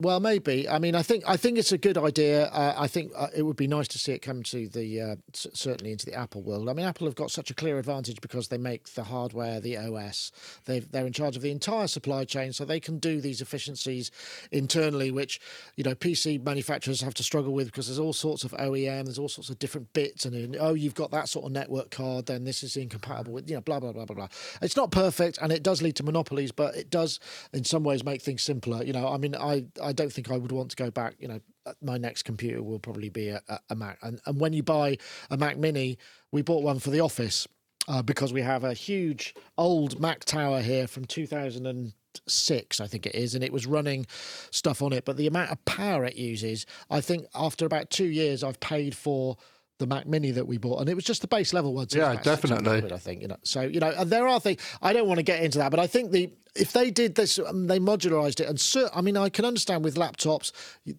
Well, 0.00 0.18
maybe. 0.18 0.68
I 0.68 0.80
mean, 0.80 0.96
I 0.96 1.02
think 1.02 1.22
I 1.24 1.36
think 1.36 1.56
it's 1.56 1.70
a 1.70 1.78
good 1.78 1.96
idea. 1.96 2.46
Uh, 2.46 2.74
I 2.76 2.88
think 2.88 3.12
uh, 3.16 3.28
it 3.34 3.42
would 3.42 3.56
be 3.56 3.68
nice 3.68 3.86
to 3.88 3.98
see 3.98 4.10
it 4.10 4.22
come 4.22 4.42
to 4.44 4.68
the 4.68 5.00
uh, 5.00 5.16
certainly 5.32 5.92
into 5.92 6.04
the 6.04 6.14
Apple 6.14 6.42
world. 6.42 6.68
I 6.68 6.72
mean, 6.72 6.84
Apple 6.84 7.06
have 7.06 7.14
got 7.14 7.30
such 7.30 7.48
a 7.48 7.54
clear 7.54 7.78
advantage 7.78 8.20
because 8.20 8.48
they 8.48 8.58
make 8.58 8.88
the 8.94 9.04
hardware, 9.04 9.60
the 9.60 9.76
OS. 9.76 10.32
They 10.64 10.80
they're 10.80 11.06
in 11.06 11.12
charge 11.12 11.36
of 11.36 11.42
the 11.42 11.52
entire 11.52 11.86
supply 11.86 12.24
chain, 12.24 12.52
so 12.52 12.64
they 12.64 12.80
can 12.80 12.98
do 12.98 13.20
these 13.20 13.40
efficiencies 13.40 14.10
internally, 14.50 15.12
which 15.12 15.40
you 15.76 15.84
know 15.84 15.94
PC 15.94 16.44
manufacturers 16.44 17.00
have 17.00 17.14
to 17.14 17.22
struggle 17.22 17.52
with 17.52 17.66
because 17.66 17.86
there's 17.86 18.00
all 18.00 18.12
sorts 18.12 18.42
of 18.42 18.50
OEM, 18.50 19.04
there's 19.04 19.18
all 19.18 19.28
sorts 19.28 19.48
of 19.48 19.60
different 19.60 19.92
bits, 19.92 20.24
and 20.24 20.56
oh, 20.58 20.74
you've 20.74 20.94
got 20.94 21.12
that 21.12 21.28
sort 21.28 21.46
of 21.46 21.52
network 21.52 21.92
card, 21.92 22.26
then 22.26 22.42
this 22.42 22.64
is 22.64 22.76
incompatible 22.76 23.32
with 23.32 23.48
you 23.48 23.54
know 23.54 23.60
blah 23.60 23.78
blah 23.78 23.92
blah 23.92 24.04
blah 24.04 24.16
blah. 24.16 24.28
It's 24.60 24.76
not 24.76 24.90
perfect, 24.90 25.38
and 25.40 25.52
it 25.52 25.62
does 25.62 25.82
lead 25.82 25.94
to 25.96 26.02
monopolies, 26.02 26.50
but 26.50 26.74
it 26.74 26.90
does 26.90 27.20
in 27.52 27.62
some 27.62 27.84
ways 27.84 28.04
make 28.04 28.22
things 28.22 28.42
simpler. 28.42 28.82
You 28.82 28.92
know, 28.92 29.06
I 29.06 29.18
mean, 29.18 29.36
I 29.36 29.66
I 29.84 29.92
don't 29.92 30.12
think 30.12 30.30
I 30.30 30.36
would 30.36 30.52
want 30.52 30.70
to 30.70 30.76
go 30.76 30.90
back. 30.90 31.14
You 31.18 31.28
know, 31.28 31.40
my 31.82 31.98
next 31.98 32.22
computer 32.22 32.62
will 32.62 32.78
probably 32.78 33.08
be 33.08 33.28
a, 33.28 33.40
a 33.68 33.74
Mac. 33.74 33.98
And 34.02 34.20
and 34.26 34.40
when 34.40 34.52
you 34.52 34.62
buy 34.62 34.98
a 35.30 35.36
Mac 35.36 35.56
Mini, 35.58 35.98
we 36.32 36.42
bought 36.42 36.62
one 36.62 36.78
for 36.78 36.90
the 36.90 37.00
office 37.00 37.46
uh, 37.88 38.02
because 38.02 38.32
we 38.32 38.42
have 38.42 38.64
a 38.64 38.74
huge 38.74 39.34
old 39.58 40.00
Mac 40.00 40.24
tower 40.24 40.60
here 40.60 40.86
from 40.86 41.04
2006, 41.04 42.80
I 42.80 42.86
think 42.86 43.06
it 43.06 43.14
is, 43.14 43.34
and 43.34 43.44
it 43.44 43.52
was 43.52 43.66
running 43.66 44.06
stuff 44.50 44.82
on 44.82 44.92
it. 44.92 45.04
But 45.04 45.16
the 45.16 45.26
amount 45.26 45.50
of 45.50 45.64
power 45.64 46.04
it 46.04 46.16
uses, 46.16 46.66
I 46.90 47.00
think 47.00 47.26
after 47.34 47.66
about 47.66 47.90
two 47.90 48.06
years, 48.06 48.42
I've 48.42 48.60
paid 48.60 48.96
for 48.96 49.36
the 49.78 49.86
Mac 49.86 50.06
Mini 50.06 50.30
that 50.30 50.46
we 50.46 50.58
bought, 50.58 50.80
and 50.80 50.88
it 50.88 50.94
was 50.94 51.04
just 51.04 51.20
the 51.20 51.28
base 51.28 51.52
level 51.52 51.74
one. 51.74 51.88
So 51.88 51.98
yeah, 51.98 52.16
definitely. 52.20 52.80
Quid, 52.80 52.92
I 52.92 52.98
think 52.98 53.22
you 53.22 53.28
know. 53.28 53.36
So 53.42 53.62
you 53.62 53.80
know, 53.80 53.92
and 53.96 54.10
there 54.10 54.26
are 54.26 54.40
things 54.40 54.60
I 54.80 54.92
don't 54.92 55.08
want 55.08 55.18
to 55.18 55.24
get 55.24 55.42
into 55.42 55.58
that, 55.58 55.70
but 55.70 55.80
I 55.80 55.86
think 55.86 56.12
the 56.12 56.32
if 56.54 56.72
they 56.72 56.90
did 56.90 57.16
this, 57.16 57.38
um, 57.38 57.66
they 57.66 57.80
modularized 57.80 58.40
it, 58.40 58.48
and 58.48 58.60
so, 58.60 58.88
I 58.94 59.00
mean, 59.00 59.16
I 59.16 59.28
can 59.28 59.44
understand 59.44 59.82
with 59.82 59.96
laptops, 59.96 60.52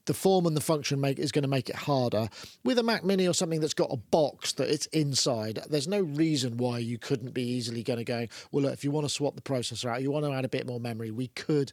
the 0.05 0.13
form 0.13 0.45
and 0.45 0.55
the 0.55 0.61
function 0.61 0.99
make 0.99 1.17
is 1.17 1.31
going 1.31 1.43
to 1.43 1.49
make 1.49 1.69
it 1.69 1.75
harder. 1.75 2.27
With 2.63 2.77
a 2.77 2.83
Mac 2.83 3.05
Mini 3.05 3.27
or 3.27 3.33
something 3.33 3.61
that's 3.61 3.73
got 3.73 3.87
a 3.91 3.97
box 3.97 4.53
that 4.53 4.69
it's 4.69 4.85
inside, 4.87 5.59
there's 5.69 5.87
no 5.87 6.01
reason 6.01 6.57
why 6.57 6.79
you 6.79 6.97
couldn't 6.97 7.33
be 7.33 7.43
easily 7.43 7.83
going 7.83 7.99
to 7.99 8.03
go. 8.03 8.27
Well, 8.51 8.63
look, 8.63 8.73
if 8.73 8.83
you 8.83 8.91
want 8.91 9.05
to 9.05 9.13
swap 9.13 9.35
the 9.35 9.41
processor 9.41 9.89
out, 9.89 10.01
you 10.01 10.11
want 10.11 10.25
to 10.25 10.33
add 10.33 10.45
a 10.45 10.49
bit 10.49 10.67
more 10.67 10.79
memory, 10.79 11.11
we 11.11 11.27
could 11.29 11.71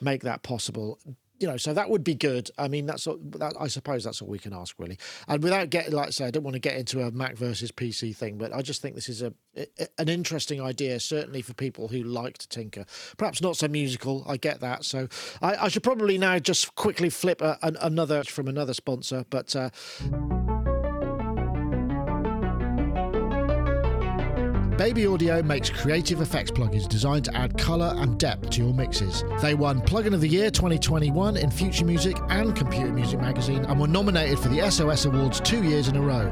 make 0.00 0.22
that 0.22 0.42
possible 0.42 1.00
you 1.40 1.48
know, 1.48 1.56
so 1.56 1.74
that 1.74 1.90
would 1.90 2.04
be 2.04 2.14
good. 2.14 2.50
I 2.58 2.68
mean, 2.68 2.86
that's 2.86 3.04
that, 3.04 3.54
I 3.58 3.66
suppose 3.66 4.04
that's 4.04 4.22
all 4.22 4.28
we 4.28 4.38
can 4.38 4.52
ask, 4.52 4.74
really. 4.78 4.98
And 5.28 5.42
without 5.42 5.70
getting, 5.70 5.92
like 5.92 6.08
I 6.08 6.10
say, 6.10 6.26
I 6.26 6.30
don't 6.30 6.44
want 6.44 6.54
to 6.54 6.60
get 6.60 6.76
into 6.76 7.00
a 7.00 7.10
Mac 7.10 7.36
versus 7.36 7.72
PC 7.72 8.14
thing, 8.14 8.38
but 8.38 8.52
I 8.52 8.62
just 8.62 8.82
think 8.82 8.94
this 8.94 9.08
is 9.08 9.22
a 9.22 9.34
an 9.98 10.08
interesting 10.08 10.60
idea, 10.60 10.98
certainly 11.00 11.42
for 11.42 11.54
people 11.54 11.88
who 11.88 12.02
like 12.02 12.38
to 12.38 12.48
tinker. 12.48 12.84
Perhaps 13.16 13.40
not 13.40 13.56
so 13.56 13.68
musical. 13.68 14.24
I 14.28 14.36
get 14.36 14.60
that. 14.60 14.84
So 14.84 15.08
I, 15.42 15.56
I 15.56 15.68
should 15.68 15.82
probably 15.82 16.18
now 16.18 16.38
just 16.38 16.74
quickly 16.74 17.10
flip 17.10 17.40
a, 17.40 17.58
an, 17.62 17.76
another 17.80 18.24
from 18.24 18.48
another 18.48 18.74
sponsor, 18.74 19.24
but. 19.30 19.54
Uh, 19.54 19.70
Baby 24.76 25.06
Audio 25.06 25.40
makes 25.40 25.70
creative 25.70 26.20
effects 26.20 26.50
plugins 26.50 26.88
designed 26.88 27.24
to 27.26 27.36
add 27.36 27.56
colour 27.56 27.94
and 27.96 28.18
depth 28.18 28.50
to 28.50 28.64
your 28.64 28.74
mixes. 28.74 29.22
They 29.40 29.54
won 29.54 29.80
Plugin 29.80 30.14
of 30.14 30.20
the 30.20 30.28
Year 30.28 30.50
2021 30.50 31.36
in 31.36 31.48
Future 31.52 31.84
Music 31.84 32.16
and 32.28 32.56
Computer 32.56 32.92
Music 32.92 33.20
magazine 33.20 33.64
and 33.66 33.78
were 33.78 33.86
nominated 33.86 34.40
for 34.40 34.48
the 34.48 34.68
SOS 34.68 35.04
Awards 35.04 35.38
two 35.38 35.62
years 35.62 35.86
in 35.86 35.94
a 35.94 36.00
row. 36.00 36.28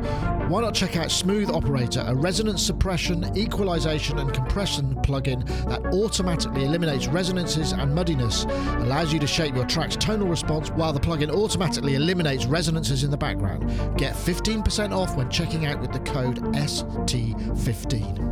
Why 0.49 0.61
not 0.61 0.74
check 0.74 0.97
out 0.97 1.12
Smooth 1.12 1.51
Operator, 1.51 2.05
a 2.05 2.16
resonance 2.16 2.62
suppression, 2.66 3.30
equalization, 3.36 4.18
and 4.18 4.32
compression 4.34 4.97
plugin 4.97 5.47
that 5.68 5.86
automatically 5.95 6.64
eliminates 6.64 7.07
resonances 7.07 7.70
and 7.70 7.95
muddiness, 7.95 8.45
allows 8.82 9.12
you 9.12 9.20
to 9.20 9.26
shape 9.26 9.55
your 9.55 9.66
track's 9.66 9.95
tonal 9.95 10.26
response 10.26 10.68
while 10.70 10.93
the 10.93 10.99
plugin 10.99 11.30
automatically 11.30 11.95
eliminates 11.95 12.47
resonances 12.47 13.05
in 13.05 13.12
the 13.12 13.16
background. 13.16 13.70
Get 13.97 14.14
15% 14.14 14.93
off 14.93 15.16
when 15.16 15.30
checking 15.30 15.66
out 15.66 15.80
with 15.80 15.93
the 15.93 16.01
code 16.01 16.40
ST15. 16.55 18.32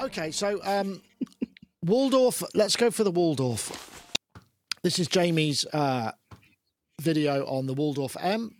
Okay, 0.00 0.30
so 0.30 0.60
um, 0.64 1.02
Waldorf. 1.84 2.42
Let's 2.54 2.76
go 2.76 2.90
for 2.90 3.04
the 3.04 3.10
Waldorf. 3.10 4.06
This 4.82 4.98
is 4.98 5.08
Jamie's 5.08 5.64
uh, 5.66 6.12
video 7.00 7.44
on 7.46 7.66
the 7.66 7.74
Waldorf 7.74 8.16
M, 8.20 8.54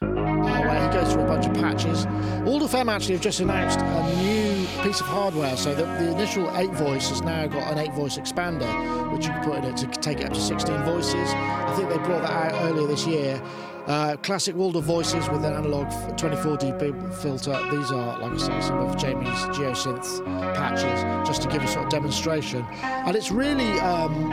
uh, 0.00 0.06
where 0.06 0.88
he 0.88 0.96
goes 0.96 1.12
through 1.12 1.22
a 1.22 1.26
bunch 1.26 1.46
of 1.46 1.54
patches. 1.54 2.06
Waldorf 2.44 2.74
M 2.74 2.88
actually 2.88 3.14
have 3.14 3.22
just 3.22 3.40
announced 3.40 3.80
a 3.80 4.16
new 4.16 4.46
piece 4.82 5.00
of 5.00 5.06
hardware. 5.06 5.56
So 5.56 5.74
the, 5.74 5.84
the 5.84 6.12
initial 6.12 6.54
eight 6.56 6.70
voice 6.72 7.08
has 7.08 7.22
now 7.22 7.46
got 7.46 7.72
an 7.72 7.78
eight 7.78 7.92
voice 7.92 8.18
expander, 8.18 9.12
which 9.12 9.26
you 9.26 9.32
can 9.32 9.44
put 9.44 9.58
in 9.58 9.64
it 9.64 9.76
to 9.78 9.86
take 10.00 10.20
it 10.20 10.26
up 10.26 10.32
to 10.34 10.40
16 10.40 10.82
voices. 10.84 11.30
I 11.34 11.74
think 11.76 11.88
they 11.88 11.96
brought 11.98 12.22
that 12.22 12.52
out 12.54 12.62
earlier 12.62 12.86
this 12.86 13.06
year. 13.06 13.42
Uh, 13.86 14.16
classic 14.16 14.56
Waldorf 14.56 14.84
voices 14.84 15.28
with 15.28 15.44
an 15.44 15.54
analog 15.54 15.88
24 16.16 16.56
dB 16.56 17.14
filter. 17.14 17.56
These 17.70 17.92
are, 17.92 18.18
like 18.18 18.32
I 18.32 18.36
say, 18.36 18.60
some 18.60 18.78
of 18.78 18.96
Jamie's 18.96 19.28
geosynth 19.54 20.24
patches, 20.54 21.28
just 21.28 21.42
to 21.42 21.48
give 21.48 21.62
a 21.62 21.68
sort 21.68 21.84
of 21.84 21.90
demonstration. 21.90 22.66
And 22.82 23.14
it's 23.14 23.30
really 23.30 23.78
um, 23.80 24.30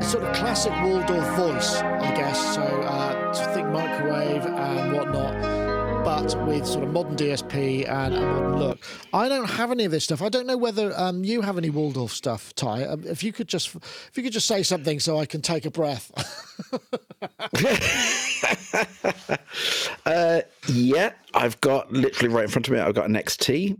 sort 0.00 0.22
of 0.22 0.36
classic 0.36 0.72
Waldorf 0.82 1.26
voice, 1.36 1.76
I 1.78 2.14
guess. 2.14 2.54
So 2.54 2.62
uh, 2.62 3.08
think 3.54 3.68
microwave 3.68 4.46
and 4.46 4.92
whatnot 4.92 5.67
but 6.08 6.46
with 6.46 6.66
sort 6.66 6.84
of 6.84 6.90
modern 6.90 7.16
DSP 7.16 7.86
and 7.86 8.14
a 8.14 8.20
modern 8.22 8.58
look. 8.58 8.78
I 9.12 9.28
don't 9.28 9.44
have 9.44 9.70
any 9.70 9.84
of 9.84 9.90
this 9.90 10.04
stuff. 10.04 10.22
I 10.22 10.30
don't 10.30 10.46
know 10.46 10.56
whether 10.56 10.98
um, 10.98 11.22
you 11.22 11.42
have 11.42 11.58
any 11.58 11.68
Waldorf 11.68 12.12
stuff, 12.12 12.54
Ty. 12.54 12.84
Um, 12.84 13.04
if 13.04 13.22
you 13.22 13.30
could 13.30 13.46
just, 13.46 13.74
if 13.74 14.12
you 14.14 14.22
could 14.22 14.32
just 14.32 14.46
say 14.46 14.62
something 14.62 15.00
so 15.00 15.18
I 15.18 15.26
can 15.26 15.42
take 15.42 15.66
a 15.66 15.70
breath. 15.70 16.10
uh, 20.06 20.40
yeah, 20.68 21.12
I've 21.34 21.60
got 21.60 21.92
literally 21.92 22.34
right 22.34 22.44
in 22.44 22.50
front 22.50 22.68
of 22.68 22.72
me. 22.72 22.80
I've 22.80 22.94
got 22.94 23.06
an 23.06 23.14
XT. 23.14 23.76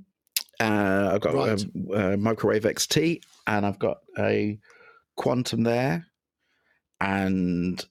Uh, 0.60 1.12
I've 1.14 1.22
got 1.22 1.32
right. 1.32 1.64
a, 1.92 2.12
a 2.12 2.16
microwave 2.18 2.64
XT, 2.64 3.22
and 3.46 3.64
I've 3.64 3.78
got 3.78 4.00
a 4.18 4.58
quantum 5.16 5.62
there, 5.62 6.04
and 7.00 7.82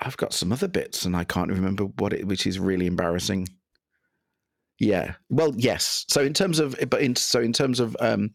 I've 0.00 0.16
got 0.16 0.32
some 0.32 0.52
other 0.52 0.68
bits 0.68 1.04
and 1.04 1.16
I 1.16 1.24
can't 1.24 1.50
remember 1.50 1.84
what 1.84 2.12
it, 2.12 2.26
which 2.26 2.46
is 2.46 2.58
really 2.58 2.86
embarrassing. 2.86 3.48
Yeah. 4.80 5.14
Well, 5.30 5.52
yes. 5.56 6.04
So 6.08 6.22
in 6.22 6.34
terms 6.34 6.58
of, 6.58 6.76
but 6.90 7.00
in 7.00 7.16
so 7.16 7.40
in 7.40 7.52
terms 7.52 7.80
of, 7.80 7.96
um, 8.00 8.34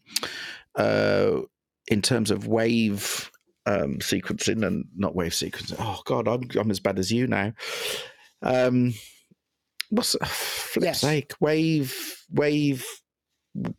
uh, 0.76 1.40
in 1.88 2.02
terms 2.02 2.30
of 2.30 2.46
wave 2.46 3.30
um, 3.66 3.98
sequencing 3.98 4.66
and 4.66 4.86
not 4.96 5.14
wave 5.14 5.32
sequencing. 5.32 5.76
Oh 5.78 6.00
God, 6.04 6.28
I'm 6.28 6.48
I'm 6.58 6.70
as 6.70 6.80
bad 6.80 6.98
as 6.98 7.12
you 7.12 7.26
now. 7.26 7.52
Um, 8.42 8.94
what's 9.90 10.16
flip's 10.24 10.84
yes. 10.84 11.00
sake? 11.00 11.32
Wave, 11.40 12.24
wave 12.30 12.86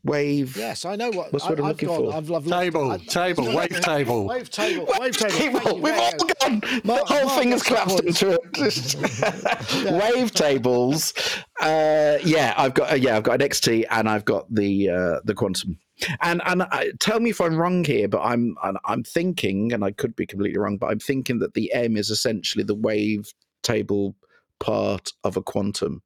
wave. 0.03 0.57
Yes, 0.57 0.85
I 0.85 0.95
know 0.95 1.09
what. 1.09 1.31
What's 1.31 1.45
what 1.45 1.59
I, 1.59 1.63
am 1.63 1.67
looking 1.69 1.87
gone, 1.87 2.11
for? 2.11 2.15
I've, 2.15 2.31
I've 2.31 2.45
table, 2.45 2.91
I've, 2.91 3.05
table, 3.05 3.49
I've, 3.49 3.55
wave 3.55 3.81
table, 3.81 4.27
wave 4.27 4.49
table, 4.49 4.87
wave 4.99 5.17
table. 5.17 5.59
table. 5.59 5.79
We've 5.79 5.93
all 5.93 6.11
gone. 6.11 6.59
the 6.59 7.03
whole 7.05 7.25
Mark, 7.25 7.39
thing 7.39 7.51
has 7.51 7.63
collapsed 7.63 8.01
into 8.01 8.39
it. 8.41 9.75
yeah. 9.83 9.99
Wave 9.99 10.33
tables. 10.33 11.13
Uh, 11.59 12.17
yeah, 12.23 12.53
I've 12.57 12.73
got. 12.73 12.91
Uh, 12.91 12.95
yeah, 12.95 13.17
I've 13.17 13.23
got 13.23 13.41
an 13.41 13.47
XT 13.47 13.85
and 13.89 14.09
I've 14.09 14.25
got 14.25 14.53
the 14.53 14.89
uh, 14.89 15.19
the 15.23 15.33
quantum. 15.33 15.77
And 16.21 16.41
and 16.45 16.63
uh, 16.63 16.83
tell 16.99 17.19
me 17.19 17.29
if 17.29 17.39
I'm 17.39 17.55
wrong 17.55 17.83
here, 17.83 18.07
but 18.07 18.21
I'm 18.21 18.55
I'm 18.85 19.03
thinking, 19.03 19.71
and 19.71 19.83
I 19.83 19.91
could 19.91 20.15
be 20.15 20.25
completely 20.25 20.59
wrong, 20.59 20.77
but 20.77 20.87
I'm 20.87 20.99
thinking 20.99 21.39
that 21.39 21.53
the 21.53 21.71
M 21.73 21.95
is 21.95 22.09
essentially 22.09 22.63
the 22.63 22.75
wave 22.75 23.31
table 23.61 24.15
part 24.59 25.11
of 25.23 25.37
a 25.37 25.41
quantum 25.41 26.01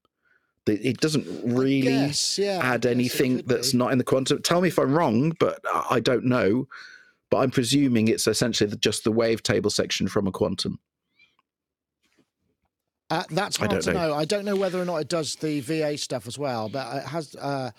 it 0.73 0.99
doesn't 0.99 1.27
really 1.43 1.81
guess, 1.81 2.37
yeah, 2.37 2.59
add 2.61 2.85
anything 2.85 3.37
that's 3.45 3.71
be. 3.71 3.77
not 3.77 3.91
in 3.91 3.97
the 3.97 4.03
quantum. 4.03 4.41
Tell 4.41 4.61
me 4.61 4.69
if 4.69 4.79
I'm 4.79 4.93
wrong, 4.93 5.31
but 5.39 5.59
I 5.89 5.99
don't 5.99 6.25
know. 6.25 6.67
But 7.29 7.37
I'm 7.37 7.51
presuming 7.51 8.07
it's 8.07 8.27
essentially 8.27 8.71
just 8.77 9.03
the 9.03 9.11
wavetable 9.11 9.71
section 9.71 10.07
from 10.07 10.27
a 10.27 10.31
quantum. 10.31 10.79
Uh, 13.09 13.23
that's 13.29 13.57
hard 13.57 13.81
to 13.81 13.93
know. 13.93 14.07
know. 14.07 14.13
I 14.15 14.25
don't 14.25 14.45
know 14.45 14.55
whether 14.55 14.81
or 14.81 14.85
not 14.85 14.97
it 14.97 15.09
does 15.09 15.35
the 15.35 15.59
VA 15.59 15.97
stuff 15.97 16.27
as 16.27 16.39
well, 16.39 16.69
but 16.69 16.97
it 16.97 17.03
has. 17.03 17.35
Uh, 17.35 17.71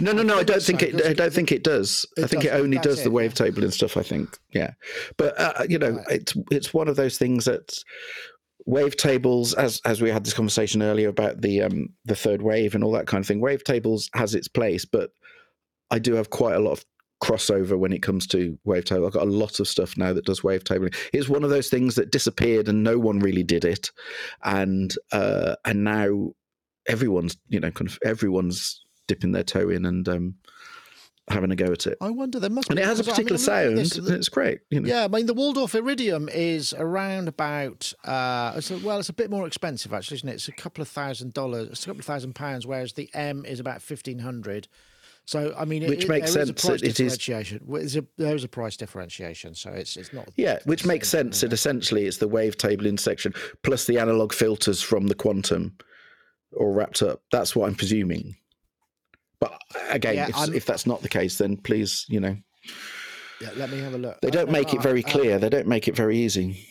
no, 0.00 0.12
no, 0.12 0.22
no. 0.22 0.38
I 0.38 0.42
don't 0.42 0.62
think 0.62 0.80
so, 0.80 0.86
it. 0.86 1.06
I 1.06 1.12
don't 1.12 1.32
think 1.32 1.52
it 1.52 1.62
does. 1.62 2.04
It 2.16 2.24
I 2.24 2.26
think 2.26 2.42
does, 2.42 2.52
it 2.52 2.60
only 2.60 2.78
does 2.78 3.02
the 3.02 3.10
wavetable 3.10 3.62
and 3.62 3.72
stuff. 3.72 3.96
I 3.96 4.02
think, 4.02 4.36
yeah. 4.52 4.72
But 5.16 5.38
uh, 5.40 5.64
you 5.68 5.78
know, 5.78 5.92
right. 5.92 6.06
it's 6.08 6.34
it's 6.50 6.74
one 6.74 6.88
of 6.88 6.96
those 6.96 7.16
things 7.16 7.46
that 7.46 7.78
wavetables, 8.68 9.54
as 9.56 9.80
as 9.84 10.00
we 10.02 10.10
had 10.10 10.24
this 10.24 10.34
conversation 10.34 10.82
earlier 10.82 11.08
about 11.08 11.40
the 11.40 11.62
um, 11.62 11.90
the 12.04 12.16
third 12.16 12.42
wave 12.42 12.74
and 12.74 12.82
all 12.82 12.92
that 12.92 13.06
kind 13.06 13.22
of 13.22 13.28
thing, 13.28 13.40
wavetables 13.40 14.08
has 14.14 14.34
its 14.34 14.48
place, 14.48 14.84
but 14.84 15.10
I 15.90 15.98
do 15.98 16.14
have 16.14 16.30
quite 16.30 16.56
a 16.56 16.60
lot 16.60 16.72
of 16.72 16.84
crossover 17.22 17.78
when 17.78 17.92
it 17.92 18.02
comes 18.02 18.26
to 18.28 18.58
wavetable. 18.66 19.06
I've 19.06 19.12
got 19.12 19.22
a 19.22 19.30
lot 19.30 19.60
of 19.60 19.68
stuff 19.68 19.96
now 19.96 20.12
that 20.12 20.26
does 20.26 20.40
wavetabling. 20.40 20.94
It's 21.12 21.28
one 21.28 21.44
of 21.44 21.50
those 21.50 21.68
things 21.68 21.94
that 21.94 22.10
disappeared 22.10 22.68
and 22.68 22.82
no 22.82 22.98
one 22.98 23.20
really 23.20 23.44
did 23.44 23.64
it, 23.64 23.90
and 24.44 24.94
uh, 25.12 25.56
and 25.64 25.84
now 25.84 26.32
everyone's 26.88 27.36
you 27.48 27.60
know 27.60 27.70
kind 27.70 27.90
of 27.90 27.98
everyone's 28.04 28.84
dipping 29.08 29.32
their 29.32 29.44
toe 29.44 29.68
in 29.68 29.86
and 29.86 30.08
um, 30.08 30.34
having 31.28 31.50
a 31.50 31.56
go 31.56 31.66
at 31.72 31.86
it. 31.86 31.98
I 32.00 32.10
wonder 32.10 32.38
there 32.38 32.50
must 32.50 32.68
And 32.70 32.76
be 32.76 32.82
it 32.82 32.86
has 32.86 33.00
a 33.00 33.02
because, 33.04 33.18
I 33.18 33.22
mean, 33.22 33.26
particular 33.36 33.68
I'm 33.68 33.74
looking 33.74 33.80
at 33.80 34.04
sound. 34.04 34.14
it's 34.16 34.28
great. 34.28 34.60
You 34.70 34.80
know. 34.80 34.88
Yeah, 34.88 35.04
I 35.04 35.08
mean 35.08 35.26
the 35.26 35.34
Waldorf 35.34 35.74
Iridium 35.74 36.28
is 36.28 36.72
around 36.78 37.28
about 37.28 37.92
uh, 38.04 38.52
it's 38.56 38.70
a, 38.70 38.78
well, 38.78 38.98
it's 38.98 39.08
a 39.08 39.12
bit 39.12 39.30
more 39.30 39.46
expensive 39.46 39.92
actually, 39.92 40.16
isn't 40.16 40.28
it? 40.28 40.34
It's 40.34 40.48
a 40.48 40.52
couple 40.52 40.82
of 40.82 40.88
thousand 40.88 41.32
dollars, 41.34 41.68
it's 41.70 41.82
a 41.84 41.86
couple 41.86 42.00
of 42.00 42.06
thousand 42.06 42.34
pounds, 42.34 42.66
whereas 42.66 42.92
the 42.92 43.10
M 43.14 43.44
is 43.44 43.58
about 43.60 43.82
fifteen 43.82 44.20
hundred. 44.20 44.68
So 45.28 45.52
I 45.58 45.64
mean, 45.64 45.82
it, 45.82 45.88
Which 45.88 46.04
it- 46.04 46.08
makes 46.08 46.34
there 46.34 46.42
is 46.44 46.48
sense 46.50 46.62
price 46.64 46.80
that 46.82 46.86
it 46.88 47.00
is- 47.00 47.96
a 47.96 48.04
there's 48.16 48.44
a 48.44 48.48
price 48.48 48.76
differentiation, 48.76 49.56
so 49.56 49.70
it's 49.70 49.96
it's 49.96 50.12
not. 50.12 50.28
Yeah, 50.36 50.60
which 50.66 50.86
makes 50.86 51.08
sense. 51.08 51.42
It 51.42 51.52
essentially 51.52 52.06
is 52.06 52.18
the 52.18 52.28
wavetable 52.28 52.86
intersection 52.86 53.34
plus 53.64 53.86
the 53.86 53.98
analog 53.98 54.32
filters 54.32 54.80
from 54.80 55.08
the 55.08 55.16
quantum, 55.16 55.76
all 56.56 56.72
wrapped 56.72 57.02
up. 57.02 57.22
That's 57.32 57.56
what 57.56 57.66
I'm 57.68 57.74
presuming. 57.74 58.36
But 59.40 59.58
again, 59.90 60.14
Yeah, 60.14 60.28
if, 60.28 60.54
if 60.54 60.66
that's 60.66 60.86
not 60.86 61.02
the 61.02 61.08
case, 61.08 61.38
then 61.38 61.56
please, 61.56 62.04
you 62.08 62.20
know, 62.20 62.36
Yeah, 63.40 63.50
let 63.56 63.70
me 63.70 63.78
have 63.80 63.94
a 63.94 63.98
look. 63.98 64.20
they 64.20 64.28
Uh, 64.28 64.30
don't 64.30 64.50
make 64.50 64.72
it 64.72 64.78
uh, 64.78 64.82
very 64.82 65.04
uh, 65.04 65.08
clear. 65.08 65.38
They 65.38 65.50
don't 65.50 65.66
make 65.66 65.88
it 65.88 65.94
very 65.96 66.16
easy. 66.18 66.66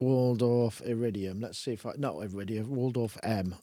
Waldorf 0.00 0.80
Iridium. 0.84 1.40
Let's 1.40 1.58
see 1.58 1.72
if 1.72 1.84
I 1.84 1.92
not 1.98 2.16
Iridium. 2.16 2.74
Waldorf 2.74 3.18
M. 3.22 3.54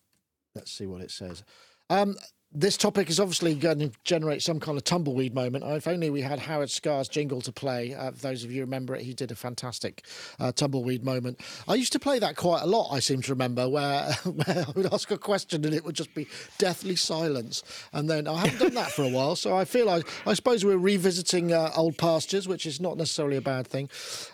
Let's 0.53 0.71
see 0.71 0.85
what 0.85 1.01
it 1.01 1.11
says. 1.11 1.43
Um, 1.89 2.15
this 2.53 2.77
topic 2.77 3.09
is 3.09 3.19
obviously 3.19 3.53
going 3.55 3.79
to 3.79 3.91
generate 4.05 4.41
some 4.41 4.59
kind 4.59 4.77
of 4.77 4.83
tumbleweed 4.85 5.35
moment. 5.35 5.65
If 5.65 5.87
only 5.87 6.09
we 6.09 6.21
had 6.21 6.39
Howard 6.39 6.71
Scarr's 6.71 7.09
jingle 7.09 7.41
to 7.41 7.51
play. 7.51 7.93
Uh, 7.93 8.11
those 8.11 8.43
of 8.45 8.51
you 8.51 8.61
remember 8.61 8.95
it, 8.95 9.01
he 9.03 9.13
did 9.13 9.31
a 9.31 9.35
fantastic 9.35 10.05
uh, 10.39 10.53
tumbleweed 10.53 11.03
moment. 11.03 11.41
I 11.67 11.75
used 11.75 11.91
to 11.93 11.99
play 11.99 12.19
that 12.19 12.37
quite 12.37 12.63
a 12.63 12.65
lot. 12.65 12.89
I 12.91 12.99
seem 12.99 13.21
to 13.23 13.31
remember 13.33 13.67
where, 13.67 14.13
where 14.23 14.65
I 14.65 14.71
would 14.75 14.93
ask 14.93 15.11
a 15.11 15.17
question 15.17 15.65
and 15.65 15.73
it 15.73 15.83
would 15.83 15.95
just 15.95 16.13
be 16.15 16.27
deathly 16.57 16.95
silence, 16.95 17.63
and 17.91 18.09
then 18.09 18.27
I 18.27 18.47
haven't 18.47 18.59
done 18.59 18.73
that 18.75 18.91
for 18.91 19.03
a 19.03 19.09
while. 19.09 19.35
So 19.35 19.55
I 19.55 19.65
feel 19.65 19.89
I, 19.89 20.01
I 20.25 20.33
suppose 20.33 20.63
we're 20.63 20.77
revisiting 20.77 21.51
uh, 21.51 21.71
old 21.75 21.97
pastures, 21.97 22.47
which 22.47 22.65
is 22.65 22.79
not 22.79 22.97
necessarily 22.97 23.37
a 23.37 23.41
bad 23.41 23.67
thing. 23.67 23.89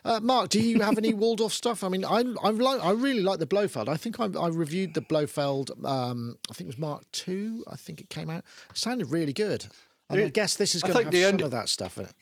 Uh, 0.05 0.19
Mark, 0.21 0.49
do 0.49 0.59
you 0.59 0.81
have 0.81 0.99
any 0.99 1.13
Waldorf 1.15 1.51
stuff? 1.51 1.83
I 1.83 1.89
mean, 1.89 2.05
I 2.05 2.23
I 2.43 2.49
like 2.51 2.83
I 2.83 2.91
really 2.91 3.21
like 3.21 3.39
the 3.39 3.47
Blofeld. 3.47 3.89
I 3.89 3.97
think 3.97 4.19
I, 4.19 4.25
I 4.39 4.49
reviewed 4.49 4.93
the 4.93 5.01
Blofeld. 5.01 5.71
Um, 5.83 6.37
I 6.49 6.53
think 6.53 6.67
it 6.67 6.75
was 6.75 6.77
Mark 6.77 7.03
Two. 7.11 7.63
I 7.67 7.75
think 7.75 8.02
it 8.03 8.09
came 8.09 8.29
out. 8.29 8.43
It 8.69 8.77
sounded 8.77 9.09
really 9.09 9.33
good. 9.33 9.65
And 10.09 10.21
I 10.21 10.29
guess 10.29 10.55
this 10.55 10.75
is 10.75 10.83
going 10.83 10.95
to 10.95 11.03
have 11.03 11.11
the 11.11 11.21
some 11.23 11.29
end- 11.29 11.41
of 11.41 11.51
that 11.51 11.69
stuff 11.69 11.97
in 11.97 12.05
it. 12.05 12.13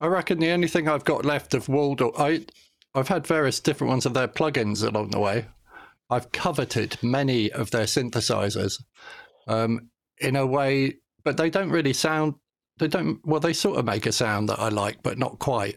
I 0.00 0.06
reckon 0.06 0.38
the 0.38 0.50
only 0.50 0.66
thing 0.66 0.88
I've 0.88 1.04
got 1.04 1.26
left 1.26 1.52
of 1.52 1.68
Waldorf, 1.68 2.18
I, 2.18 2.46
I've 2.94 3.08
had 3.08 3.26
various 3.26 3.60
different 3.60 3.90
ones 3.90 4.06
of 4.06 4.14
their 4.14 4.28
plugins 4.28 4.82
along 4.82 5.10
the 5.10 5.20
way. 5.20 5.46
I've 6.08 6.32
coveted 6.32 6.96
many 7.02 7.52
of 7.52 7.70
their 7.70 7.84
synthesizers 7.84 8.82
um, 9.46 9.90
in 10.18 10.36
a 10.36 10.46
way, 10.46 10.96
but 11.22 11.36
they 11.36 11.50
don't 11.50 11.70
really 11.70 11.92
sound, 11.92 12.34
they 12.78 12.88
don't, 12.88 13.20
well, 13.26 13.40
they 13.40 13.52
sort 13.52 13.78
of 13.78 13.84
make 13.84 14.06
a 14.06 14.12
sound 14.12 14.48
that 14.48 14.58
I 14.58 14.70
like, 14.70 15.02
but 15.02 15.18
not 15.18 15.38
quite. 15.38 15.76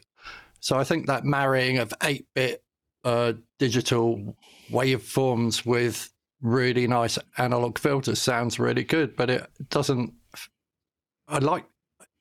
So 0.62 0.78
I 0.78 0.86
think 0.86 1.08
that 1.08 1.26
marrying 1.26 1.78
of 1.78 1.94
8 2.02 2.26
bit 2.34 2.64
uh, 3.04 3.34
digital 3.60 4.38
waveforms 4.72 5.66
with 5.66 6.13
really 6.44 6.86
nice 6.86 7.18
analog 7.40 7.80
filters 7.80 8.22
sounds 8.22 8.60
really 8.60 8.84
good, 8.84 9.16
but 9.16 9.32
it 9.32 9.50
doesn't, 9.70 10.14
I 11.28 11.40
like 11.40 11.66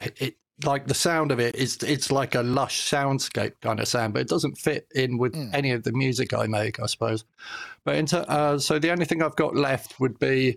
it 0.00 0.36
like 0.64 0.86
the 0.86 0.94
sound 0.94 1.32
of 1.32 1.40
it 1.40 1.56
is 1.56 1.76
it's 1.82 2.12
like 2.12 2.34
a 2.36 2.42
lush 2.42 2.88
soundscape 2.88 3.54
kind 3.62 3.80
of 3.80 3.88
sound, 3.88 4.14
but 4.14 4.22
it 4.22 4.28
doesn't 4.28 4.56
fit 4.56 4.86
in 4.94 5.18
with 5.18 5.34
Mm. 5.34 5.50
any 5.54 5.72
of 5.72 5.82
the 5.82 5.92
music 5.92 6.32
I 6.32 6.46
make, 6.46 6.78
I 6.80 6.86
suppose. 6.86 7.24
But 7.84 7.96
into 7.96 8.20
uh, 8.30 8.58
so 8.58 8.78
the 8.78 8.90
only 8.92 9.04
thing 9.04 9.22
I've 9.22 9.34
got 9.36 9.56
left 9.56 9.98
would 9.98 10.18
be 10.20 10.56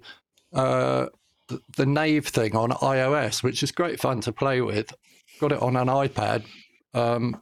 uh, 0.54 1.08
the, 1.48 1.60
the 1.76 1.86
Nave 1.88 2.28
thing 2.28 2.56
on 2.56 2.70
iOS, 2.72 3.42
which 3.42 3.64
is 3.64 3.72
great 3.72 4.00
fun 4.00 4.22
to 4.22 4.32
play 4.32 4.62
with. 4.62 4.94
Got 5.40 5.54
it 5.54 5.62
on 5.62 5.76
an 5.76 5.88
iPad. 5.88 6.44
Um, 6.94 7.42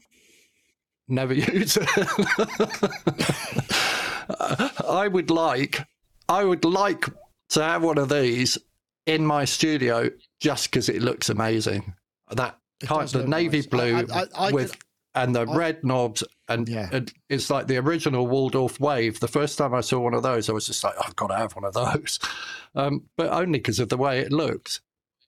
never 1.10 1.34
use 1.34 1.78
it. 1.78 1.90
I 4.88 5.10
would 5.12 5.30
like, 5.30 5.86
I 6.30 6.44
would 6.44 6.66
like 6.66 7.06
to 7.50 7.64
have 7.64 7.84
one 7.84 7.98
of 7.98 8.10
these 8.10 8.58
in 9.06 9.26
my 9.26 9.46
studio 9.46 10.10
just 10.40 10.72
because 10.72 10.90
it 10.90 11.02
looks 11.02 11.30
amazing. 11.30 11.94
That 12.32 12.58
kind 12.82 13.08
the 13.10 13.28
navy 13.28 13.58
nice. 13.58 13.66
Blue 13.68 13.96
I- 14.12 14.22
I- 14.22 14.48
I 14.48 14.52
with 14.52 14.72
could- 14.72 14.82
and 15.16 15.36
the 15.36 15.46
red 15.46 15.84
knobs 15.84 16.24
and, 16.48 16.68
Yeah. 16.68 16.90
and 16.92 17.14
it's 17.30 17.50
like 17.52 17.68
the 17.68 17.78
original 17.78 18.26
Waldorf 18.28 18.80
Wave. 18.80 19.20
The 19.20 19.28
first 19.28 19.58
time 19.60 19.74
I 19.74 19.82
saw 19.82 20.00
one 20.00 20.16
of 20.16 20.24
those, 20.24 20.50
I 20.50 20.54
was 20.54 20.66
just 20.66 20.84
like, 20.84 20.96
I've 21.00 21.16
got 21.16 21.28
to 21.28 21.36
have 21.36 21.56
one 21.56 21.66
of 21.66 21.74
those, 21.74 22.20
um, 22.76 23.04
but 23.16 23.30
only 23.30 23.60
because 23.60 23.80
of 23.80 23.90
the 23.90 23.98
way 23.98 24.20
it 24.22 24.32
looks. 24.32 24.82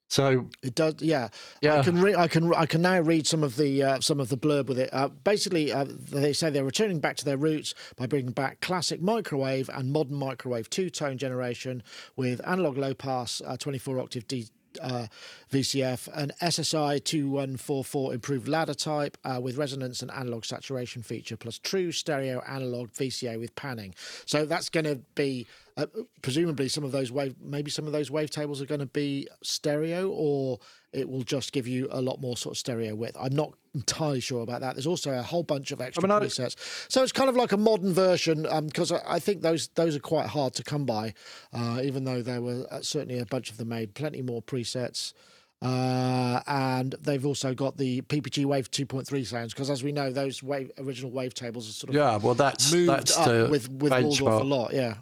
So 0.07 0.47
It 0.61 0.75
does, 0.75 0.95
yeah. 0.99 1.29
Yeah. 1.61 1.79
I 1.79 1.83
can 1.83 1.99
re- 1.99 2.15
I 2.15 2.27
can 2.27 2.53
I 2.53 2.65
can 2.65 2.81
now 2.81 2.99
read 2.99 3.25
some 3.25 3.43
of 3.43 3.55
the 3.55 3.81
uh, 3.83 3.99
some 4.01 4.19
of 4.19 4.29
the 4.29 4.37
blurb 4.37 4.67
with 4.67 4.79
it. 4.79 4.89
Uh, 4.93 5.09
basically, 5.09 5.71
uh, 5.71 5.85
they 5.89 6.31
say 6.33 6.49
they're 6.49 6.63
returning 6.63 6.99
back 6.99 7.15
to 7.17 7.25
their 7.25 7.37
roots 7.37 7.73
by 7.95 8.05
bringing 8.05 8.31
back 8.31 8.61
classic 8.61 9.01
microwave 9.01 9.69
and 9.73 9.91
modern 9.91 10.15
microwave 10.15 10.69
two 10.69 10.89
tone 10.89 11.17
generation 11.17 11.81
with 12.15 12.39
analog 12.47 12.77
low 12.77 12.93
pass 12.93 13.41
uh, 13.45 13.57
24 13.57 13.99
octave 13.99 14.27
D. 14.27 14.47
Uh, 14.81 15.07
VCF, 15.53 16.09
an 16.13 16.33
SSI 16.41 17.01
2144 17.01 18.13
improved 18.13 18.49
ladder 18.49 18.73
type 18.73 19.17
uh, 19.23 19.39
with 19.41 19.55
resonance 19.55 20.01
and 20.01 20.11
analog 20.11 20.43
saturation 20.43 21.01
feature, 21.01 21.37
plus 21.37 21.57
true 21.59 21.93
stereo 21.93 22.43
analog 22.45 22.91
VCA 22.91 23.39
with 23.39 23.55
panning. 23.55 23.95
So 24.25 24.45
that's 24.45 24.67
going 24.67 24.83
to 24.83 24.97
be 25.15 25.47
uh, 25.77 25.85
presumably 26.21 26.69
some 26.69 26.83
of 26.83 26.91
those 26.91 27.11
wave, 27.11 27.35
maybe 27.41 27.69
some 27.69 27.85
of 27.85 27.91
those 27.91 28.09
wavetables 28.09 28.61
are 28.61 28.65
going 28.65 28.79
to 28.79 28.85
be 28.85 29.27
stereo, 29.43 30.09
or 30.09 30.59
it 30.93 31.09
will 31.09 31.23
just 31.23 31.51
give 31.51 31.67
you 31.67 31.87
a 31.91 32.01
lot 32.01 32.21
more 32.21 32.37
sort 32.37 32.53
of 32.53 32.57
stereo 32.57 32.95
width. 32.95 33.17
I'm 33.19 33.35
not 33.35 33.53
entirely 33.73 34.21
sure 34.21 34.41
about 34.41 34.61
that. 34.61 34.75
There's 34.75 34.87
also 34.87 35.11
a 35.11 35.21
whole 35.21 35.43
bunch 35.43 35.71
of 35.71 35.81
extra 35.81 36.03
mean, 36.03 36.11
I- 36.11 36.21
presets, 36.21 36.55
so 36.89 37.03
it's 37.03 37.11
kind 37.11 37.29
of 37.29 37.35
like 37.35 37.51
a 37.51 37.57
modern 37.57 37.93
version 37.93 38.47
because 38.65 38.91
I, 38.91 39.01
I 39.05 39.19
think 39.19 39.41
those 39.41 39.67
those 39.75 39.95
are 39.97 39.99
quite 39.99 40.27
hard 40.27 40.53
to 40.53 40.63
come 40.63 40.85
by, 40.85 41.13
uh, 41.53 41.81
even 41.83 42.05
though 42.05 42.21
there 42.21 42.41
were 42.41 42.65
uh, 42.71 42.81
certainly 42.81 43.19
a 43.19 43.25
bunch 43.25 43.51
of 43.51 43.57
them 43.57 43.69
made. 43.69 43.93
Plenty 43.93 44.21
more 44.21 44.41
presets. 44.41 45.13
Uh, 45.61 46.41
and 46.47 46.95
they've 47.01 47.25
also 47.25 47.53
got 47.53 47.77
the 47.77 48.01
PPG 48.03 48.45
Wave 48.45 48.69
2.3 48.69 49.25
sounds 49.25 49.53
because, 49.53 49.69
as 49.69 49.83
we 49.83 49.91
know, 49.91 50.11
those 50.11 50.43
wave, 50.43 50.69
original 50.77 51.11
wavetables 51.11 51.57
are 51.69 51.73
sort 51.73 51.89
of 51.89 51.95
yeah, 51.95 52.17
well 52.17 52.35
that's 52.35 52.71
moved 52.71 52.89
that's 52.89 53.17
up 53.17 53.25
the 53.25 53.47
with 53.49 53.69
with 53.71 53.91
Waldorf 53.91 54.41
a 54.41 54.45
lot. 54.45 54.73
Yeah, 54.73 54.95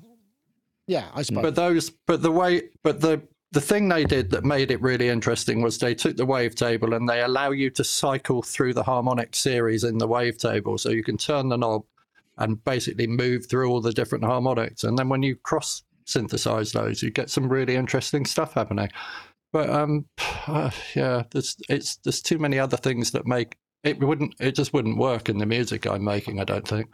yeah, 0.88 1.08
I 1.14 1.22
suppose. 1.22 1.44
But 1.44 1.56
those, 1.56 1.90
but 2.08 2.22
the 2.22 2.32
way, 2.32 2.64
but 2.84 3.02
the 3.02 3.22
the 3.52 3.62
thing 3.62 3.88
they 3.88 4.04
did 4.04 4.32
that 4.32 4.44
made 4.44 4.72
it 4.72 4.82
really 4.82 5.10
interesting 5.10 5.62
was 5.62 5.78
they 5.78 5.94
took 5.94 6.18
the 6.18 6.26
wavetable 6.26 6.96
and 6.96 7.08
they 7.08 7.22
allow 7.22 7.52
you 7.52 7.70
to 7.70 7.84
cycle 7.84 8.42
through 8.42 8.74
the 8.74 8.84
harmonic 8.84 9.36
series 9.36 9.84
in 9.84 10.00
the 10.00 10.08
wavetable, 10.08 10.80
so 10.80 10.90
you 10.90 11.04
can 11.04 11.18
turn 11.18 11.50
the 11.50 11.58
knob 11.58 11.84
and 12.38 12.64
basically 12.64 13.06
move 13.06 13.46
through 13.46 13.70
all 13.70 13.80
the 13.80 13.94
different 13.94 14.24
harmonics, 14.24 14.84
and 14.84 14.98
then 14.98 15.10
when 15.10 15.24
you 15.24 15.36
cross 15.36 15.84
synthesize 16.06 16.72
those, 16.72 17.02
you 17.02 17.12
get 17.12 17.30
some 17.30 17.48
really 17.48 17.76
interesting 17.76 18.26
stuff 18.26 18.54
happening. 18.54 18.90
But 19.52 19.70
um, 19.70 20.06
uh, 20.48 20.72
yeah, 20.96 21.24
there's 21.32 21.58
it's 21.70 21.98
there's 21.98 22.22
too 22.22 22.40
many 22.40 22.60
other 22.60 22.78
things 22.78 23.12
that 23.12 23.26
make 23.26 23.58
it 23.84 24.00
wouldn't 24.00 24.36
it 24.40 24.56
just 24.56 24.74
wouldn't 24.74 24.98
work 24.98 25.30
in 25.30 25.38
the 25.38 25.46
music 25.46 25.86
I'm 25.86 26.04
making. 26.04 26.40
I 26.40 26.44
don't 26.44 26.68
think, 26.68 26.94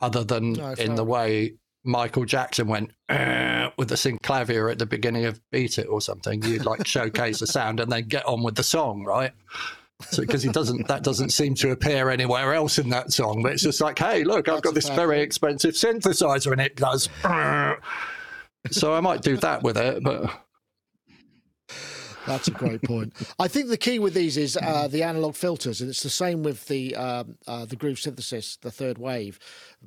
other 0.00 0.24
than 0.24 0.54
No, 0.54 0.72
in 0.72 0.94
the 0.94 1.04
way 1.04 1.54
Michael 1.84 2.24
Jackson 2.24 2.68
went 2.68 2.92
"Eh," 3.08 3.70
with 3.78 3.88
the 3.88 3.94
synclavier 3.94 4.70
at 4.70 4.78
the 4.78 4.86
beginning 4.86 5.24
of 5.24 5.40
Beat 5.50 5.78
It 5.78 5.86
or 5.86 6.00
something. 6.00 6.42
You'd 6.42 6.66
like 6.66 6.86
showcase 6.86 7.40
the 7.40 7.46
sound 7.46 7.80
and 7.80 7.90
then 7.90 8.08
get 8.08 8.26
on 8.26 8.42
with 8.42 8.54
the 8.56 8.62
song, 8.62 9.04
right? 9.04 9.32
So 10.08 10.22
because 10.22 10.42
he 10.42 10.50
doesn't, 10.50 10.88
that 10.88 11.02
doesn't 11.04 11.30
seem 11.30 11.54
to 11.56 11.72
appear 11.72 12.08
anywhere 12.08 12.54
else 12.54 12.78
in 12.78 12.88
that 12.88 13.12
song. 13.12 13.42
But 13.42 13.52
it's 13.52 13.62
just 13.62 13.80
like, 13.80 13.98
hey, 13.98 14.24
look, 14.24 14.48
I've 14.48 14.56
That's 14.56 14.60
got 14.62 14.74
this 14.74 14.88
very 14.88 15.20
expensive 15.20 15.74
synthesizer 15.74 16.52
and 16.52 16.60
it 16.60 16.76
does. 16.76 17.08
So 18.70 18.94
I 18.94 19.00
might 19.00 19.22
do 19.22 19.36
that 19.38 19.62
with 19.62 19.76
it, 19.76 20.02
but 20.02 20.30
That's 22.26 22.48
a 22.48 22.52
great 22.52 22.82
point. 22.82 23.14
I 23.38 23.48
think 23.48 23.68
the 23.68 23.76
key 23.76 23.98
with 23.98 24.14
these 24.14 24.36
is 24.36 24.56
uh, 24.56 24.88
the 24.88 25.02
analog 25.02 25.34
filters, 25.34 25.80
and 25.80 25.88
it's 25.88 26.02
the 26.02 26.10
same 26.10 26.42
with 26.42 26.66
the 26.66 26.94
um, 26.94 27.38
uh, 27.46 27.64
the 27.64 27.76
groove 27.76 27.98
synthesis, 27.98 28.56
the 28.56 28.70
third 28.70 28.98
wave, 28.98 29.38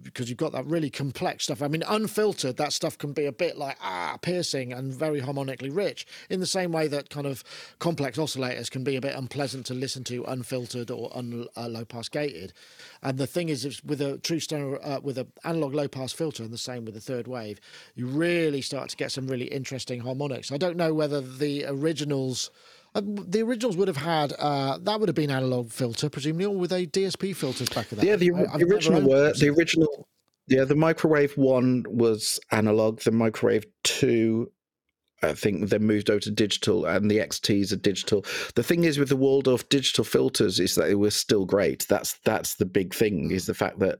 because 0.02 0.30
you've 0.30 0.38
got 0.38 0.52
that 0.54 0.66
really 0.66 0.89
complex 0.89 1.46
stuff. 1.46 1.62
I 1.62 1.68
mean, 1.68 1.84
unfiltered, 1.88 2.58
that 2.58 2.74
stuff 2.74 2.98
can 2.98 3.14
be 3.14 3.26
a 3.26 3.32
bit 3.32 3.58
like 3.58 3.78
ah 3.82 4.18
piercing 4.22 4.74
and 4.74 4.94
very 4.94 5.20
harmonically 5.20 5.70
rich. 5.70 6.06
In 6.30 6.39
the 6.39 6.48
same 6.48 6.72
way 6.72 6.88
that 6.88 7.10
kind 7.10 7.28
of 7.28 7.44
complex 7.80 8.18
oscillators 8.18 8.72
can 8.72 8.84
be 8.84 8.96
a 8.96 9.02
bit 9.02 9.16
unpleasant 9.16 9.66
to 9.68 9.74
listen 9.74 10.04
to, 10.06 10.24
unfiltered 10.24 10.89
or 10.89 11.16
un, 11.16 11.48
uh, 11.56 11.68
low 11.68 11.86
pass 11.86 12.10
gated. 12.10 12.54
And 13.02 13.18
the 13.18 13.28
thing 13.28 13.50
is, 13.50 13.84
with 13.84 14.02
a 14.02 14.18
true 14.18 14.39
stereo, 14.39 14.80
uh, 14.80 15.00
with 15.04 15.18
an 15.18 15.32
analog 15.44 15.74
low 15.74 15.88
pass 15.88 16.12
filter, 16.12 16.44
and 16.44 16.52
the 16.52 16.58
same 16.58 16.86
with 16.86 16.96
the 16.96 17.02
third 17.02 17.28
wave, 17.28 17.60
you 17.96 18.08
really 18.08 18.62
start 18.62 18.89
to 18.89 18.98
get 18.98 19.12
some 19.12 19.28
really 19.28 19.46
interesting 19.46 20.00
harmonics. 20.00 20.52
I 20.52 20.58
don't 20.58 20.78
know 20.78 20.94
whether 20.94 21.22
the 21.22 21.66
originals. 21.68 22.50
Uh, 22.96 23.02
the 23.06 23.41
originals 23.41 23.76
would 23.76 23.88
have 23.88 23.98
had 23.98 24.34
uh, 24.38 24.78
that 24.82 25.00
would 25.00 25.10
have 25.10 25.16
been 25.16 25.32
analog 25.32 25.72
filter, 25.72 26.10
presumably, 26.10 26.46
or 26.46 26.56
were 26.56 26.68
they 26.68 26.86
DSP 26.86 27.36
filters 27.36 27.70
back 27.70 27.91
in 27.91 27.98
that? 27.98 28.06
Yeah, 28.06 28.16
the, 28.16 28.32
the 28.58 28.66
original 28.66 29.02
were 29.02 29.34
the 29.34 29.50
original. 29.50 30.08
Yeah, 30.48 30.66
the 30.66 30.76
microwave 30.76 31.38
one 31.38 31.86
was 31.88 32.39
analog. 32.52 33.00
The 33.02 33.12
microwave 33.12 33.66
two 33.84 34.52
I 35.24 35.34
think 35.34 35.70
they 35.70 35.80
moved 35.80 36.10
over 36.10 36.20
to 36.22 36.32
digital, 36.32 36.86
and 36.86 37.10
the 37.10 37.20
XTs 37.20 37.72
are 37.72 37.78
digital. 37.78 38.26
The 38.56 38.64
thing 38.64 38.84
is 38.84 39.00
with 39.00 39.10
the 39.10 39.16
Waldorf 39.16 39.68
digital 39.70 40.04
filters 40.04 40.60
is 40.60 40.76
that 40.76 40.86
they 40.86 40.96
were 40.96 41.12
still 41.12 41.46
great. 41.46 41.86
That's 41.88 42.20
that's 42.26 42.56
the 42.56 42.66
big 42.66 42.94
thing 42.94 43.32
is 43.32 43.46
the 43.46 43.54
fact 43.54 43.80
that 43.80 44.00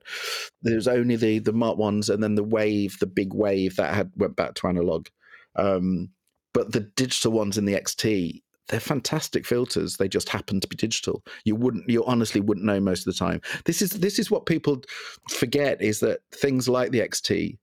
there's 0.62 0.88
only 0.88 1.16
the 1.16 1.40
the 1.40 1.54
Mark 1.54 1.78
ones, 1.78 2.10
and 2.10 2.22
then 2.22 2.36
the 2.36 2.44
Wave, 2.44 2.98
the 3.00 3.08
big 3.08 3.34
Wave 3.34 3.78
that 3.78 3.94
had 3.94 4.12
went 4.18 4.36
back 4.36 4.56
to 4.56 4.68
analog. 4.68 5.08
Um, 5.56 6.10
but 6.54 6.72
the 6.72 6.82
digital 6.82 7.32
ones 7.32 7.58
in 7.58 7.66
the 7.66 7.74
XT, 7.74 8.42
they're 8.70 8.80
fantastic 8.80 9.46
filters. 9.46 9.98
They 9.98 10.08
just 10.08 10.30
happen 10.30 10.60
to 10.62 10.68
be 10.68 10.76
digital. 10.76 11.24
You 11.44 11.56
wouldn't, 11.56 11.90
you 11.90 12.04
honestly 12.06 12.42
wouldn't 12.42 12.66
know 12.66 12.80
most 12.80 13.06
of 13.06 13.14
the 13.14 13.20
time. 13.20 13.42
This 13.66 13.82
is 13.82 13.92
this 13.92 14.20
is 14.20 14.32
what 14.32 14.46
people 14.46 14.82
forget 15.30 15.82
is 15.82 16.00
that 16.00 16.22
things 16.32 16.70
like 16.70 16.92
the 16.92 17.02
XT 17.02 17.58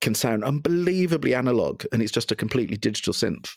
can 0.00 0.14
sound 0.14 0.44
unbelievably 0.44 1.34
analog 1.34 1.82
and 1.90 2.02
it's 2.02 2.12
just 2.12 2.30
a 2.30 2.36
completely 2.36 2.76
digital 2.76 3.14
synth 3.14 3.48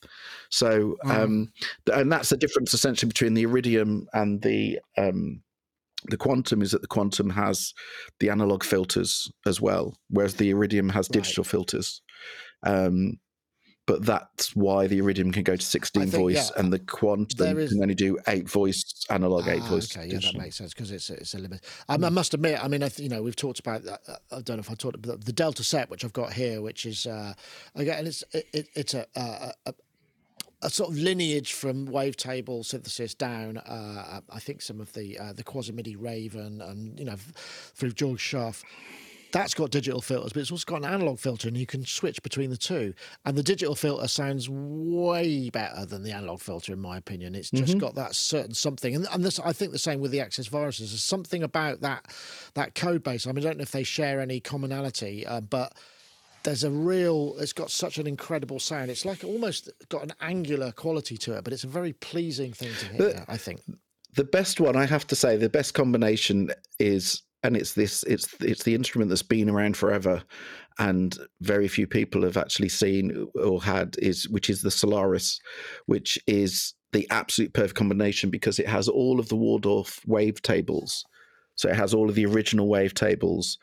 so 0.49 0.95
um 1.03 1.51
and 1.91 2.09
that's 2.09 2.29
the 2.29 2.37
difference 2.37 2.73
essentially 2.73 3.09
between 3.09 3.33
the 3.33 3.43
iridium 3.43 4.07
and 4.13 4.41
the 4.43 4.79
um 4.97 5.41
the 6.05 6.15
quantum 6.15 6.61
is 6.61 6.71
that 6.71 6.81
the 6.81 6.87
quantum 6.87 7.29
has 7.29 7.73
the 8.21 8.29
analog 8.29 8.63
filters 8.63 9.29
as 9.45 9.59
well 9.59 9.93
whereas 10.09 10.35
the 10.35 10.49
iridium 10.49 10.87
has 10.87 11.09
digital 11.09 11.43
right. 11.43 11.51
filters 11.51 12.01
um 12.63 13.19
but 13.87 14.05
that's 14.05 14.55
why 14.55 14.85
the 14.85 14.99
iridium 14.99 15.31
can 15.31 15.41
go 15.41 15.55
to 15.55 15.65
16 15.65 16.03
think, 16.03 16.13
voice 16.13 16.51
yeah, 16.51 16.61
and 16.61 16.71
the 16.71 16.77
quantum 16.77 17.57
is... 17.57 17.71
can 17.71 17.81
only 17.81 17.95
do 17.95 18.19
eight 18.27 18.47
voice 18.47 19.05
analog 19.09 19.47
eight 19.47 19.61
ah, 19.63 19.69
voice 19.69 19.97
okay 19.97 20.07
yeah 20.07 20.19
that 20.19 20.37
makes 20.37 20.57
sense 20.57 20.73
because 20.73 20.91
it's 20.91 21.09
it's 21.09 21.33
a 21.33 21.39
limit. 21.39 21.63
I, 21.89 21.95
I, 21.95 22.09
must 22.09 22.35
admit 22.35 22.63
i 22.63 22.67
mean 22.67 22.83
I 22.83 22.89
th- 22.89 22.99
you 22.99 23.09
know 23.09 23.23
we've 23.23 23.35
talked 23.35 23.59
about 23.59 23.87
uh, 23.87 23.97
i 24.31 24.41
don't 24.41 24.57
know 24.57 24.59
if 24.59 24.69
i 24.69 24.75
talked 24.75 24.95
about 24.95 25.25
the 25.25 25.33
delta 25.33 25.63
set 25.63 25.89
which 25.89 26.05
i've 26.05 26.13
got 26.13 26.33
here 26.33 26.61
which 26.61 26.85
is 26.85 27.07
uh 27.07 27.33
again 27.75 28.05
it's 28.05 28.23
it, 28.33 28.47
it, 28.53 28.67
it's 28.75 28.93
a, 28.93 29.07
a, 29.15 29.53
a 29.65 29.73
a 30.63 30.69
sort 30.71 30.89
of 30.89 30.97
lineage 30.97 31.53
from 31.53 31.87
wavetable 31.87 32.65
synthesis 32.65 33.13
down. 33.13 33.57
Uh, 33.57 34.21
I 34.27 34.39
think 34.39 34.63
some 34.63 34.81
of 34.81 34.91
the 34.93 35.19
uh, 35.19 35.33
the 35.33 35.43
Quasimidi 35.43 35.95
Raven 35.97 36.61
and 36.61 36.97
you 36.97 37.05
know 37.05 37.15
through 37.75 37.91
George 37.91 38.19
Schaff 38.19 38.63
that's 39.31 39.53
got 39.53 39.71
digital 39.71 40.01
filters, 40.01 40.33
but 40.33 40.41
it's 40.41 40.51
also 40.51 40.65
got 40.65 40.83
an 40.83 40.93
analog 40.93 41.19
filter, 41.19 41.47
and 41.47 41.57
you 41.57 41.65
can 41.65 41.85
switch 41.85 42.21
between 42.23 42.49
the 42.49 42.57
two. 42.57 42.93
And 43.25 43.37
the 43.37 43.43
digital 43.43 43.75
filter 43.75 44.07
sounds 44.07 44.49
way 44.49 45.49
better 45.49 45.85
than 45.85 46.03
the 46.03 46.11
analog 46.11 46.39
filter, 46.39 46.73
in 46.73 46.79
my 46.79 46.97
opinion. 46.97 47.35
It's 47.35 47.51
just 47.51 47.71
mm-hmm. 47.71 47.79
got 47.79 47.95
that 47.95 48.15
certain 48.15 48.53
something, 48.53 48.95
and, 48.95 49.07
and 49.11 49.23
this, 49.23 49.39
I 49.39 49.53
think 49.53 49.71
the 49.71 49.79
same 49.79 49.99
with 49.99 50.11
the 50.11 50.21
Access 50.21 50.47
viruses. 50.47 50.91
There's 50.91 51.03
something 51.03 51.43
about 51.43 51.81
that 51.81 52.05
that 52.53 52.75
code 52.75 53.03
base. 53.03 53.27
I 53.27 53.31
mean, 53.31 53.43
I 53.45 53.49
don't 53.49 53.57
know 53.57 53.63
if 53.63 53.71
they 53.71 53.83
share 53.83 54.19
any 54.19 54.39
commonality, 54.39 55.25
uh, 55.25 55.41
but 55.41 55.73
there's 56.43 56.63
a 56.63 56.71
real 56.71 57.35
it's 57.39 57.51
got 57.51 57.69
such 57.69 57.97
an 57.97 58.07
incredible 58.07 58.57
sound 58.57 58.89
it's 58.89 59.03
like 59.03 59.21
almost 59.25 59.69
got 59.89 60.03
an 60.03 60.13
angular 60.21 60.71
quality 60.71 61.17
to 61.17 61.33
it 61.33 61.43
but 61.43 61.51
it's 61.51 61.65
a 61.65 61.67
very 61.67 61.91
pleasing 61.91 62.53
thing 62.53 62.71
to 62.79 62.85
hear 62.85 62.97
the, 62.97 63.25
i 63.27 63.35
think 63.35 63.59
the 64.15 64.23
best 64.23 64.61
one 64.61 64.75
i 64.77 64.85
have 64.85 65.05
to 65.05 65.13
say 65.13 65.35
the 65.35 65.49
best 65.49 65.73
combination 65.73 66.49
is 66.79 67.23
and 67.47 67.57
it's 67.57 67.73
this 67.73 68.03
it's 68.03 68.35
it's 68.41 68.63
the 68.63 68.75
instrument 68.75 69.09
that's 69.09 69.23
been 69.23 69.49
around 69.49 69.75
forever 69.75 70.21
and 70.79 71.17
very 71.41 71.67
few 71.67 71.87
people 71.87 72.21
have 72.21 72.37
actually 72.37 72.69
seen 72.69 73.27
or 73.41 73.63
had 73.63 73.95
is 73.97 74.29
which 74.29 74.49
is 74.49 74.61
the 74.61 74.69
Solaris 74.69 75.39
which 75.87 76.19
is 76.27 76.75
the 76.93 77.07
absolute 77.09 77.53
perfect 77.53 77.75
combination 77.75 78.29
because 78.29 78.59
it 78.59 78.67
has 78.67 78.87
all 78.87 79.19
of 79.19 79.29
the 79.29 79.35
Waldorf 79.35 79.99
wave 80.07 80.41
tables. 80.41 81.05
So 81.55 81.69
it 81.69 81.75
has 81.75 81.93
all 81.93 82.09
of 82.09 82.15
the 82.15 82.25
original 82.25 82.67
wave 82.67 82.93
tables 82.93 83.57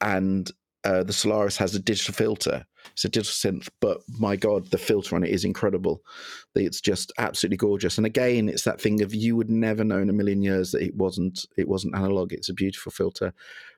and 0.00 0.50
uh, 0.84 1.02
the 1.02 1.12
Solaris 1.12 1.56
has 1.58 1.74
a 1.74 1.80
digital 1.80 2.14
filter. 2.14 2.64
It's 2.92 3.04
a 3.04 3.08
digital 3.08 3.52
synth, 3.52 3.68
but 3.80 3.98
my 4.18 4.36
God, 4.36 4.70
the 4.70 4.78
filter 4.78 5.14
on 5.14 5.24
it 5.24 5.30
is 5.30 5.44
incredible. 5.44 6.00
It's 6.54 6.80
just 6.80 7.12
absolutely 7.18 7.58
gorgeous. 7.58 7.98
And 7.98 8.06
again, 8.06 8.48
it's 8.48 8.64
that 8.64 8.80
thing 8.80 9.02
of 9.02 9.14
you 9.14 9.36
would 9.36 9.50
never 9.50 9.84
know 9.84 9.98
in 9.98 10.08
a 10.08 10.14
million 10.14 10.42
years 10.42 10.72
that 10.72 10.82
it 10.82 10.96
wasn't 10.96 11.44
it 11.56 11.68
wasn't 11.68 11.94
analog. 11.94 12.32
It's 12.32 12.48
a 12.48 12.54
beautiful 12.54 12.92
filter, 12.92 13.34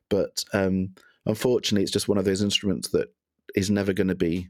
but 0.09 0.45
um, 0.53 0.95
unfortunately, 1.27 1.83
it's 1.83 1.93
just 1.93 2.09
one 2.09 2.19
of 2.19 2.25
those 2.25 2.43
instruments 2.43 2.89
that 2.91 3.09
is 3.57 3.71
never 3.71 3.93
going 3.93 4.09
to 4.09 4.15
be 4.15 4.49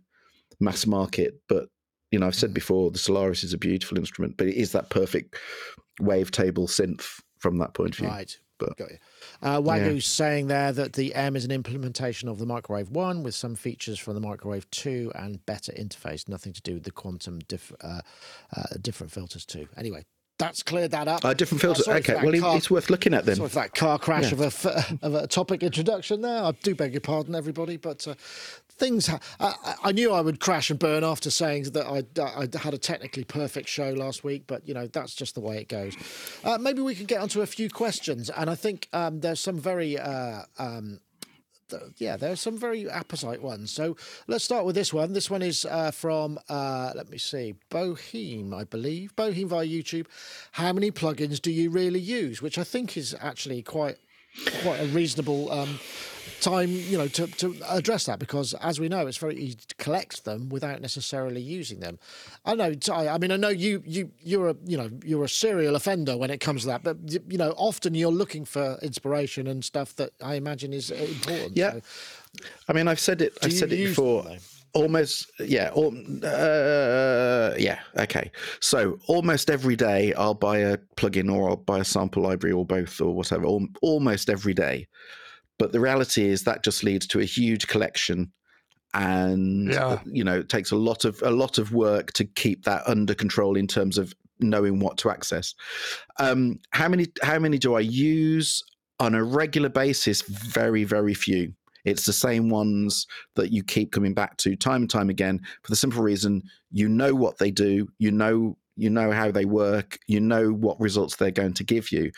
mass 0.61 0.87
market. 0.87 1.41
But 1.49 1.69
you 2.11 2.19
know, 2.19 2.27
I've 2.27 2.35
said 2.35 2.53
before, 2.53 2.91
the 2.91 2.99
Solaris 2.99 3.45
is 3.45 3.55
a 3.55 3.59
beautiful 3.59 3.97
instrument, 3.97 4.37
but 4.37 4.47
it 4.47 4.57
is 4.57 4.73
that 4.73 4.91
perfect 4.91 5.37
wavetable 6.01 6.69
synth 6.69 7.21
from 7.39 7.57
that 7.59 7.73
point 7.73 7.95
of 7.95 7.97
view. 7.97 8.09
Right. 8.09 8.37
But, 8.69 8.77
Got 8.77 8.91
you. 8.91 8.99
Uh, 9.43 9.61
Wagyu 9.61 9.95
yeah. 9.95 10.01
saying 10.01 10.47
there 10.47 10.73
that 10.73 10.93
the 10.95 11.15
M 11.15 11.37
is 11.37 11.45
an 11.45 11.51
implementation 11.51 12.29
of 12.29 12.39
the 12.39 12.47
Microwave 12.47 12.91
1 12.91 13.23
with 13.23 13.35
some 13.35 13.55
features 13.55 13.99
from 13.99 14.15
the 14.15 14.21
Microwave 14.21 14.71
2 14.71 15.13
and 15.15 15.45
better 15.47 15.73
interface, 15.73 16.29
nothing 16.29 16.53
to 16.53 16.63
do 16.63 16.75
with 16.75 16.85
the 16.85 16.91
quantum 16.91 17.41
diff- 17.49 17.73
uh, 17.81 18.01
uh, 18.57 18.63
different 18.81 19.13
filters 19.13 19.45
too. 19.45 19.69
Anyway, 19.77 20.05
that's 20.39 20.63
cleared 20.63 20.91
that 20.91 21.07
up. 21.07 21.25
Uh, 21.25 21.35
different 21.35 21.61
filters. 21.61 21.87
okay, 21.87 22.15
well, 22.15 22.41
car, 22.41 22.57
it's 22.57 22.71
worth 22.71 22.91
looking 22.91 23.15
at 23.15 23.25
then. 23.25 23.37
Sorry 23.37 23.49
for 23.49 23.55
that 23.55 23.75
car 23.75 23.97
crash 23.99 24.33
yeah. 24.33 24.45
of 24.45 24.67
a 24.67 24.99
of 25.03 25.15
a 25.15 25.27
topic 25.29 25.63
introduction 25.63 26.21
there. 26.21 26.43
I 26.43 26.51
do 26.63 26.75
beg 26.75 26.93
your 26.93 27.01
pardon, 27.01 27.35
everybody, 27.37 27.77
but 27.77 28.09
uh, 28.09 28.15
things. 28.77 29.07
Ha- 29.07 29.21
I, 29.41 29.75
I, 29.85 29.93
knew 29.93 30.13
I 30.13 30.21
would 30.21 30.41
crash 30.41 30.71
and 30.71 30.79
burn 30.79 31.05
after 31.05 31.31
saying 31.31 31.65
that 31.65 31.87
I, 31.87 32.05
I 32.21 32.59
had 32.59 32.75
a 32.75 32.79
technically 32.79 33.25
perfect 33.25 33.69
show 33.69 33.91
last 33.91 34.25
week, 34.25 34.45
but 34.47 34.67
you 34.67 34.75
know 34.75 34.87
that's 34.87 35.15
just 35.15 35.35
the 35.35 35.41
way 35.41 35.59
it 35.59 35.69
goes. 35.69 35.97
Uh, 36.45 36.59
maybe 36.59 36.83
we 36.83 36.95
can 36.95 37.07
get 37.07 37.21
onto 37.21 37.43
a 37.43 37.47
few 37.47 37.71
questions, 37.71 38.31
and 38.31 38.51
I 38.51 38.55
think 38.55 38.89
um, 38.93 39.21
there's 39.21 39.41
some 39.41 39.59
very. 39.59 39.99
Uh, 39.99 40.43
um, 40.59 41.01
yeah, 41.97 42.19
there 42.19 42.33
are 42.33 42.37
some 42.37 42.59
very 42.59 42.85
apposite 42.85 43.43
ones. 43.43 43.71
So 43.71 43.97
let's 44.27 44.45
start 44.45 44.67
with 44.67 44.75
this 44.75 44.93
one. 44.93 45.15
This 45.15 45.31
one 45.31 45.41
is 45.41 45.65
uh, 45.65 45.91
from, 45.91 46.39
uh, 46.51 46.93
let 46.95 47.09
me 47.09 47.17
see, 47.17 47.55
Bohem, 47.71 48.55
I 48.55 48.65
believe. 48.65 49.17
Bohem 49.17 49.47
via 49.47 49.67
YouTube. 49.67 50.07
How 50.53 50.75
many 50.75 50.91
plugins 50.91 51.41
do 51.41 51.51
you 51.51 51.71
really 51.71 51.99
use? 51.99 52.43
Which 52.43 52.59
I 52.59 52.65
think 52.65 52.99
is 52.99 53.17
actually 53.19 53.63
quite 53.63 53.97
quite 54.63 54.81
a 54.81 54.87
reasonable 54.87 55.51
um, 55.53 55.79
time, 56.43 56.71
you 56.71 56.99
know, 56.99 57.09
to, 57.09 57.27
to 57.27 57.57
address 57.69 58.05
that 58.07 58.19
because, 58.19 58.53
as 58.55 58.79
we 58.79 58.89
know, 58.89 59.07
it's 59.07 59.17
very 59.17 59.37
easy 59.37 59.57
to 59.69 59.75
collect 59.77 60.25
them 60.25 60.49
without 60.49 60.81
necessarily 60.81 61.41
using 61.41 61.81
them. 61.81 61.99
I 62.45 62.55
know. 62.55 62.75
I 62.91 63.17
mean, 63.19 63.31
I 63.31 63.37
know 63.37 63.49
you 63.49 63.83
you 63.87 64.11
you're 64.21 64.51
a 64.51 64.57
you 64.67 64.77
know 64.77 64.91
you're 65.05 65.25
a 65.25 65.29
serial 65.29 65.77
offender 65.77 66.17
when 66.17 66.31
it 66.31 66.39
comes 66.41 66.63
to 66.63 66.67
that, 66.69 66.83
but 66.83 66.97
you 67.07 67.39
know, 67.39 67.55
often 67.57 67.95
you're 67.95 68.11
looking 68.11 68.45
for 68.45 68.79
inspiration 68.83 69.47
and 69.47 69.65
stuff 69.65 69.97
that 69.97 70.11
I 70.23 70.35
imagine 70.35 70.73
is 70.73 70.91
important. 70.91 71.57
Yeah. 71.57 71.73
So, 71.73 71.81
I 72.69 72.73
mean, 72.73 72.89
I've 72.89 73.01
said 73.01 73.23
it. 73.23 73.39
I've 73.43 73.53
said 73.53 73.73
it 73.73 73.77
before. 73.77 74.25
Them, 74.25 74.39
almost 74.75 75.31
yeah 75.39 75.69
uh, 75.69 77.55
yeah 77.59 77.79
okay 77.99 78.31
so 78.61 78.99
almost 79.07 79.51
every 79.51 79.77
day 79.77 80.15
i'll 80.15 80.33
buy 80.33 80.57
a 80.57 80.79
plugin 80.97 81.31
or 81.31 81.51
i'll 81.51 81.57
buy 81.57 81.81
a 81.81 81.85
sample 81.85 82.23
library 82.23 82.55
or 82.55 82.65
both 82.65 82.99
or 82.99 83.15
whatever 83.15 83.45
almost 83.83 84.31
every 84.31 84.55
day 84.55 84.87
but 85.59 85.73
the 85.73 85.81
reality 85.81 86.25
is 86.25 86.45
that 86.45 86.65
just 86.65 86.85
leads 86.85 87.07
to 87.07 87.21
a 87.21 87.25
huge 87.25 87.67
collection 87.67 88.33
and 88.95 89.73
yeah. 89.73 90.01
you 90.05 90.23
know 90.23 90.39
it 90.39 90.49
takes 90.49 90.71
a 90.71 90.77
lot 90.77 91.05
of 91.05 91.21
a 91.23 91.31
lot 91.31 91.59
of 91.59 91.73
work 91.73 92.13
to 92.13 92.25
keep 92.25 92.65
that 92.65 92.83
under 92.87 93.15
control 93.15 93.57
in 93.57 93.67
terms 93.67 93.97
of 93.97 94.13
knowing 94.41 94.81
what 94.81 94.99
to 94.99 95.09
access 95.09 95.55
um 96.19 96.59
how 96.73 96.89
many 96.89 97.07
how 97.23 97.39
many 97.39 97.57
do 97.59 97.75
i 97.75 97.81
use 97.81 98.63
on 99.01 99.15
a 99.15 99.25
regular 99.25 99.69
basis 99.69 100.21
very 100.23 100.85
very 100.85 101.15
few 101.15 101.53
it's 101.85 102.07
the 102.07 102.13
same 102.13 102.49
ones 102.49 103.07
that 103.35 103.51
you 103.51 103.63
keep 103.63 103.93
coming 103.93 104.15
back 104.15 104.37
to 104.37 104.57
time 104.57 104.83
and 104.83 104.91
time 104.91 105.11
again 105.11 105.41
for 105.63 105.71
the 105.71 105.77
simple 105.77 106.03
reason 106.03 106.43
you 106.71 106.89
know 106.89 107.15
what 107.15 107.39
they 107.39 107.51
do, 107.51 107.89
you 107.99 108.11
know 108.11 108.57
you 108.77 108.89
know 108.89 109.13
how 109.13 109.31
they 109.31 109.45
work, 109.45 109.99
you 110.07 110.19
know 110.19 110.51
what 110.51 110.81
results 110.81 111.17
they're 111.17 111.31
going 111.31 111.53
to 111.53 111.65
give 111.65 111.93
you. 111.93 112.11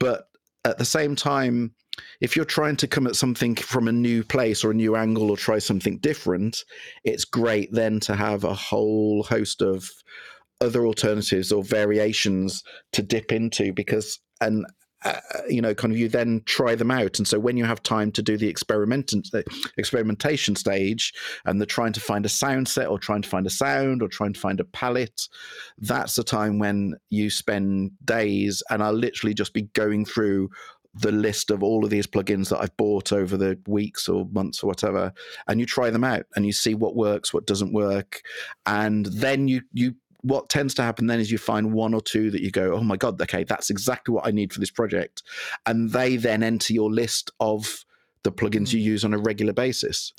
But 0.00 0.24
at 0.64 0.78
the 0.78 0.84
same 0.84 1.16
time, 1.16 1.74
if 2.20 2.36
you're 2.36 2.44
trying 2.44 2.76
to 2.76 2.88
come 2.88 3.06
at 3.06 3.16
something 3.16 3.54
from 3.54 3.88
a 3.88 3.92
new 3.92 4.22
place 4.22 4.64
or 4.64 4.70
a 4.70 4.74
new 4.74 4.96
angle 4.96 5.30
or 5.30 5.36
try 5.36 5.58
something 5.58 5.98
different, 5.98 6.64
it's 7.04 7.24
great 7.24 7.72
then 7.72 8.00
to 8.00 8.14
have 8.14 8.44
a 8.44 8.54
whole 8.54 9.22
host 9.22 9.62
of 9.62 9.88
other 10.60 10.86
alternatives 10.86 11.52
or 11.52 11.64
variations 11.64 12.62
to 12.92 13.02
dip 13.02 13.32
into 13.32 13.72
because 13.72 14.18
and 14.40 14.66
uh, 15.04 15.20
you 15.48 15.62
know, 15.62 15.74
kind 15.74 15.92
of 15.92 15.98
you 15.98 16.08
then 16.08 16.42
try 16.44 16.74
them 16.74 16.90
out. 16.90 17.18
And 17.18 17.26
so 17.26 17.38
when 17.38 17.56
you 17.56 17.64
have 17.64 17.82
time 17.82 18.12
to 18.12 18.22
do 18.22 18.36
the 18.36 18.48
experiment 18.48 19.12
experimentation 19.78 20.56
stage 20.56 21.14
and 21.46 21.60
the 21.60 21.66
trying 21.66 21.92
to 21.94 22.00
find 22.00 22.26
a 22.26 22.28
sound 22.28 22.68
set 22.68 22.88
or 22.88 22.98
trying 22.98 23.22
to 23.22 23.28
find 23.28 23.46
a 23.46 23.50
sound 23.50 24.02
or 24.02 24.08
trying 24.08 24.34
to 24.34 24.40
find 24.40 24.60
a 24.60 24.64
palette, 24.64 25.28
that's 25.78 26.16
the 26.16 26.24
time 26.24 26.58
when 26.58 26.96
you 27.08 27.30
spend 27.30 27.92
days 28.04 28.62
and 28.70 28.82
I'll 28.82 28.92
literally 28.92 29.34
just 29.34 29.54
be 29.54 29.62
going 29.62 30.04
through 30.04 30.50
the 30.94 31.12
list 31.12 31.50
of 31.50 31.62
all 31.62 31.84
of 31.84 31.90
these 31.90 32.06
plugins 32.06 32.48
that 32.48 32.60
I've 32.60 32.76
bought 32.76 33.12
over 33.12 33.36
the 33.36 33.58
weeks 33.66 34.08
or 34.08 34.26
months 34.32 34.62
or 34.62 34.66
whatever, 34.66 35.12
and 35.46 35.60
you 35.60 35.66
try 35.66 35.90
them 35.90 36.04
out 36.04 36.26
and 36.34 36.44
you 36.44 36.52
see 36.52 36.74
what 36.74 36.96
works, 36.96 37.32
what 37.32 37.46
doesn't 37.46 37.72
work, 37.72 38.22
and 38.66 39.06
then 39.06 39.46
you 39.46 39.62
you 39.72 39.94
what 40.22 40.48
tends 40.48 40.74
to 40.74 40.82
happen 40.82 41.06
then 41.06 41.20
is 41.20 41.30
you 41.30 41.38
find 41.38 41.72
one 41.72 41.94
or 41.94 42.00
two 42.00 42.30
that 42.30 42.42
you 42.42 42.50
go, 42.50 42.74
oh 42.74 42.82
my 42.82 42.96
God, 42.96 43.20
okay, 43.20 43.44
that's 43.44 43.70
exactly 43.70 44.14
what 44.14 44.26
I 44.26 44.30
need 44.30 44.52
for 44.52 44.60
this 44.60 44.70
project. 44.70 45.22
And 45.66 45.90
they 45.90 46.16
then 46.16 46.42
enter 46.42 46.72
your 46.72 46.90
list 46.90 47.30
of 47.40 47.84
the 48.22 48.32
plugins 48.32 48.72
you 48.72 48.80
hmm. 48.80 48.86
use 48.86 49.04
on 49.04 49.14
a 49.14 49.18
regular 49.18 49.54
basis. 49.54 50.12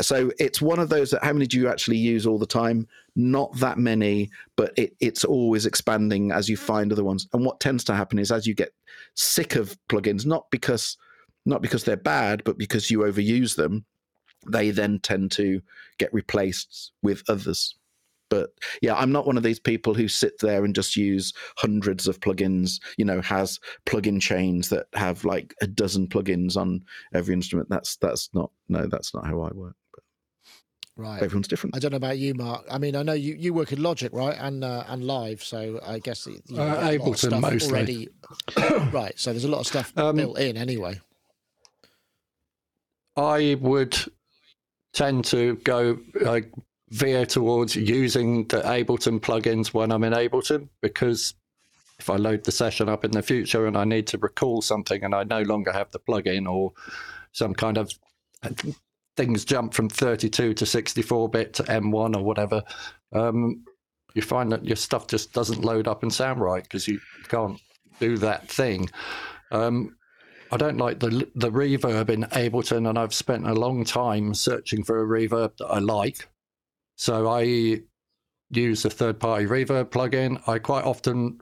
So 0.00 0.32
it's 0.38 0.62
one 0.62 0.78
of 0.78 0.88
those 0.88 1.10
that 1.10 1.22
how 1.22 1.34
many 1.34 1.46
do 1.46 1.58
you 1.58 1.68
actually 1.68 1.98
use 1.98 2.26
all 2.26 2.38
the 2.38 2.46
time? 2.46 2.88
not 3.14 3.54
that 3.58 3.78
many, 3.78 4.30
but 4.56 4.72
it, 4.76 4.94
it's 5.00 5.24
always 5.24 5.66
expanding 5.66 6.32
as 6.32 6.48
you 6.48 6.56
find 6.56 6.92
other 6.92 7.04
ones. 7.04 7.28
And 7.32 7.44
what 7.44 7.60
tends 7.60 7.84
to 7.84 7.94
happen 7.94 8.18
is 8.18 8.32
as 8.32 8.46
you 8.46 8.54
get 8.54 8.72
sick 9.14 9.54
of 9.54 9.76
plugins, 9.88 10.24
not 10.24 10.50
because 10.50 10.96
not 11.44 11.60
because 11.60 11.84
they're 11.84 11.96
bad, 11.96 12.44
but 12.44 12.56
because 12.56 12.90
you 12.90 13.00
overuse 13.00 13.56
them, 13.56 13.84
they 14.48 14.70
then 14.70 15.00
tend 15.00 15.32
to 15.32 15.60
get 15.98 16.14
replaced 16.14 16.92
with 17.02 17.22
others. 17.28 17.74
But 18.32 18.48
yeah, 18.80 18.94
I'm 18.94 19.12
not 19.12 19.26
one 19.26 19.36
of 19.36 19.42
these 19.42 19.60
people 19.60 19.92
who 19.92 20.08
sit 20.08 20.38
there 20.40 20.64
and 20.64 20.74
just 20.74 20.96
use 20.96 21.34
hundreds 21.58 22.08
of 22.08 22.18
plugins, 22.18 22.80
you 22.96 23.04
know, 23.04 23.20
has 23.20 23.60
plugin 23.84 24.22
chains 24.22 24.70
that 24.70 24.86
have 24.94 25.22
like 25.26 25.54
a 25.60 25.66
dozen 25.66 26.08
plugins 26.08 26.56
on 26.56 26.82
every 27.12 27.34
instrument. 27.34 27.68
That's 27.68 27.96
that's 27.96 28.30
not 28.32 28.50
no, 28.70 28.86
that's 28.86 29.12
not 29.12 29.26
how 29.26 29.42
I 29.42 29.50
work. 29.52 29.76
But 29.92 30.02
Right. 30.96 31.22
everyone's 31.22 31.46
different. 31.46 31.76
I 31.76 31.78
don't 31.78 31.90
know 31.90 31.98
about 31.98 32.16
you, 32.16 32.32
Mark. 32.32 32.64
I 32.70 32.78
mean, 32.78 32.96
I 32.96 33.02
know 33.02 33.12
you, 33.12 33.34
you 33.34 33.52
work 33.52 33.70
in 33.70 33.82
Logic, 33.82 34.10
right, 34.14 34.36
and 34.40 34.64
uh, 34.64 34.84
and 34.88 35.04
live. 35.04 35.42
So 35.44 35.78
I 35.84 35.98
guess 35.98 36.26
you 36.26 36.40
know, 36.48 36.62
Uh, 36.62 36.90
you 36.90 36.98
get 36.98 37.00
a 37.00 37.10
Ableton 37.10 37.16
stuff 37.18 37.40
mostly. 37.42 37.68
already. 37.68 38.08
right. 38.92 39.12
So 39.18 39.32
there's 39.32 39.44
a 39.44 39.48
lot 39.48 39.60
of 39.60 39.66
stuff 39.66 39.92
Um, 39.98 40.16
built 40.16 40.38
in 40.38 40.56
anyway. 40.56 40.98
I 43.14 43.58
would 43.60 43.94
tend 44.94 45.26
to 45.26 45.56
go 45.56 45.98
like 46.22 46.50
veer 46.92 47.24
towards 47.24 47.74
using 47.74 48.46
the 48.48 48.60
Ableton 48.60 49.18
plugins 49.18 49.72
when 49.72 49.90
I'm 49.90 50.04
in 50.04 50.12
Ableton 50.12 50.68
because 50.82 51.34
if 51.98 52.10
I 52.10 52.16
load 52.16 52.44
the 52.44 52.52
session 52.52 52.88
up 52.88 53.02
in 53.02 53.12
the 53.12 53.22
future 53.22 53.66
and 53.66 53.78
I 53.78 53.84
need 53.84 54.06
to 54.08 54.18
recall 54.18 54.60
something 54.60 55.02
and 55.02 55.14
I 55.14 55.24
no 55.24 55.40
longer 55.40 55.72
have 55.72 55.90
the 55.90 56.00
plugin 56.00 56.46
or 56.46 56.72
some 57.32 57.54
kind 57.54 57.78
of 57.78 57.92
things 59.16 59.44
jump 59.46 59.72
from 59.72 59.88
32 59.88 60.52
to 60.52 60.66
64 60.66 61.28
bit 61.30 61.54
to 61.54 61.62
M1 61.62 62.14
or 62.14 62.22
whatever, 62.22 62.62
um, 63.12 63.64
you 64.14 64.20
find 64.20 64.52
that 64.52 64.66
your 64.66 64.76
stuff 64.76 65.06
just 65.06 65.32
doesn't 65.32 65.64
load 65.64 65.88
up 65.88 66.02
and 66.02 66.12
sound 66.12 66.40
right 66.40 66.62
because 66.62 66.86
you 66.86 67.00
can't 67.28 67.58
do 68.00 68.18
that 68.18 68.48
thing. 68.48 68.90
Um, 69.50 69.96
I 70.50 70.58
don't 70.58 70.76
like 70.76 71.00
the 71.00 71.26
the 71.34 71.50
reverb 71.50 72.10
in 72.10 72.24
Ableton, 72.24 72.86
and 72.86 72.98
I've 72.98 73.14
spent 73.14 73.48
a 73.48 73.54
long 73.54 73.84
time 73.84 74.34
searching 74.34 74.84
for 74.84 75.02
a 75.02 75.06
reverb 75.06 75.56
that 75.56 75.66
I 75.66 75.78
like. 75.78 76.28
So 77.02 77.26
I 77.26 77.80
use 78.50 78.84
a 78.84 78.90
third 78.90 79.18
party 79.18 79.44
reverb 79.44 79.86
plugin. 79.86 80.40
I 80.48 80.60
quite 80.60 80.84
often 80.84 81.40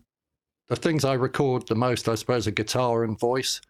the 0.68 0.76
things 0.76 1.04
I 1.04 1.12
record 1.12 1.68
the 1.68 1.74
most, 1.74 2.08
I 2.08 2.14
suppose, 2.14 2.46
are 2.46 2.50
guitar 2.50 3.04
and 3.04 3.20
voice. 3.20 3.61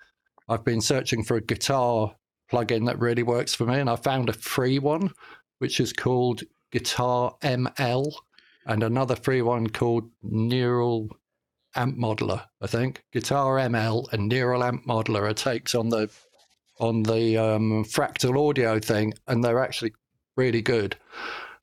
I've 0.48 0.64
been 0.64 0.80
searching 0.80 1.24
for 1.24 1.36
a 1.36 1.40
guitar 1.40 2.14
plugin 2.48 2.86
that 2.86 3.00
really 3.00 3.24
works 3.24 3.56
for 3.56 3.66
me, 3.66 3.80
and 3.80 3.90
I 3.90 3.96
found 3.96 4.28
a 4.28 4.34
free 4.34 4.78
one, 4.78 5.10
which 5.58 5.80
is 5.80 5.92
called 5.92 6.44
Guitar 6.70 7.34
ML, 7.42 8.12
and 8.66 8.84
another 8.84 9.16
free 9.16 9.42
one 9.42 9.68
called 9.68 10.08
Neural 10.22 11.08
Amp 11.74 11.98
Modeler. 11.98 12.44
I 12.60 12.68
think 12.68 13.02
Guitar 13.12 13.56
ML 13.56 14.12
and 14.12 14.28
Neural 14.28 14.62
Amp 14.62 14.86
Modeler 14.86 15.28
are 15.28 15.34
takes 15.34 15.74
on 15.74 15.88
the 15.88 16.08
on 16.78 17.02
the 17.02 17.36
um, 17.36 17.84
fractal 17.84 18.48
audio 18.48 18.78
thing, 18.78 19.12
and 19.26 19.42
they're 19.42 19.64
actually 19.64 19.92
really 20.36 20.62
good. 20.62 20.96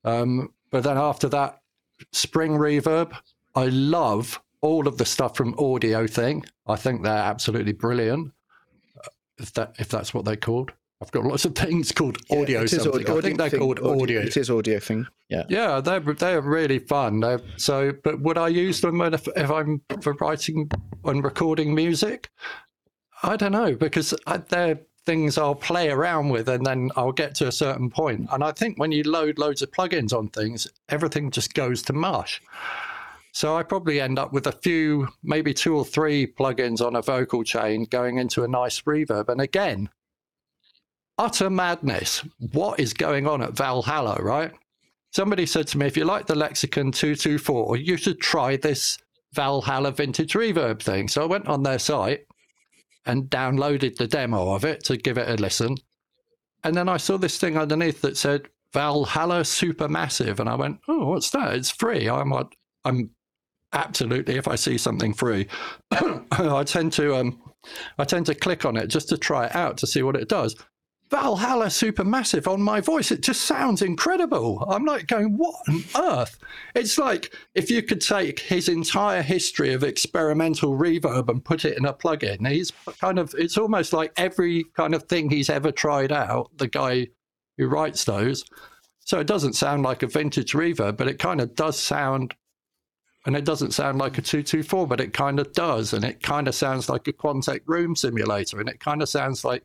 Um, 0.03 0.53
but 0.71 0.83
then 0.83 0.97
after 0.97 1.29
that, 1.29 1.61
Spring 2.11 2.51
Reverb, 2.51 3.13
I 3.55 3.65
love 3.67 4.41
all 4.61 4.87
of 4.87 4.97
the 4.97 5.05
stuff 5.05 5.35
from 5.35 5.53
AudioThing. 5.55 6.45
I 6.67 6.75
think 6.75 7.03
they're 7.03 7.13
absolutely 7.13 7.73
brilliant. 7.73 8.31
Uh, 8.97 9.09
If 9.39 9.53
that 9.53 9.75
if 9.79 9.89
that's 9.89 10.13
what 10.13 10.25
they're 10.25 10.35
called, 10.35 10.73
I've 11.01 11.11
got 11.11 11.23
lots 11.25 11.45
of 11.45 11.55
things 11.55 11.91
called 11.91 12.17
audio 12.31 12.61
It 12.61 12.73
is 12.73 12.83
something. 12.83 13.09
I 13.09 13.21
think 13.21 13.37
they're 13.37 13.49
thing, 13.49 13.59
called 13.59 13.79
audio. 13.79 14.21
It 14.21 14.37
is 14.37 14.49
audio 14.49 14.79
thing. 14.79 15.07
Yeah. 15.29 15.43
Yeah, 15.49 15.79
they're 15.81 15.99
they're 15.99 16.41
really 16.41 16.79
fun. 16.79 17.19
They're, 17.19 17.41
so, 17.57 17.93
but 18.03 18.19
would 18.21 18.37
I 18.37 18.47
use 18.47 18.81
them 18.81 19.01
if, 19.01 19.27
if 19.35 19.51
I'm 19.51 19.81
for 20.01 20.13
writing 20.13 20.69
and 21.03 21.23
recording 21.23 21.75
music? 21.75 22.29
I 23.23 23.35
don't 23.35 23.51
know 23.51 23.75
because 23.75 24.13
I, 24.27 24.37
they're 24.37 24.79
things 25.07 25.37
I'll 25.37 25.55
play 25.55 25.89
around 25.89 26.29
with, 26.29 26.49
and 26.49 26.65
then 26.65 26.91
I'll 26.97 27.13
get 27.13 27.33
to 27.35 27.47
a 27.47 27.51
certain 27.51 27.89
point. 27.89 28.27
And 28.31 28.43
I 28.43 28.51
think 28.51 28.77
when 28.77 28.91
you 28.91 29.03
load 29.03 29.39
loads 29.39 29.61
of 29.61 29.71
plugins 29.71 30.13
on 30.13 30.27
things, 30.27 30.67
everything 30.89 31.31
just 31.31 31.53
goes 31.53 31.81
to 31.83 31.93
mush. 31.93 32.41
So 33.31 33.55
I 33.55 33.63
probably 33.63 34.01
end 34.01 34.19
up 34.19 34.33
with 34.33 34.47
a 34.47 34.51
few, 34.51 35.07
maybe 35.23 35.53
two 35.53 35.77
or 35.77 35.85
three 35.85 36.27
plugins 36.27 36.85
on 36.85 36.97
a 36.97 37.01
vocal 37.01 37.43
chain 37.43 37.85
going 37.85 38.17
into 38.17 38.43
a 38.43 38.49
nice 38.49 38.81
reverb. 38.81 39.29
And 39.29 39.39
again, 39.39 39.89
utter 41.17 41.49
madness. 41.49 42.23
What 42.51 42.79
is 42.79 42.93
going 42.93 43.27
on 43.27 43.41
at 43.41 43.55
Valhalla, 43.55 44.17
right? 44.21 44.51
Somebody 45.11 45.45
said 45.45 45.67
to 45.67 45.77
me, 45.77 45.87
if 45.87 45.95
you 45.95 46.03
like 46.03 46.27
the 46.27 46.35
Lexicon 46.35 46.91
224, 46.91 47.77
you 47.77 47.95
should 47.95 48.19
try 48.19 48.57
this 48.57 48.97
Valhalla 49.33 49.91
vintage 49.91 50.33
reverb 50.33 50.81
thing. 50.81 51.07
So 51.07 51.23
I 51.23 51.27
went 51.27 51.47
on 51.47 51.63
their 51.63 51.79
site 51.79 52.26
and 53.07 53.29
downloaded 53.29 53.95
the 53.95 54.07
demo 54.07 54.53
of 54.53 54.65
it 54.65 54.83
to 54.85 54.97
give 54.97 55.17
it 55.17 55.29
a 55.29 55.41
listen. 55.41 55.77
And 56.63 56.75
then 56.75 56.89
I 56.89 56.97
saw 56.97 57.17
this 57.17 57.37
thing 57.37 57.57
underneath 57.57 58.01
that 58.01 58.17
said 58.17 58.49
Valhalla 58.73 59.41
Supermassive. 59.41 60.39
And 60.39 60.49
I 60.49 60.55
went, 60.55 60.79
oh, 60.87 61.09
what's 61.09 61.29
that? 61.31 61.53
It's 61.53 61.71
free. 61.71 62.09
I'm, 62.09 62.33
I'm 62.83 63.09
absolutely, 63.73 64.35
if 64.35 64.47
I 64.47 64.55
see 64.55 64.77
something 64.77 65.13
free, 65.13 65.47
I 65.91 66.63
tend 66.65 66.93
to, 66.93 67.15
um, 67.15 67.41
I 67.97 68.03
tend 68.03 68.25
to 68.27 68.35
click 68.35 68.65
on 68.65 68.77
it 68.77 68.87
just 68.87 69.09
to 69.09 69.17
try 69.17 69.45
it 69.45 69.55
out 69.55 69.77
to 69.77 69.87
see 69.87 70.03
what 70.03 70.15
it 70.15 70.29
does. 70.29 70.55
Valhalla 71.09 71.67
Supermassive 71.67 72.51
on 72.51 72.61
my 72.61 72.81
voice. 72.81 73.11
It 73.11 73.21
just 73.21 73.43
sounds 73.43 73.81
incredible. 73.81 74.65
I'm 74.69 74.83
like 74.83 75.07
going, 75.07 75.37
what 75.37 75.55
on 75.69 75.83
earth? 75.95 76.37
It's 76.75 76.97
like 76.97 77.33
if 77.55 77.71
you 77.71 77.81
could 77.81 78.01
take 78.01 78.39
his 78.39 78.67
entire 78.67 79.21
history 79.21 79.73
of 79.73 79.83
experimental 79.83 80.77
reverb 80.77 81.29
and 81.29 81.43
put 81.43 81.63
it 81.63 81.77
in 81.77 81.85
a 81.85 81.93
plugin. 81.93 82.45
He's 82.47 82.71
kind 82.99 83.19
of, 83.19 83.33
it's 83.37 83.57
almost 83.57 83.93
like 83.93 84.11
every 84.17 84.65
kind 84.75 84.93
of 84.93 85.03
thing 85.03 85.29
he's 85.29 85.49
ever 85.49 85.71
tried 85.71 86.11
out, 86.11 86.51
the 86.57 86.67
guy 86.67 87.07
who 87.57 87.67
writes 87.67 88.03
those. 88.03 88.43
So 88.99 89.19
it 89.19 89.27
doesn't 89.27 89.53
sound 89.53 89.83
like 89.83 90.03
a 90.03 90.07
vintage 90.07 90.51
reverb, 90.51 90.97
but 90.97 91.07
it 91.07 91.19
kind 91.19 91.39
of 91.39 91.55
does 91.55 91.79
sound, 91.79 92.35
and 93.25 93.37
it 93.37 93.45
doesn't 93.45 93.71
sound 93.73 93.97
like 93.97 94.17
a 94.17 94.21
224, 94.21 94.85
but 94.87 94.99
it 94.99 95.13
kind 95.13 95.39
of 95.39 95.53
does. 95.53 95.93
And 95.93 96.03
it 96.03 96.21
kind 96.21 96.49
of 96.49 96.55
sounds 96.55 96.89
like 96.89 97.07
a 97.07 97.13
Quantec 97.13 97.61
room 97.65 97.95
simulator. 97.95 98.59
And 98.59 98.67
it 98.67 98.81
kind 98.81 99.01
of 99.01 99.07
sounds 99.07 99.45
like 99.45 99.63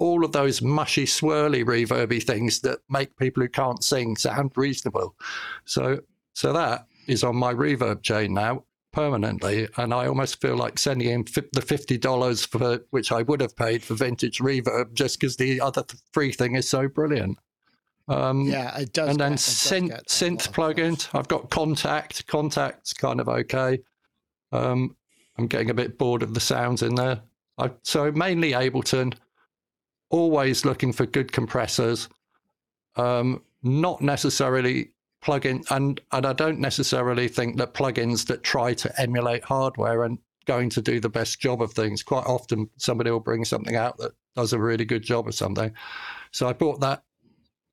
all 0.00 0.24
of 0.24 0.32
those 0.32 0.60
mushy, 0.62 1.04
swirly, 1.04 1.64
reverby 1.64 2.20
things 2.22 2.60
that 2.60 2.80
make 2.88 3.16
people 3.16 3.42
who 3.42 3.48
can't 3.48 3.84
sing 3.84 4.16
sound 4.16 4.50
reasonable. 4.56 5.14
So, 5.66 6.00
so 6.32 6.52
that 6.52 6.86
is 7.06 7.22
on 7.22 7.36
my 7.36 7.52
reverb 7.54 8.02
chain 8.02 8.34
now 8.34 8.64
permanently, 8.92 9.68
and 9.76 9.94
I 9.94 10.06
almost 10.08 10.40
feel 10.40 10.56
like 10.56 10.78
sending 10.78 11.08
him 11.08 11.24
fi- 11.24 11.42
the 11.52 11.60
fifty 11.62 11.96
dollars 11.98 12.44
for 12.44 12.80
which 12.90 13.12
I 13.12 13.22
would 13.22 13.40
have 13.40 13.54
paid 13.54 13.84
for 13.84 13.94
vintage 13.94 14.38
reverb 14.40 14.94
just 14.94 15.20
because 15.20 15.36
the 15.36 15.60
other 15.60 15.82
th- 15.84 16.00
free 16.12 16.32
thing 16.32 16.56
is 16.56 16.68
so 16.68 16.88
brilliant. 16.88 17.38
Um, 18.08 18.46
Yeah, 18.46 18.76
it 18.78 18.92
does. 18.92 19.10
and 19.10 19.20
then 19.20 19.32
get- 19.32 19.38
synth 19.38 20.04
synth 20.06 20.50
plugins. 20.50 21.08
I've 21.14 21.28
got 21.28 21.50
Kontakt. 21.50 22.24
Kontakt's 22.24 22.92
kind 22.92 23.20
of 23.20 23.28
okay. 23.28 23.78
Um, 24.50 24.96
I'm 25.38 25.46
getting 25.46 25.70
a 25.70 25.74
bit 25.74 25.96
bored 25.98 26.22
of 26.24 26.34
the 26.34 26.40
sounds 26.40 26.82
in 26.82 26.96
there. 26.96 27.20
I, 27.58 27.70
so 27.84 28.10
mainly 28.10 28.52
Ableton. 28.52 29.14
Always 30.10 30.64
looking 30.64 30.92
for 30.92 31.06
good 31.06 31.32
compressors. 31.32 32.08
Um, 32.96 33.42
not 33.62 34.00
necessarily 34.02 34.90
plugin, 35.22 35.64
and 35.70 36.00
and 36.12 36.26
I 36.26 36.32
don't 36.32 36.58
necessarily 36.58 37.28
think 37.28 37.56
that 37.58 37.74
plugins 37.74 38.26
that 38.26 38.42
try 38.42 38.74
to 38.74 39.00
emulate 39.00 39.44
hardware 39.44 40.04
and 40.04 40.18
going 40.46 40.70
to 40.70 40.82
do 40.82 40.98
the 41.00 41.08
best 41.08 41.38
job 41.40 41.62
of 41.62 41.72
things. 41.72 42.02
Quite 42.02 42.26
often, 42.26 42.68
somebody 42.76 43.10
will 43.10 43.20
bring 43.20 43.44
something 43.44 43.76
out 43.76 43.98
that 43.98 44.12
does 44.34 44.52
a 44.52 44.58
really 44.58 44.84
good 44.84 45.02
job 45.02 45.28
of 45.28 45.34
something. 45.34 45.72
So 46.32 46.48
I 46.48 46.52
bought 46.54 46.80
that 46.80 47.02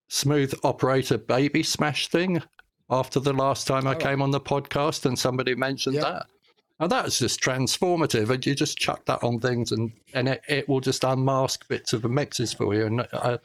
smooth 0.09 0.53
operator 0.63 1.17
baby 1.17 1.63
smash 1.63 2.07
thing 2.07 2.41
after 2.89 3.19
the 3.19 3.33
last 3.33 3.67
time 3.67 3.87
I 3.87 3.95
Oh. 3.95 3.97
came 3.97 4.21
on 4.21 4.31
the 4.31 4.39
podcast 4.39 5.05
and 5.05 5.17
somebody 5.17 5.55
mentioned 5.55 5.95
Yeah. 5.95 6.01
that. 6.01 6.25
And 6.79 6.91
that's 6.91 7.17
just 7.19 7.41
transformative. 7.41 8.29
And 8.29 8.45
you 8.45 8.53
just 8.53 8.77
chuck 8.77 9.05
that 9.05 9.23
on 9.23 9.39
things 9.39 9.71
and, 9.71 9.91
and 10.13 10.27
it, 10.27 10.41
it 10.47 10.69
will 10.69 10.79
just 10.79 11.03
unmask 11.03 11.67
bits 11.67 11.93
of 11.93 12.01
the 12.03 12.09
mixes 12.09 12.53
for 12.53 12.73
you. 12.75 12.85
And 12.85 13.07
uh, 13.11 13.37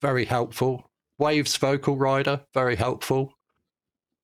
very 0.00 0.24
helpful. 0.24 0.88
Waves 1.18 1.56
vocal 1.56 1.96
rider, 1.96 2.40
very 2.54 2.76
helpful. 2.76 3.34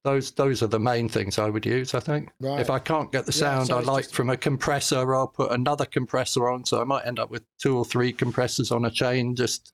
Those 0.05 0.31
those 0.31 0.63
are 0.63 0.69
the 0.69 0.79
main 0.79 1.09
things 1.09 1.37
I 1.37 1.51
would 1.51 1.67
use, 1.67 1.93
I 1.93 1.99
think. 2.01 2.31
Right. 2.41 2.61
If 2.61 2.71
I 2.71 2.79
can't 2.79 3.11
get 3.11 3.27
the 3.27 3.33
Yeah, 3.33 3.39
sound 3.41 3.67
so 3.67 3.79
I 3.79 3.81
like 3.81 4.05
just- 4.05 4.15
from 4.15 4.31
a 4.31 4.37
compressor, 4.37 5.13
I'll 5.15 5.27
put 5.27 5.51
another 5.51 5.85
compressor 5.85 6.49
on. 6.49 6.65
So 6.65 6.81
I 6.81 6.85
might 6.85 7.05
end 7.07 7.19
up 7.19 7.29
with 7.29 7.43
two 7.61 7.77
or 7.77 7.85
three 7.85 8.13
compressors 8.13 8.71
on 8.71 8.85
a 8.85 8.91
chain 8.91 9.35
just 9.35 9.73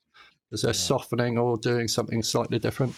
as 0.51 0.63
they're 0.63 0.73
softening 0.73 1.37
or 1.39 1.59
doing 1.59 1.87
something 1.87 2.23
slightly 2.23 2.59
different. 2.59 2.95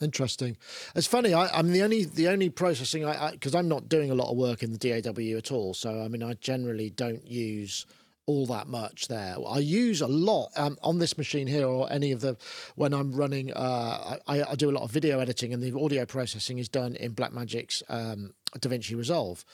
Interesting. 0.00 0.58
It's 0.94 1.06
funny. 1.06 1.32
I, 1.32 1.48
I'm 1.48 1.72
the 1.72 1.82
only 1.82 2.04
the 2.04 2.28
only 2.28 2.50
processing 2.50 3.04
I 3.04 3.30
because 3.30 3.54
I'm 3.54 3.68
not 3.68 3.88
doing 3.88 4.10
a 4.10 4.14
lot 4.14 4.30
of 4.30 4.36
work 4.36 4.62
in 4.62 4.72
the 4.72 4.78
DAW 4.78 5.38
at 5.38 5.50
all. 5.50 5.72
So 5.72 6.02
I 6.02 6.08
mean, 6.08 6.22
I 6.22 6.34
generally 6.34 6.90
don't 6.90 7.26
use 7.26 7.86
all 8.26 8.44
that 8.46 8.66
much 8.66 9.08
there. 9.08 9.36
I 9.48 9.58
use 9.58 10.00
a 10.02 10.06
lot 10.06 10.50
um, 10.56 10.76
on 10.82 10.98
this 10.98 11.16
machine 11.16 11.46
here 11.46 11.66
or 11.66 11.90
any 11.90 12.12
of 12.12 12.20
the 12.20 12.36
when 12.74 12.92
I'm 12.92 13.12
running. 13.12 13.52
Uh, 13.52 14.18
I, 14.26 14.42
I 14.42 14.54
do 14.54 14.68
a 14.68 14.72
lot 14.72 14.82
of 14.82 14.90
video 14.90 15.20
editing, 15.20 15.54
and 15.54 15.62
the 15.62 15.78
audio 15.78 16.04
processing 16.04 16.58
is 16.58 16.68
done 16.68 16.96
in 16.96 17.14
Blackmagic's 17.14 17.82
um, 17.88 18.34
DaVinci 18.58 18.96
Resolve, 18.96 19.46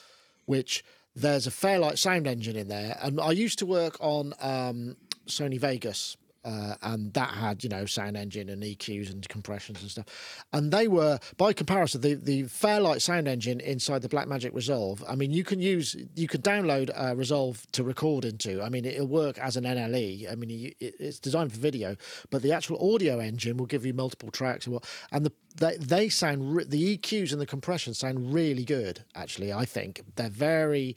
which 0.45 0.83
there's 1.15 1.47
a 1.47 1.51
Fairlight 1.51 1.99
sound 1.99 2.27
engine 2.27 2.57
in 2.57 2.67
there, 2.67 2.97
and 3.01 3.21
I 3.21 3.31
used 3.31 3.59
to 3.59 3.65
work 3.65 3.95
on 4.01 4.33
um, 4.41 4.97
Sony 5.27 5.59
Vegas 5.59 6.17
uh, 6.45 6.75
and 6.81 7.13
that 7.13 7.29
had 7.29 7.63
you 7.63 7.69
know 7.69 7.85
sound 7.85 8.17
engine 8.17 8.49
and 8.49 8.63
EQs 8.63 9.11
and 9.11 9.27
compressions 9.29 9.81
and 9.81 9.91
stuff, 9.91 10.05
and 10.51 10.71
they 10.71 10.87
were 10.87 11.19
by 11.37 11.53
comparison 11.53 12.01
the 12.01 12.15
the 12.15 12.43
Fairlight 12.43 13.01
sound 13.01 13.27
engine 13.27 13.59
inside 13.59 14.01
the 14.01 14.09
Blackmagic 14.09 14.53
Resolve. 14.53 15.03
I 15.07 15.15
mean, 15.15 15.31
you 15.31 15.43
can 15.43 15.59
use 15.59 15.95
you 16.15 16.27
can 16.27 16.41
download 16.41 16.91
uh, 16.95 17.15
Resolve 17.15 17.65
to 17.71 17.83
record 17.83 18.25
into. 18.25 18.61
I 18.61 18.69
mean, 18.69 18.85
it'll 18.85 19.07
work 19.07 19.37
as 19.37 19.55
an 19.57 19.63
NLE. 19.63 20.31
I 20.31 20.35
mean, 20.35 20.73
it, 20.79 20.95
it's 20.99 21.19
designed 21.19 21.53
for 21.53 21.59
video, 21.59 21.95
but 22.29 22.41
the 22.41 22.51
actual 22.51 22.93
audio 22.93 23.19
engine 23.19 23.57
will 23.57 23.65
give 23.65 23.85
you 23.85 23.93
multiple 23.93 24.31
tracks 24.31 24.65
and 24.65 24.73
what 24.73 24.85
and 25.11 25.25
the 25.25 25.31
they 25.55 25.77
they 25.77 26.09
sound 26.09 26.55
re- 26.55 26.63
the 26.63 26.97
EQs 26.97 27.31
and 27.31 27.39
the 27.39 27.45
compression 27.45 27.93
sound 27.93 28.33
really 28.33 28.65
good. 28.65 29.03
Actually, 29.15 29.53
I 29.53 29.65
think 29.65 30.01
they're 30.15 30.29
very 30.29 30.95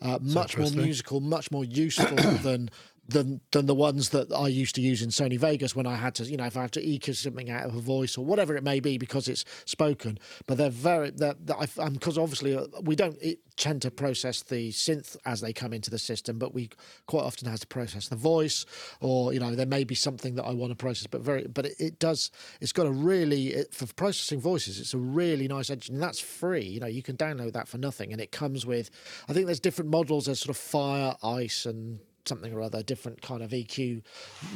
uh, 0.00 0.18
much 0.22 0.56
more 0.56 0.70
musical, 0.70 1.20
much 1.20 1.50
more 1.50 1.64
useful 1.64 2.16
than 2.16 2.70
than 3.08 3.40
than 3.52 3.66
the 3.66 3.74
ones 3.74 4.10
that 4.10 4.32
I 4.32 4.48
used 4.48 4.74
to 4.76 4.80
use 4.80 5.02
in 5.02 5.10
Sony 5.10 5.38
Vegas 5.38 5.76
when 5.76 5.86
I 5.86 5.96
had 5.96 6.14
to, 6.16 6.24
you 6.24 6.36
know, 6.36 6.46
if 6.46 6.56
I 6.56 6.62
have 6.62 6.70
to 6.72 6.82
EQ 6.82 7.14
something 7.14 7.50
out 7.50 7.64
of 7.64 7.74
a 7.74 7.80
voice 7.80 8.18
or 8.18 8.24
whatever 8.24 8.56
it 8.56 8.64
may 8.64 8.80
be 8.80 8.98
because 8.98 9.28
it's 9.28 9.44
spoken. 9.64 10.18
But 10.46 10.58
they're 10.58 10.70
very, 10.70 11.10
they're 11.10 11.34
because 11.34 12.18
obviously 12.18 12.56
uh, 12.56 12.66
we 12.82 12.96
don't 12.96 13.18
tend 13.56 13.82
to 13.82 13.90
process 13.90 14.42
the 14.42 14.70
synth 14.70 15.16
as 15.24 15.40
they 15.40 15.52
come 15.52 15.72
into 15.72 15.90
the 15.90 15.98
system, 15.98 16.38
but 16.38 16.54
we 16.54 16.68
quite 17.06 17.22
often 17.22 17.48
have 17.48 17.60
to 17.60 17.66
process 17.66 18.08
the 18.08 18.16
voice, 18.16 18.66
or 19.00 19.32
you 19.32 19.40
know, 19.40 19.54
there 19.54 19.66
may 19.66 19.84
be 19.84 19.94
something 19.94 20.34
that 20.34 20.44
I 20.44 20.52
want 20.52 20.70
to 20.70 20.76
process. 20.76 21.06
But 21.06 21.22
very, 21.22 21.46
but 21.46 21.66
it, 21.66 21.74
it 21.78 21.98
does. 21.98 22.30
It's 22.60 22.72
got 22.72 22.86
a 22.86 22.90
really 22.90 23.48
it, 23.48 23.74
for 23.74 23.86
processing 23.94 24.40
voices. 24.40 24.78
It's 24.80 24.94
a 24.94 24.98
really 24.98 25.48
nice 25.48 25.70
engine. 25.70 25.94
And 25.94 26.02
that's 26.02 26.20
free. 26.20 26.64
You 26.64 26.80
know, 26.80 26.86
you 26.86 27.02
can 27.02 27.16
download 27.16 27.52
that 27.52 27.68
for 27.68 27.78
nothing, 27.78 28.12
and 28.12 28.20
it 28.20 28.32
comes 28.32 28.66
with. 28.66 28.90
I 29.28 29.32
think 29.32 29.46
there's 29.46 29.60
different 29.60 29.90
models. 29.90 30.26
There's 30.26 30.40
sort 30.40 30.50
of 30.50 30.60
fire, 30.60 31.14
ice, 31.22 31.66
and 31.66 32.00
something 32.28 32.52
or 32.52 32.62
other, 32.62 32.82
different 32.82 33.22
kind 33.22 33.42
of 33.42 33.50
EQ 33.50 34.02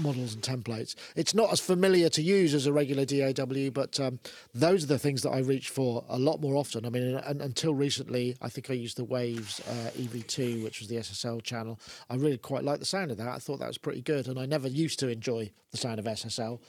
models 0.00 0.34
and 0.34 0.42
templates. 0.42 0.94
It's 1.16 1.34
not 1.34 1.52
as 1.52 1.60
familiar 1.60 2.08
to 2.10 2.22
use 2.22 2.54
as 2.54 2.66
a 2.66 2.72
regular 2.72 3.04
DAW, 3.04 3.70
but 3.70 3.98
um, 4.00 4.18
those 4.54 4.84
are 4.84 4.88
the 4.88 4.98
things 4.98 5.22
that 5.22 5.30
I 5.30 5.40
reach 5.40 5.68
for 5.68 6.04
a 6.08 6.18
lot 6.18 6.40
more 6.40 6.56
often. 6.56 6.86
I 6.86 6.90
mean, 6.90 7.16
and, 7.16 7.42
until 7.42 7.74
recently, 7.74 8.36
I 8.40 8.48
think 8.48 8.70
I 8.70 8.74
used 8.74 8.96
the 8.96 9.04
Waves 9.04 9.60
uh, 9.68 9.90
EV2, 9.96 10.62
which 10.64 10.80
was 10.80 10.88
the 10.88 10.96
SSL 10.96 11.42
channel. 11.42 11.78
I 12.08 12.16
really 12.16 12.38
quite 12.38 12.64
liked 12.64 12.80
the 12.80 12.86
sound 12.86 13.10
of 13.10 13.16
that. 13.18 13.28
I 13.28 13.38
thought 13.38 13.60
that 13.60 13.68
was 13.68 13.78
pretty 13.78 14.02
good, 14.02 14.28
and 14.28 14.38
I 14.38 14.46
never 14.46 14.68
used 14.68 14.98
to 15.00 15.08
enjoy 15.08 15.50
the 15.70 15.76
sound 15.76 15.98
of 15.98 16.04
SSL. 16.04 16.60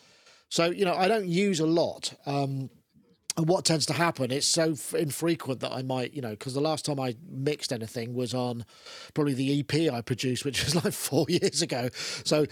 So, 0.49 0.69
you 0.69 0.83
know, 0.83 0.95
I 0.95 1.07
don't 1.07 1.27
use 1.27 1.61
a 1.61 1.65
lot. 1.65 2.13
Um, 2.25 2.69
and 3.37 3.47
what 3.47 3.65
tends 3.65 3.85
to 3.85 3.93
happen 3.93 4.31
it's 4.31 4.47
so 4.47 4.75
infrequent 4.97 5.59
that 5.59 5.71
i 5.71 5.81
might 5.81 6.13
you 6.13 6.21
know 6.21 6.31
because 6.31 6.53
the 6.53 6.61
last 6.61 6.85
time 6.85 6.99
i 6.99 7.15
mixed 7.29 7.71
anything 7.71 8.13
was 8.13 8.33
on 8.33 8.65
probably 9.13 9.33
the 9.33 9.59
ep 9.59 9.93
i 9.93 10.01
produced 10.01 10.45
which 10.45 10.63
was 10.63 10.75
like 10.75 10.93
four 10.93 11.25
years 11.29 11.61
ago 11.61 11.89
so 12.23 12.45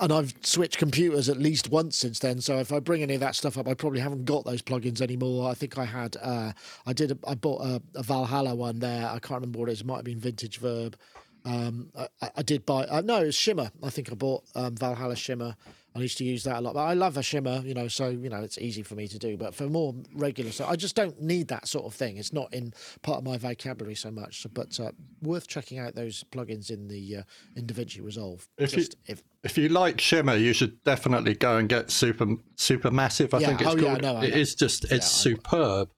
and 0.00 0.12
I've 0.12 0.34
switched 0.42 0.78
computers 0.78 1.28
at 1.28 1.38
least 1.38 1.70
once 1.70 1.96
since 1.96 2.18
then. 2.18 2.40
So 2.40 2.58
if 2.58 2.72
I 2.72 2.80
bring 2.80 3.02
any 3.02 3.14
of 3.14 3.20
that 3.20 3.34
stuff 3.34 3.58
up, 3.58 3.68
I 3.68 3.74
probably 3.74 4.00
haven't 4.00 4.24
got 4.24 4.44
those 4.44 4.62
plugins 4.62 5.00
anymore. 5.00 5.50
I 5.50 5.54
think 5.54 5.78
I 5.78 5.84
had, 5.84 6.16
uh, 6.22 6.52
I 6.86 6.92
did, 6.92 7.12
a, 7.12 7.18
I 7.26 7.34
bought 7.34 7.62
a, 7.62 7.82
a, 7.94 8.02
Valhalla 8.02 8.54
one 8.54 8.78
there. 8.78 9.06
I 9.06 9.18
can't 9.18 9.40
remember 9.40 9.60
what 9.60 9.68
it 9.68 9.72
is. 9.72 9.80
It 9.80 9.86
might 9.86 9.96
have 9.96 10.04
been 10.04 10.18
Vintage 10.18 10.58
Verb. 10.58 10.96
Um, 11.44 11.90
I, 11.96 12.30
I, 12.36 12.42
did 12.42 12.64
buy, 12.64 12.84
uh, 12.84 13.02
no, 13.04 13.22
it 13.22 13.26
was 13.26 13.34
Shimmer. 13.34 13.70
I 13.82 13.90
think 13.90 14.10
I 14.10 14.14
bought 14.14 14.44
um, 14.54 14.76
Valhalla 14.76 15.16
Shimmer. 15.16 15.56
I 15.94 16.00
used 16.00 16.16
to 16.18 16.24
use 16.24 16.44
that 16.44 16.56
a 16.56 16.60
lot. 16.60 16.74
But 16.74 16.84
I 16.84 16.94
love 16.94 17.16
a 17.16 17.22
shimmer, 17.22 17.62
you 17.64 17.74
know, 17.74 17.88
so 17.88 18.08
you 18.08 18.28
know 18.28 18.40
it's 18.40 18.58
easy 18.58 18.82
for 18.82 18.94
me 18.94 19.08
to 19.08 19.18
do. 19.18 19.36
But 19.36 19.54
for 19.54 19.64
more 19.68 19.94
regular 20.14 20.50
stuff, 20.50 20.70
I 20.70 20.76
just 20.76 20.96
don't 20.96 21.20
need 21.20 21.48
that 21.48 21.68
sort 21.68 21.84
of 21.84 21.94
thing. 21.94 22.16
It's 22.16 22.32
not 22.32 22.52
in 22.54 22.72
part 23.02 23.18
of 23.18 23.24
my 23.24 23.36
vocabulary 23.36 23.94
so 23.94 24.10
much. 24.10 24.42
So, 24.42 24.50
But 24.52 24.78
uh, 24.80 24.92
worth 25.22 25.46
checking 25.46 25.78
out 25.78 25.94
those 25.94 26.24
plugins 26.32 26.70
in 26.70 26.88
the 26.88 27.18
uh, 27.18 27.22
in 27.56 27.66
DaVinci 27.66 28.02
Resolve. 28.02 28.48
If 28.56 28.72
just, 28.72 28.96
you 29.06 29.14
if, 29.14 29.22
if 29.44 29.58
you 29.58 29.68
like 29.68 30.00
shimmer, 30.00 30.36
you 30.36 30.52
should 30.52 30.82
definitely 30.84 31.34
go 31.34 31.58
and 31.58 31.68
get 31.68 31.90
super 31.90 32.26
super 32.56 32.90
massive. 32.90 33.34
I 33.34 33.38
yeah, 33.38 33.46
think 33.48 33.60
it's 33.60 33.70
oh, 33.70 33.76
called. 33.76 34.02
Yeah, 34.02 34.12
no, 34.12 34.22
it 34.22 34.34
is 34.34 34.54
just 34.54 34.84
it's 34.84 34.92
yeah, 34.92 35.00
superb. 35.00 35.90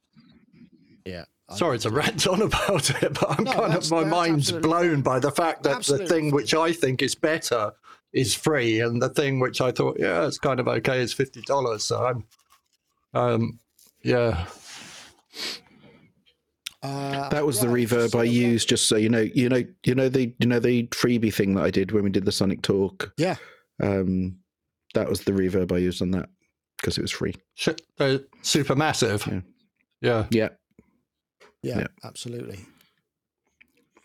Yeah. 1.04 1.24
Sorry 1.50 1.78
to 1.80 1.90
rant 1.90 2.26
on 2.26 2.40
about 2.42 2.90
it, 3.02 3.14
but 3.14 3.38
I'm 3.38 3.44
no, 3.44 3.52
kind 3.52 3.74
of 3.74 3.90
my 3.90 4.02
mind's 4.02 4.50
blown 4.50 5.02
by 5.02 5.18
the 5.18 5.30
fact 5.30 5.62
that 5.64 5.76
absolutely. 5.76 6.06
the 6.06 6.14
thing 6.14 6.30
which 6.30 6.54
I 6.54 6.72
think 6.72 7.02
is 7.02 7.14
better 7.14 7.72
is 8.14 8.34
free, 8.34 8.80
and 8.80 9.02
the 9.02 9.08
thing 9.10 9.40
which 9.40 9.60
I 9.60 9.72
thought, 9.72 9.98
yeah, 9.98 10.26
it's 10.26 10.38
kind 10.38 10.60
of 10.60 10.68
okay, 10.68 11.00
is 11.00 11.12
fifty 11.12 11.42
dollars. 11.42 11.84
So 11.84 12.04
I'm, 12.04 12.24
um, 13.12 13.58
yeah. 14.02 14.46
Uh, 16.82 17.28
that 17.30 17.44
was 17.44 17.64
right, 17.64 17.68
the 17.68 17.96
reverb 17.96 18.10
so 18.10 18.20
I 18.20 18.24
used, 18.24 18.68
just 18.68 18.88
so 18.88 18.96
you 18.96 19.08
know. 19.08 19.26
You 19.34 19.48
know, 19.48 19.64
you 19.84 19.94
know 19.94 20.08
the 20.08 20.34
you 20.38 20.46
know 20.46 20.60
the 20.60 20.86
freebie 20.88 21.34
thing 21.34 21.54
that 21.54 21.64
I 21.64 21.70
did 21.70 21.92
when 21.92 22.04
we 22.04 22.10
did 22.10 22.24
the 22.24 22.32
Sonic 22.32 22.62
Talk. 22.62 23.12
Yeah. 23.16 23.36
Um, 23.82 24.38
that 24.94 25.08
was 25.08 25.22
the 25.22 25.32
reverb 25.32 25.72
I 25.72 25.78
used 25.78 26.00
on 26.00 26.12
that 26.12 26.28
because 26.76 26.96
it 26.98 27.02
was 27.02 27.10
free. 27.10 27.34
Uh, 27.98 28.18
super 28.42 28.76
massive. 28.76 29.26
Yeah. 29.26 29.40
Yeah. 30.00 30.26
Yeah. 30.30 30.48
Yeah. 31.62 31.78
yeah. 31.80 31.86
Absolutely. 32.04 32.60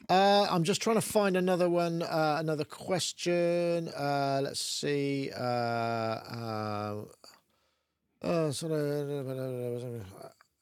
Uh, 0.10 0.48
I'm 0.50 0.64
just 0.64 0.82
trying 0.82 0.96
to 0.96 1.02
find 1.02 1.38
another 1.38 1.70
one, 1.70 2.02
uh, 2.02 2.38
another 2.40 2.64
question. 2.64 3.90
Uh, 3.90 4.42
let's 4.44 4.60
see. 4.60 5.30
Uh, 5.32 5.44
uh, 5.44 7.06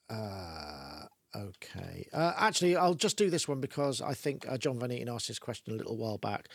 uh, 0.09 1.07
okay. 1.37 2.07
actually, 2.13 2.75
I'll 2.75 2.93
just 2.93 3.17
do 3.17 3.29
this 3.29 3.47
one 3.47 3.59
because 3.59 4.01
I 4.01 4.13
think 4.13 4.45
John 4.59 4.79
Van 4.79 4.91
Eaton 4.91 5.09
asked 5.09 5.27
this 5.27 5.39
question 5.39 5.73
a 5.73 5.77
little 5.77 5.97
while 5.97 6.17
back. 6.17 6.49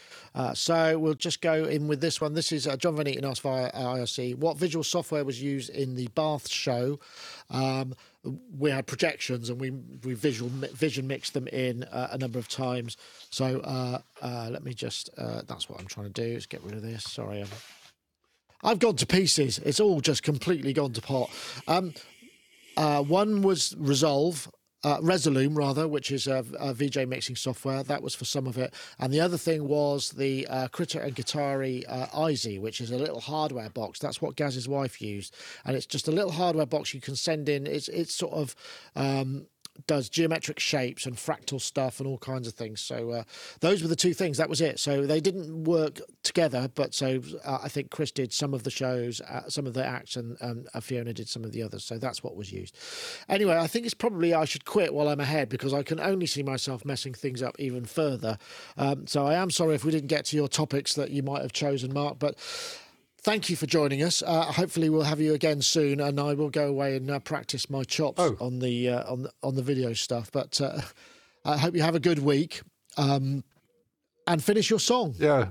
so 0.55 0.99
we'll 0.99 1.15
just 1.15 1.41
go 1.41 1.65
in 1.65 1.89
with 1.89 2.01
this 2.01 2.21
one. 2.21 2.35
This 2.35 2.53
is 2.53 2.69
John 2.79 2.97
Van 2.97 3.07
Eaton 3.07 3.25
asked 3.25 3.43
via 3.43 3.71
IRC 3.73 4.37
what 4.37 4.57
visual 4.57 4.85
software 4.85 5.25
was 5.25 5.43
used 5.43 5.71
in 5.71 5.95
the 5.95 6.09
Bath 6.09 6.49
show. 6.49 6.99
Um, 7.51 7.95
we 8.57 8.71
had 8.71 8.87
projections 8.87 9.51
and 9.51 9.61
we 9.61 9.71
we 9.71 10.15
visual 10.15 10.51
vision 10.73 11.07
mixed 11.07 11.35
them 11.35 11.49
in 11.49 11.85
uh, 11.85 12.09
a 12.13 12.19
number 12.19 12.39
of 12.39 12.49
times. 12.49 12.97
So 13.31 13.61
uh, 13.61 13.99
uh, 14.21 14.49
let 14.51 14.63
me 14.65 14.75
just 14.75 15.11
uh, 15.19 15.43
that's 15.47 15.69
what 15.69 15.81
I'm 15.81 15.87
trying 15.87 16.13
to 16.13 16.13
do 16.13 16.37
is 16.37 16.47
get 16.47 16.63
rid 16.63 16.75
of 16.75 16.83
this. 16.83 17.05
Sorry, 17.05 17.41
I've, 17.41 17.83
I've 18.63 18.79
gone 18.79 18.97
to 18.97 19.07
pieces. 19.07 19.59
It's 19.59 19.81
all 19.81 20.01
just 20.01 20.23
completely 20.23 20.73
gone 20.73 20.93
to 20.93 21.01
pot. 21.01 21.31
Um, 21.67 21.95
uh, 22.77 23.03
one 23.03 23.43
was 23.43 23.75
Resolve, 23.77 24.51
uh, 24.85 24.99
Resolume 24.99 25.57
rather, 25.57 25.87
which 25.87 26.11
is 26.11 26.27
a, 26.27 26.45
a, 26.59 26.75
VJ 26.75 27.07
mixing 27.09 27.37
software. 27.37 27.83
That 27.83 28.03
was 28.03 28.15
for 28.15 28.25
some 28.25 28.47
of 28.47 28.59
it, 28.59 28.75
and 28.99 29.13
the 29.13 29.21
other 29.21 29.37
thing 29.37 29.69
was 29.69 30.11
the 30.11 30.47
uh, 30.49 30.69
Critter 30.69 31.01
and 31.01 31.15
Guitari 31.15 31.85
uh, 31.89 32.07
EYESY, 32.07 32.61
which 32.61 32.81
is 32.81 32.91
a 32.91 32.99
little 32.99 33.21
hardware 33.21 33.71
box. 33.71 33.99
That's 33.99 34.21
what 34.21 34.37
Gaz's 34.37 34.69
wife 34.69 35.01
used, 35.01 35.35
and 35.65 35.77
it's 35.77 35.87
just 35.87 36.09
a 36.09 36.13
little 36.13 36.33
hardware 36.33 36.67
box 36.67 36.95
you 36.95 37.01
can 37.01 37.17
send 37.17 37.49
in. 37.49 37.67
It's 37.67 37.89
it's 37.89 38.15
sort 38.15 38.33
of 38.33 38.57
um, 38.97 39.47
does 39.87 40.09
geometric 40.09 40.59
shapes 40.59 41.07
and 41.07 41.17
fractal 41.17 41.61
stuff 41.61 42.01
and 42.01 42.07
all 42.07 42.19
kinds 42.19 42.47
of 42.47 42.55
things. 42.55 42.81
So 42.81 43.11
uh, 43.11 43.25
those 43.61 43.83
were 43.83 43.89
the 43.89 43.97
two 43.97 44.15
things. 44.15 44.39
That 44.39 44.49
was 44.49 44.61
it. 44.61 44.79
So 44.79 45.07
they 45.07 45.21
didn't 45.21 45.65
work 45.65 46.01
together, 46.23 46.69
but 46.75 46.95
so 46.95 47.21
uh, 47.45 47.59
I 47.63 47.69
think 47.69 47.91
Chris 47.91 48.11
did 48.11 48.33
some 48.33 48.55
of 48.55 48.63
the 48.63 48.71
shows, 48.71 49.21
uh, 49.21 49.49
some 49.49 49.67
of 49.67 49.75
the 49.75 49.85
acts, 49.85 50.17
and 50.17 50.37
um, 50.41 50.65
Fiona 50.81 51.13
did 51.13 51.29
some 51.29 51.45
of 51.45 51.53
the 51.53 51.63
others. 51.63 51.85
So 51.85 51.99
that's 51.99 52.23
what 52.23 52.37
was 52.37 52.53
used. 52.53 52.77
Anyway, 53.29 53.57
I 53.57 53.67
think 53.67 53.85
it's 53.85 53.95
probably 53.95 54.35
I 54.35 54.45
should 54.45 54.65
quit 54.65 54.95
while 54.95 55.09
I'm 55.09 55.21
ahead 55.21 55.49
because 55.49 55.73
I 55.75 55.83
can 55.83 56.01
only 56.01 56.27
see 56.27 56.43
myself 56.43 56.85
messing 56.85 57.15
things 57.15 57.43
up 57.43 57.57
even 57.59 57.85
further. 57.85 58.39
Um, 58.77 59.07
so 59.07 59.27
I 59.27 59.35
am 59.35 59.51
sorry 59.51 59.75
if 59.75 59.85
we 59.85 59.91
didn't 59.91 60.09
get 60.09 60.25
to 60.27 60.37
your 60.37 60.49
topics 60.49 60.95
that 60.95 61.11
you 61.11 61.23
might 61.23 61.43
have 61.43 61.53
chosen, 61.53 61.93
Mark, 61.93 62.19
but 62.19 62.37
thank 63.23 63.49
you 63.49 63.57
for 63.57 63.67
joining 63.67 64.03
us. 64.03 64.23
Uh, 64.23 64.45
hopefully, 64.45 64.91
we'll 64.91 65.03
have 65.03 65.21
you 65.21 65.35
again 65.35 65.63
soon, 65.63 66.01
and 66.01 66.21
I 66.21 66.35
will 66.35 66.51
go 66.51 66.69
away 66.69 66.97
and 66.97 67.11
uh, 67.11 67.19
practice 67.21 67.71
my 67.71 67.85
chops 67.85 68.21
oh. 68.21 68.37
on 68.41 68.59
the 68.59 68.91
uh, 68.91 69.13
on 69.13 69.23
the, 69.23 69.33
on 69.43 69.55
the 69.55 69.63
video 69.63 69.93
stuff. 69.93 70.31
But 70.33 70.61
uh, 70.61 70.81
I 71.45 71.57
hope 71.57 71.75
you 71.75 71.83
have 71.83 71.95
a 71.95 72.01
good 72.01 72.19
week 72.19 72.63
um, 72.97 73.45
and 74.27 74.43
finish 74.43 74.71
your 74.71 74.81
song. 74.81 75.15
Yeah, 75.19 75.49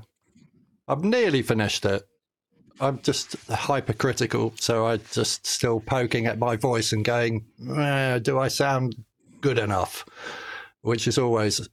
I've 0.88 1.04
nearly 1.04 1.42
finished 1.42 1.86
it. 1.86 2.04
I'm 2.80 3.00
just 3.02 3.36
hypercritical, 3.50 4.54
so 4.58 4.88
I'm 4.88 5.02
just 5.12 5.46
still 5.46 5.80
poking 5.80 6.26
at 6.26 6.40
my 6.40 6.56
voice 6.56 6.94
and 6.94 7.06
going, 7.06 7.46
eh, 7.78 8.20
"Do 8.20 8.40
I 8.40 8.48
sound 8.48 8.96
good 9.42 9.60
enough?" 9.60 10.06
Which 10.82 11.08
is 11.08 11.20
always, 11.20 11.70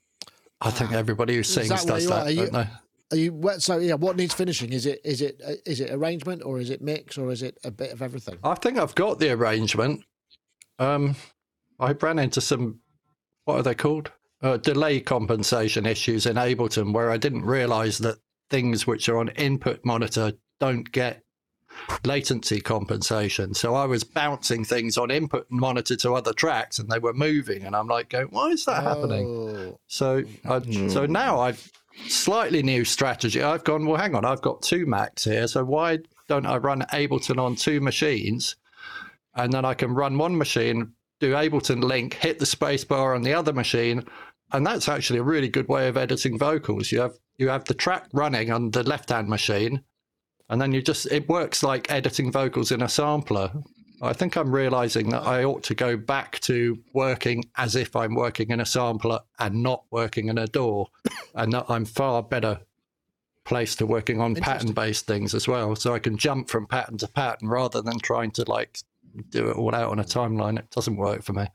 I 0.60 0.70
think 0.70 0.92
everybody 0.92 1.34
who 1.34 1.42
sings 1.42 1.84
does 1.84 2.06
that, 2.08 2.34
don't 2.34 2.52
they? 2.52 2.66
Are 3.10 3.16
you 3.16 3.50
so 3.58 3.78
yeah? 3.78 3.94
What 3.94 4.16
needs 4.16 4.34
finishing? 4.34 4.72
Is 4.72 4.84
it 4.84 5.00
is 5.04 5.22
it 5.22 5.40
uh, 5.46 5.52
it 5.64 5.90
arrangement 5.90 6.42
or 6.44 6.60
is 6.60 6.70
it 6.70 6.82
mix 6.82 7.16
or 7.16 7.30
is 7.32 7.42
it 7.42 7.58
a 7.64 7.70
bit 7.70 7.92
of 7.92 8.02
everything? 8.02 8.38
I 8.44 8.54
think 8.54 8.78
I've 8.78 8.94
got 8.94 9.18
the 9.18 9.30
arrangement. 9.30 10.04
Um, 10.78 11.16
I 11.80 11.92
ran 11.92 12.18
into 12.18 12.40
some 12.40 12.80
what 13.44 13.56
are 13.56 13.62
they 13.62 13.74
called? 13.74 14.12
Uh, 14.40 14.56
delay 14.58 15.00
compensation 15.00 15.86
issues 15.86 16.26
in 16.26 16.36
Ableton 16.36 16.92
where 16.92 17.10
I 17.10 17.16
didn't 17.16 17.44
realise 17.44 17.98
that 17.98 18.18
things 18.50 18.86
which 18.86 19.08
are 19.08 19.18
on 19.18 19.30
input 19.30 19.84
monitor 19.84 20.32
don't 20.60 20.90
get 20.92 21.22
latency, 22.04 22.60
compensation. 22.60 23.54
So 23.54 23.74
I 23.74 23.86
was 23.86 24.04
bouncing 24.04 24.64
things 24.64 24.98
on 24.98 25.10
input 25.10 25.46
monitor 25.50 25.96
to 25.96 26.14
other 26.14 26.32
tracks, 26.32 26.78
and 26.78 26.88
they 26.90 26.98
were 26.98 27.12
moving, 27.12 27.64
and 27.64 27.74
I'm 27.74 27.86
like, 27.86 28.10
going, 28.10 28.28
why 28.30 28.48
is 28.48 28.64
that 28.64 28.82
happening? 28.82 29.26
Oh. 29.26 29.78
So, 29.86 30.24
I, 30.44 30.60
so 30.88 31.06
now 31.06 31.40
I've 31.40 31.70
slightly 32.06 32.62
new 32.62 32.84
strategy. 32.84 33.42
I've 33.42 33.64
gone, 33.64 33.86
well, 33.86 33.96
hang 33.96 34.14
on, 34.14 34.24
I've 34.24 34.42
got 34.42 34.62
two 34.62 34.86
Macs 34.86 35.24
here, 35.24 35.46
so 35.46 35.64
why 35.64 35.98
don't 36.28 36.46
I 36.46 36.58
run 36.58 36.82
Ableton 36.92 37.38
on 37.38 37.56
two 37.56 37.80
machines, 37.80 38.56
and 39.34 39.52
then 39.52 39.64
I 39.64 39.74
can 39.74 39.94
run 39.94 40.18
one 40.18 40.36
machine, 40.36 40.92
do 41.20 41.32
Ableton 41.32 41.82
link, 41.82 42.14
hit 42.14 42.38
the 42.38 42.44
spacebar 42.44 43.14
on 43.14 43.22
the 43.22 43.34
other 43.34 43.52
machine, 43.52 44.04
and 44.52 44.66
that's 44.66 44.88
actually 44.88 45.18
a 45.18 45.24
really 45.24 45.48
good 45.48 45.68
way 45.68 45.88
of 45.88 45.96
editing 45.96 46.38
vocals. 46.38 46.92
You 46.92 47.00
have 47.00 47.18
you 47.36 47.48
have 47.48 47.64
the 47.64 47.74
track 47.74 48.08
running 48.12 48.50
on 48.50 48.70
the 48.70 48.82
left 48.82 49.10
hand 49.10 49.28
machine, 49.28 49.82
and 50.48 50.60
then 50.60 50.72
you 50.72 50.82
just 50.82 51.06
it 51.12 51.28
works 51.28 51.62
like 51.62 51.90
editing 51.90 52.32
vocals 52.32 52.72
in 52.72 52.82
a 52.82 52.88
sampler. 52.88 53.52
I 54.00 54.12
think 54.12 54.36
I'm 54.36 54.54
realizing 54.54 55.10
that 55.10 55.22
I 55.26 55.44
ought 55.44 55.62
to 55.64 55.74
go 55.74 55.96
back 55.96 56.38
to 56.40 56.78
working 56.92 57.44
as 57.56 57.74
if 57.74 57.96
I'm 57.96 58.14
working 58.14 58.50
in 58.50 58.60
a 58.60 58.66
sampler 58.66 59.20
and 59.38 59.62
not 59.62 59.84
working 59.90 60.28
in 60.28 60.38
a 60.38 60.46
door, 60.46 60.88
and 61.34 61.52
that 61.52 61.66
I'm 61.68 61.84
far 61.84 62.22
better 62.22 62.60
placed 63.44 63.78
to 63.78 63.86
working 63.86 64.20
on 64.20 64.34
pattern 64.34 64.72
based 64.72 65.06
things 65.06 65.34
as 65.34 65.48
well. 65.48 65.74
So 65.74 65.94
I 65.94 65.98
can 65.98 66.16
jump 66.18 66.48
from 66.50 66.66
pattern 66.66 66.98
to 66.98 67.08
pattern 67.08 67.48
rather 67.48 67.80
than 67.82 67.98
trying 67.98 68.30
to 68.32 68.44
like 68.46 68.78
do 69.30 69.48
it 69.50 69.56
all 69.56 69.74
out 69.74 69.90
on 69.90 69.98
a 69.98 70.04
timeline. 70.04 70.58
It 70.58 70.70
doesn't 70.70 70.96
work 70.96 71.22
for 71.22 71.32
me. 71.32 71.46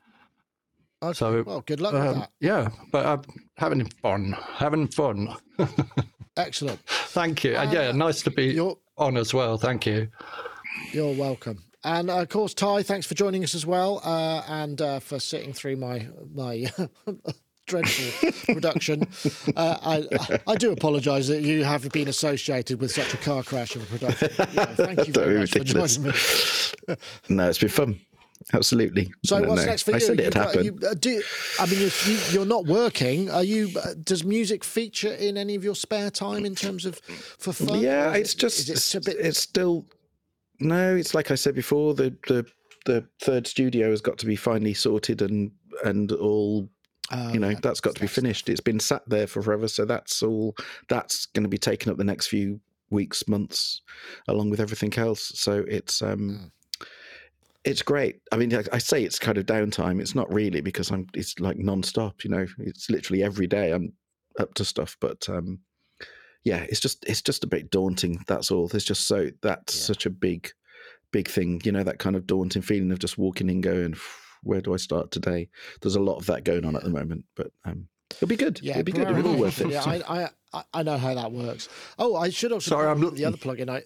Okay. 1.01 1.13
So, 1.17 1.43
well, 1.45 1.61
good 1.61 1.81
luck 1.81 1.93
with 1.93 2.01
Um, 2.01 2.19
that. 2.19 2.31
yeah, 2.39 2.69
but 2.91 3.05
I'm 3.05 3.21
having 3.57 3.85
fun, 4.01 4.35
having 4.55 4.87
fun. 4.87 5.35
Excellent. 6.37 6.79
Thank 6.87 7.43
you. 7.43 7.55
and 7.55 7.71
yeah, 7.71 7.91
nice 7.91 8.21
to 8.23 8.31
be 8.31 8.59
on 8.97 9.17
as 9.17 9.33
well. 9.33 9.57
Thank 9.57 9.85
you. 9.85 10.07
you're 10.93 11.13
welcome. 11.13 11.63
And 11.83 12.09
uh, 12.09 12.19
of 12.21 12.29
course, 12.29 12.53
Ty, 12.53 12.83
thanks 12.83 13.05
for 13.05 13.13
joining 13.13 13.43
us 13.43 13.53
as 13.55 13.65
well, 13.65 14.01
uh, 14.03 14.41
and 14.47 14.81
uh, 14.81 14.99
for 14.99 15.19
sitting 15.19 15.51
through 15.53 15.75
my 15.77 16.07
my 16.33 16.71
dreadful 17.67 18.31
production. 18.53 19.07
Uh, 19.55 19.77
I 19.81 20.39
I 20.47 20.55
do 20.55 20.71
apologise 20.71 21.27
that 21.27 21.41
you 21.41 21.63
have 21.63 21.89
been 21.91 22.07
associated 22.07 22.79
with 22.79 22.91
such 22.91 23.13
a 23.13 23.17
car 23.17 23.43
crash 23.43 23.75
of 23.75 23.83
a 23.83 23.97
production. 23.97 24.29
Know, 24.55 24.65
thank 24.75 25.07
you 25.07 25.13
very 25.21 25.39
much 25.39 25.51
for 25.51 25.59
joining 25.59 26.03
me. 26.03 26.11
No, 27.29 27.47
it's 27.49 27.59
been 27.59 27.69
fun. 27.69 27.99
Absolutely. 28.53 29.09
So 29.23 29.39
No, 29.39 29.47
what's 29.49 29.61
no. 29.61 29.67
next 29.67 29.83
for 29.83 29.91
you? 29.91 29.95
I 29.95 29.99
said 29.99 30.19
it'd 30.19 30.33
got- 30.33 30.47
happen. 30.47 30.65
you, 30.65 30.79
uh, 30.85 30.93
do, 30.95 31.21
I 31.61 31.65
mean, 31.65 31.81
if 31.81 32.05
you, 32.05 32.17
you're 32.37 32.45
not 32.45 32.65
working. 32.65 33.29
Are 33.29 33.43
you? 33.43 33.69
Uh, 33.79 33.93
does 34.03 34.25
music 34.25 34.65
feature 34.65 35.13
in 35.13 35.37
any 35.37 35.55
of 35.55 35.63
your 35.63 35.75
spare 35.75 36.11
time 36.11 36.43
in 36.45 36.55
terms 36.55 36.85
of 36.85 36.99
for 37.37 37.53
fun? 37.53 37.79
yeah, 37.79 38.13
it's 38.13 38.33
it- 38.33 38.37
just 38.37 38.69
it 38.69 38.95
a 38.95 39.01
bit? 39.01 39.17
it's 39.17 39.39
still 39.39 39.85
no. 40.63 40.95
It's 40.95 41.13
like 41.13 41.31
I 41.31 41.35
said 41.35 41.55
before. 41.55 41.93
The 41.93 42.15
the 42.27 42.45
the 42.85 43.07
third 43.21 43.47
studio 43.47 43.89
has 43.89 44.01
got 44.01 44.17
to 44.19 44.25
be 44.25 44.35
finally 44.35 44.73
sorted 44.73 45.21
and 45.21 45.51
and 45.83 46.11
all. 46.11 46.69
Oh, 47.11 47.33
You 47.33 47.39
know 47.39 47.49
yeah, 47.49 47.59
that's 47.61 47.81
got 47.81 47.95
to 47.95 48.01
be 48.01 48.07
finished. 48.07 48.47
It's 48.47 48.61
been 48.61 48.79
sat 48.79 49.03
there 49.07 49.27
for 49.27 49.41
forever, 49.41 49.67
so 49.67 49.85
that's 49.85 50.23
all. 50.23 50.55
That's 50.87 51.25
going 51.27 51.43
to 51.43 51.49
be 51.49 51.57
taken 51.57 51.91
up 51.91 51.97
the 51.97 52.03
next 52.03 52.27
few 52.27 52.61
weeks, 52.89 53.27
months, 53.27 53.81
along 54.27 54.49
with 54.51 54.61
everything 54.61 54.93
else. 54.97 55.31
So 55.35 55.65
it's 55.67 56.01
um, 56.01 56.51
it's 57.65 57.81
great. 57.81 58.21
I 58.31 58.37
mean, 58.37 58.55
I, 58.55 58.63
I 58.71 58.77
say 58.77 59.03
it's 59.03 59.19
kind 59.19 59.37
of 59.37 59.45
downtime. 59.45 59.99
It's 59.99 60.15
not 60.15 60.33
really 60.33 60.61
because 60.61 60.91
I'm. 60.91 61.07
It's 61.13 61.39
like 61.39 61.57
non-stop. 61.57 62.23
You 62.23 62.29
know, 62.29 62.45
it's 62.59 62.89
literally 62.89 63.23
every 63.23 63.47
day 63.47 63.71
I'm 63.71 63.93
up 64.39 64.53
to 64.55 64.65
stuff. 64.65 64.95
But 65.01 65.27
um, 65.29 65.59
yeah, 66.43 66.65
it's 66.69 66.79
just 66.79 67.03
it's 67.07 67.21
just 67.21 67.43
a 67.43 67.47
bit 67.47 67.71
daunting. 67.71 68.23
That's 68.27 68.51
all. 68.51 68.67
There's 68.67 68.85
just 68.85 69.07
so 69.07 69.29
that's 69.41 69.75
Yeah. 69.75 69.83
such 69.85 70.05
a 70.05 70.09
big, 70.09 70.51
big 71.11 71.27
thing. 71.27 71.61
You 71.63 71.71
know, 71.71 71.83
that 71.83 71.99
kind 71.99 72.15
of 72.15 72.27
daunting 72.27 72.61
feeling 72.61 72.91
of 72.91 72.99
just 72.99 73.17
walking 73.17 73.49
in, 73.49 73.61
going, 73.61 73.95
where 74.43 74.61
do 74.61 74.73
I 74.73 74.77
start 74.77 75.11
today? 75.11 75.49
There's 75.81 75.95
a 75.95 76.01
lot 76.01 76.17
of 76.17 76.25
that 76.27 76.43
going 76.43 76.65
on 76.65 76.75
at 76.75 76.83
the 76.83 76.89
moment, 76.89 77.25
but 77.35 77.51
um, 77.65 77.87
it'll 78.11 78.27
be 78.27 78.35
good. 78.35 78.59
Yeah, 78.61 78.73
it'll 78.73 78.83
be 78.83 78.91
good. 78.91 79.09
It'll 79.09 79.21
be 79.23 79.29
all 79.29 79.37
worth 79.37 79.61
it. 79.61 79.69
Yeah, 79.69 79.83
I, 79.85 80.29
I, 80.53 80.63
I 80.73 80.83
know 80.83 80.97
how 80.97 81.13
that 81.13 81.31
works. 81.31 81.69
Oh, 81.97 82.15
I 82.15 82.29
should 82.29 82.51
also. 82.51 82.69
Sorry, 82.69 82.87
I'm 82.87 83.03
out 83.03 83.15
the 83.15 83.25
other 83.25 83.37
plugin 83.37 83.69
I. 83.69 83.83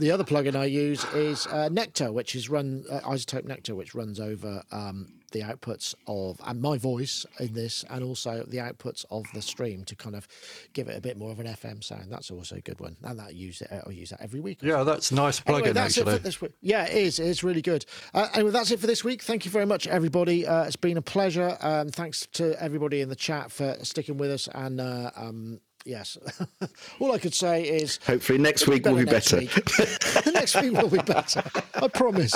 The 0.00 0.10
other 0.10 0.24
plugin 0.24 0.56
I 0.56 0.64
use 0.64 1.04
is 1.12 1.46
uh, 1.48 1.68
Nectar, 1.68 2.10
which 2.10 2.34
is 2.34 2.48
run 2.48 2.84
uh, 2.90 3.00
iZotope 3.00 3.44
Nectar, 3.44 3.74
which 3.74 3.94
runs 3.94 4.18
over 4.18 4.62
um, 4.72 5.12
the 5.32 5.40
outputs 5.40 5.94
of 6.06 6.40
and 6.46 6.62
my 6.62 6.78
voice 6.78 7.26
in 7.38 7.52
this, 7.52 7.84
and 7.90 8.02
also 8.02 8.42
the 8.48 8.56
outputs 8.56 9.04
of 9.10 9.26
the 9.34 9.42
stream 9.42 9.84
to 9.84 9.94
kind 9.94 10.16
of 10.16 10.26
give 10.72 10.88
it 10.88 10.96
a 10.96 11.02
bit 11.02 11.18
more 11.18 11.30
of 11.30 11.38
an 11.38 11.46
FM 11.46 11.84
sound. 11.84 12.06
That's 12.08 12.30
also 12.30 12.56
a 12.56 12.62
good 12.62 12.80
one, 12.80 12.96
and 13.02 13.18
that 13.18 13.26
I 13.26 13.30
use 13.32 13.60
it. 13.60 13.68
I 13.70 13.90
use 13.90 14.08
that 14.08 14.22
every 14.22 14.40
week. 14.40 14.60
Yeah, 14.62 14.84
that's 14.84 15.10
a 15.10 15.16
nice 15.16 15.38
plugin 15.38 15.56
Anyway, 15.56 15.72
that's 15.72 15.98
actually. 15.98 16.14
it 16.14 16.16
for 16.16 16.22
this 16.22 16.40
week. 16.40 16.52
Yeah, 16.62 16.86
it 16.86 16.96
is. 16.96 17.18
It's 17.18 17.44
really 17.44 17.60
good. 17.60 17.84
Uh, 18.14 18.28
anyway, 18.32 18.52
that's 18.52 18.70
it 18.70 18.80
for 18.80 18.86
this 18.86 19.04
week. 19.04 19.20
Thank 19.22 19.44
you 19.44 19.50
very 19.50 19.66
much, 19.66 19.86
everybody. 19.86 20.46
Uh, 20.46 20.64
it's 20.64 20.76
been 20.76 20.96
a 20.96 21.02
pleasure. 21.02 21.58
Um, 21.60 21.90
thanks 21.90 22.26
to 22.32 22.58
everybody 22.58 23.02
in 23.02 23.10
the 23.10 23.16
chat 23.16 23.52
for 23.52 23.76
sticking 23.82 24.16
with 24.16 24.30
us. 24.30 24.48
And 24.54 24.80
uh, 24.80 25.10
um, 25.14 25.60
yes, 25.84 26.16
all 27.00 27.12
I 27.12 27.18
could 27.18 27.34
say 27.34 27.64
is 27.64 27.98
Hopefully 28.06 28.38
next 28.38 28.66
week 28.66 28.84
will 28.86 28.96
be 28.96 29.04
next 29.04 29.30
better. 29.32 29.38
week. 29.38 30.26
next 30.34 30.60
week 30.60 30.72
will 30.72 30.88
be 30.88 30.98
better. 30.98 31.42
I 31.74 31.88
promise. 31.88 32.34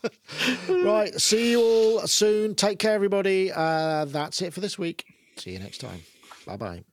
right. 0.68 1.12
See 1.20 1.52
you 1.52 1.60
all 1.60 2.06
soon. 2.06 2.54
Take 2.54 2.78
care, 2.78 2.94
everybody. 2.94 3.50
Uh, 3.52 4.04
that's 4.06 4.42
it 4.42 4.52
for 4.52 4.60
this 4.60 4.78
week. 4.78 5.04
See 5.36 5.52
you 5.52 5.58
next 5.58 5.78
time. 5.78 6.02
Bye 6.46 6.56
bye. 6.56 6.87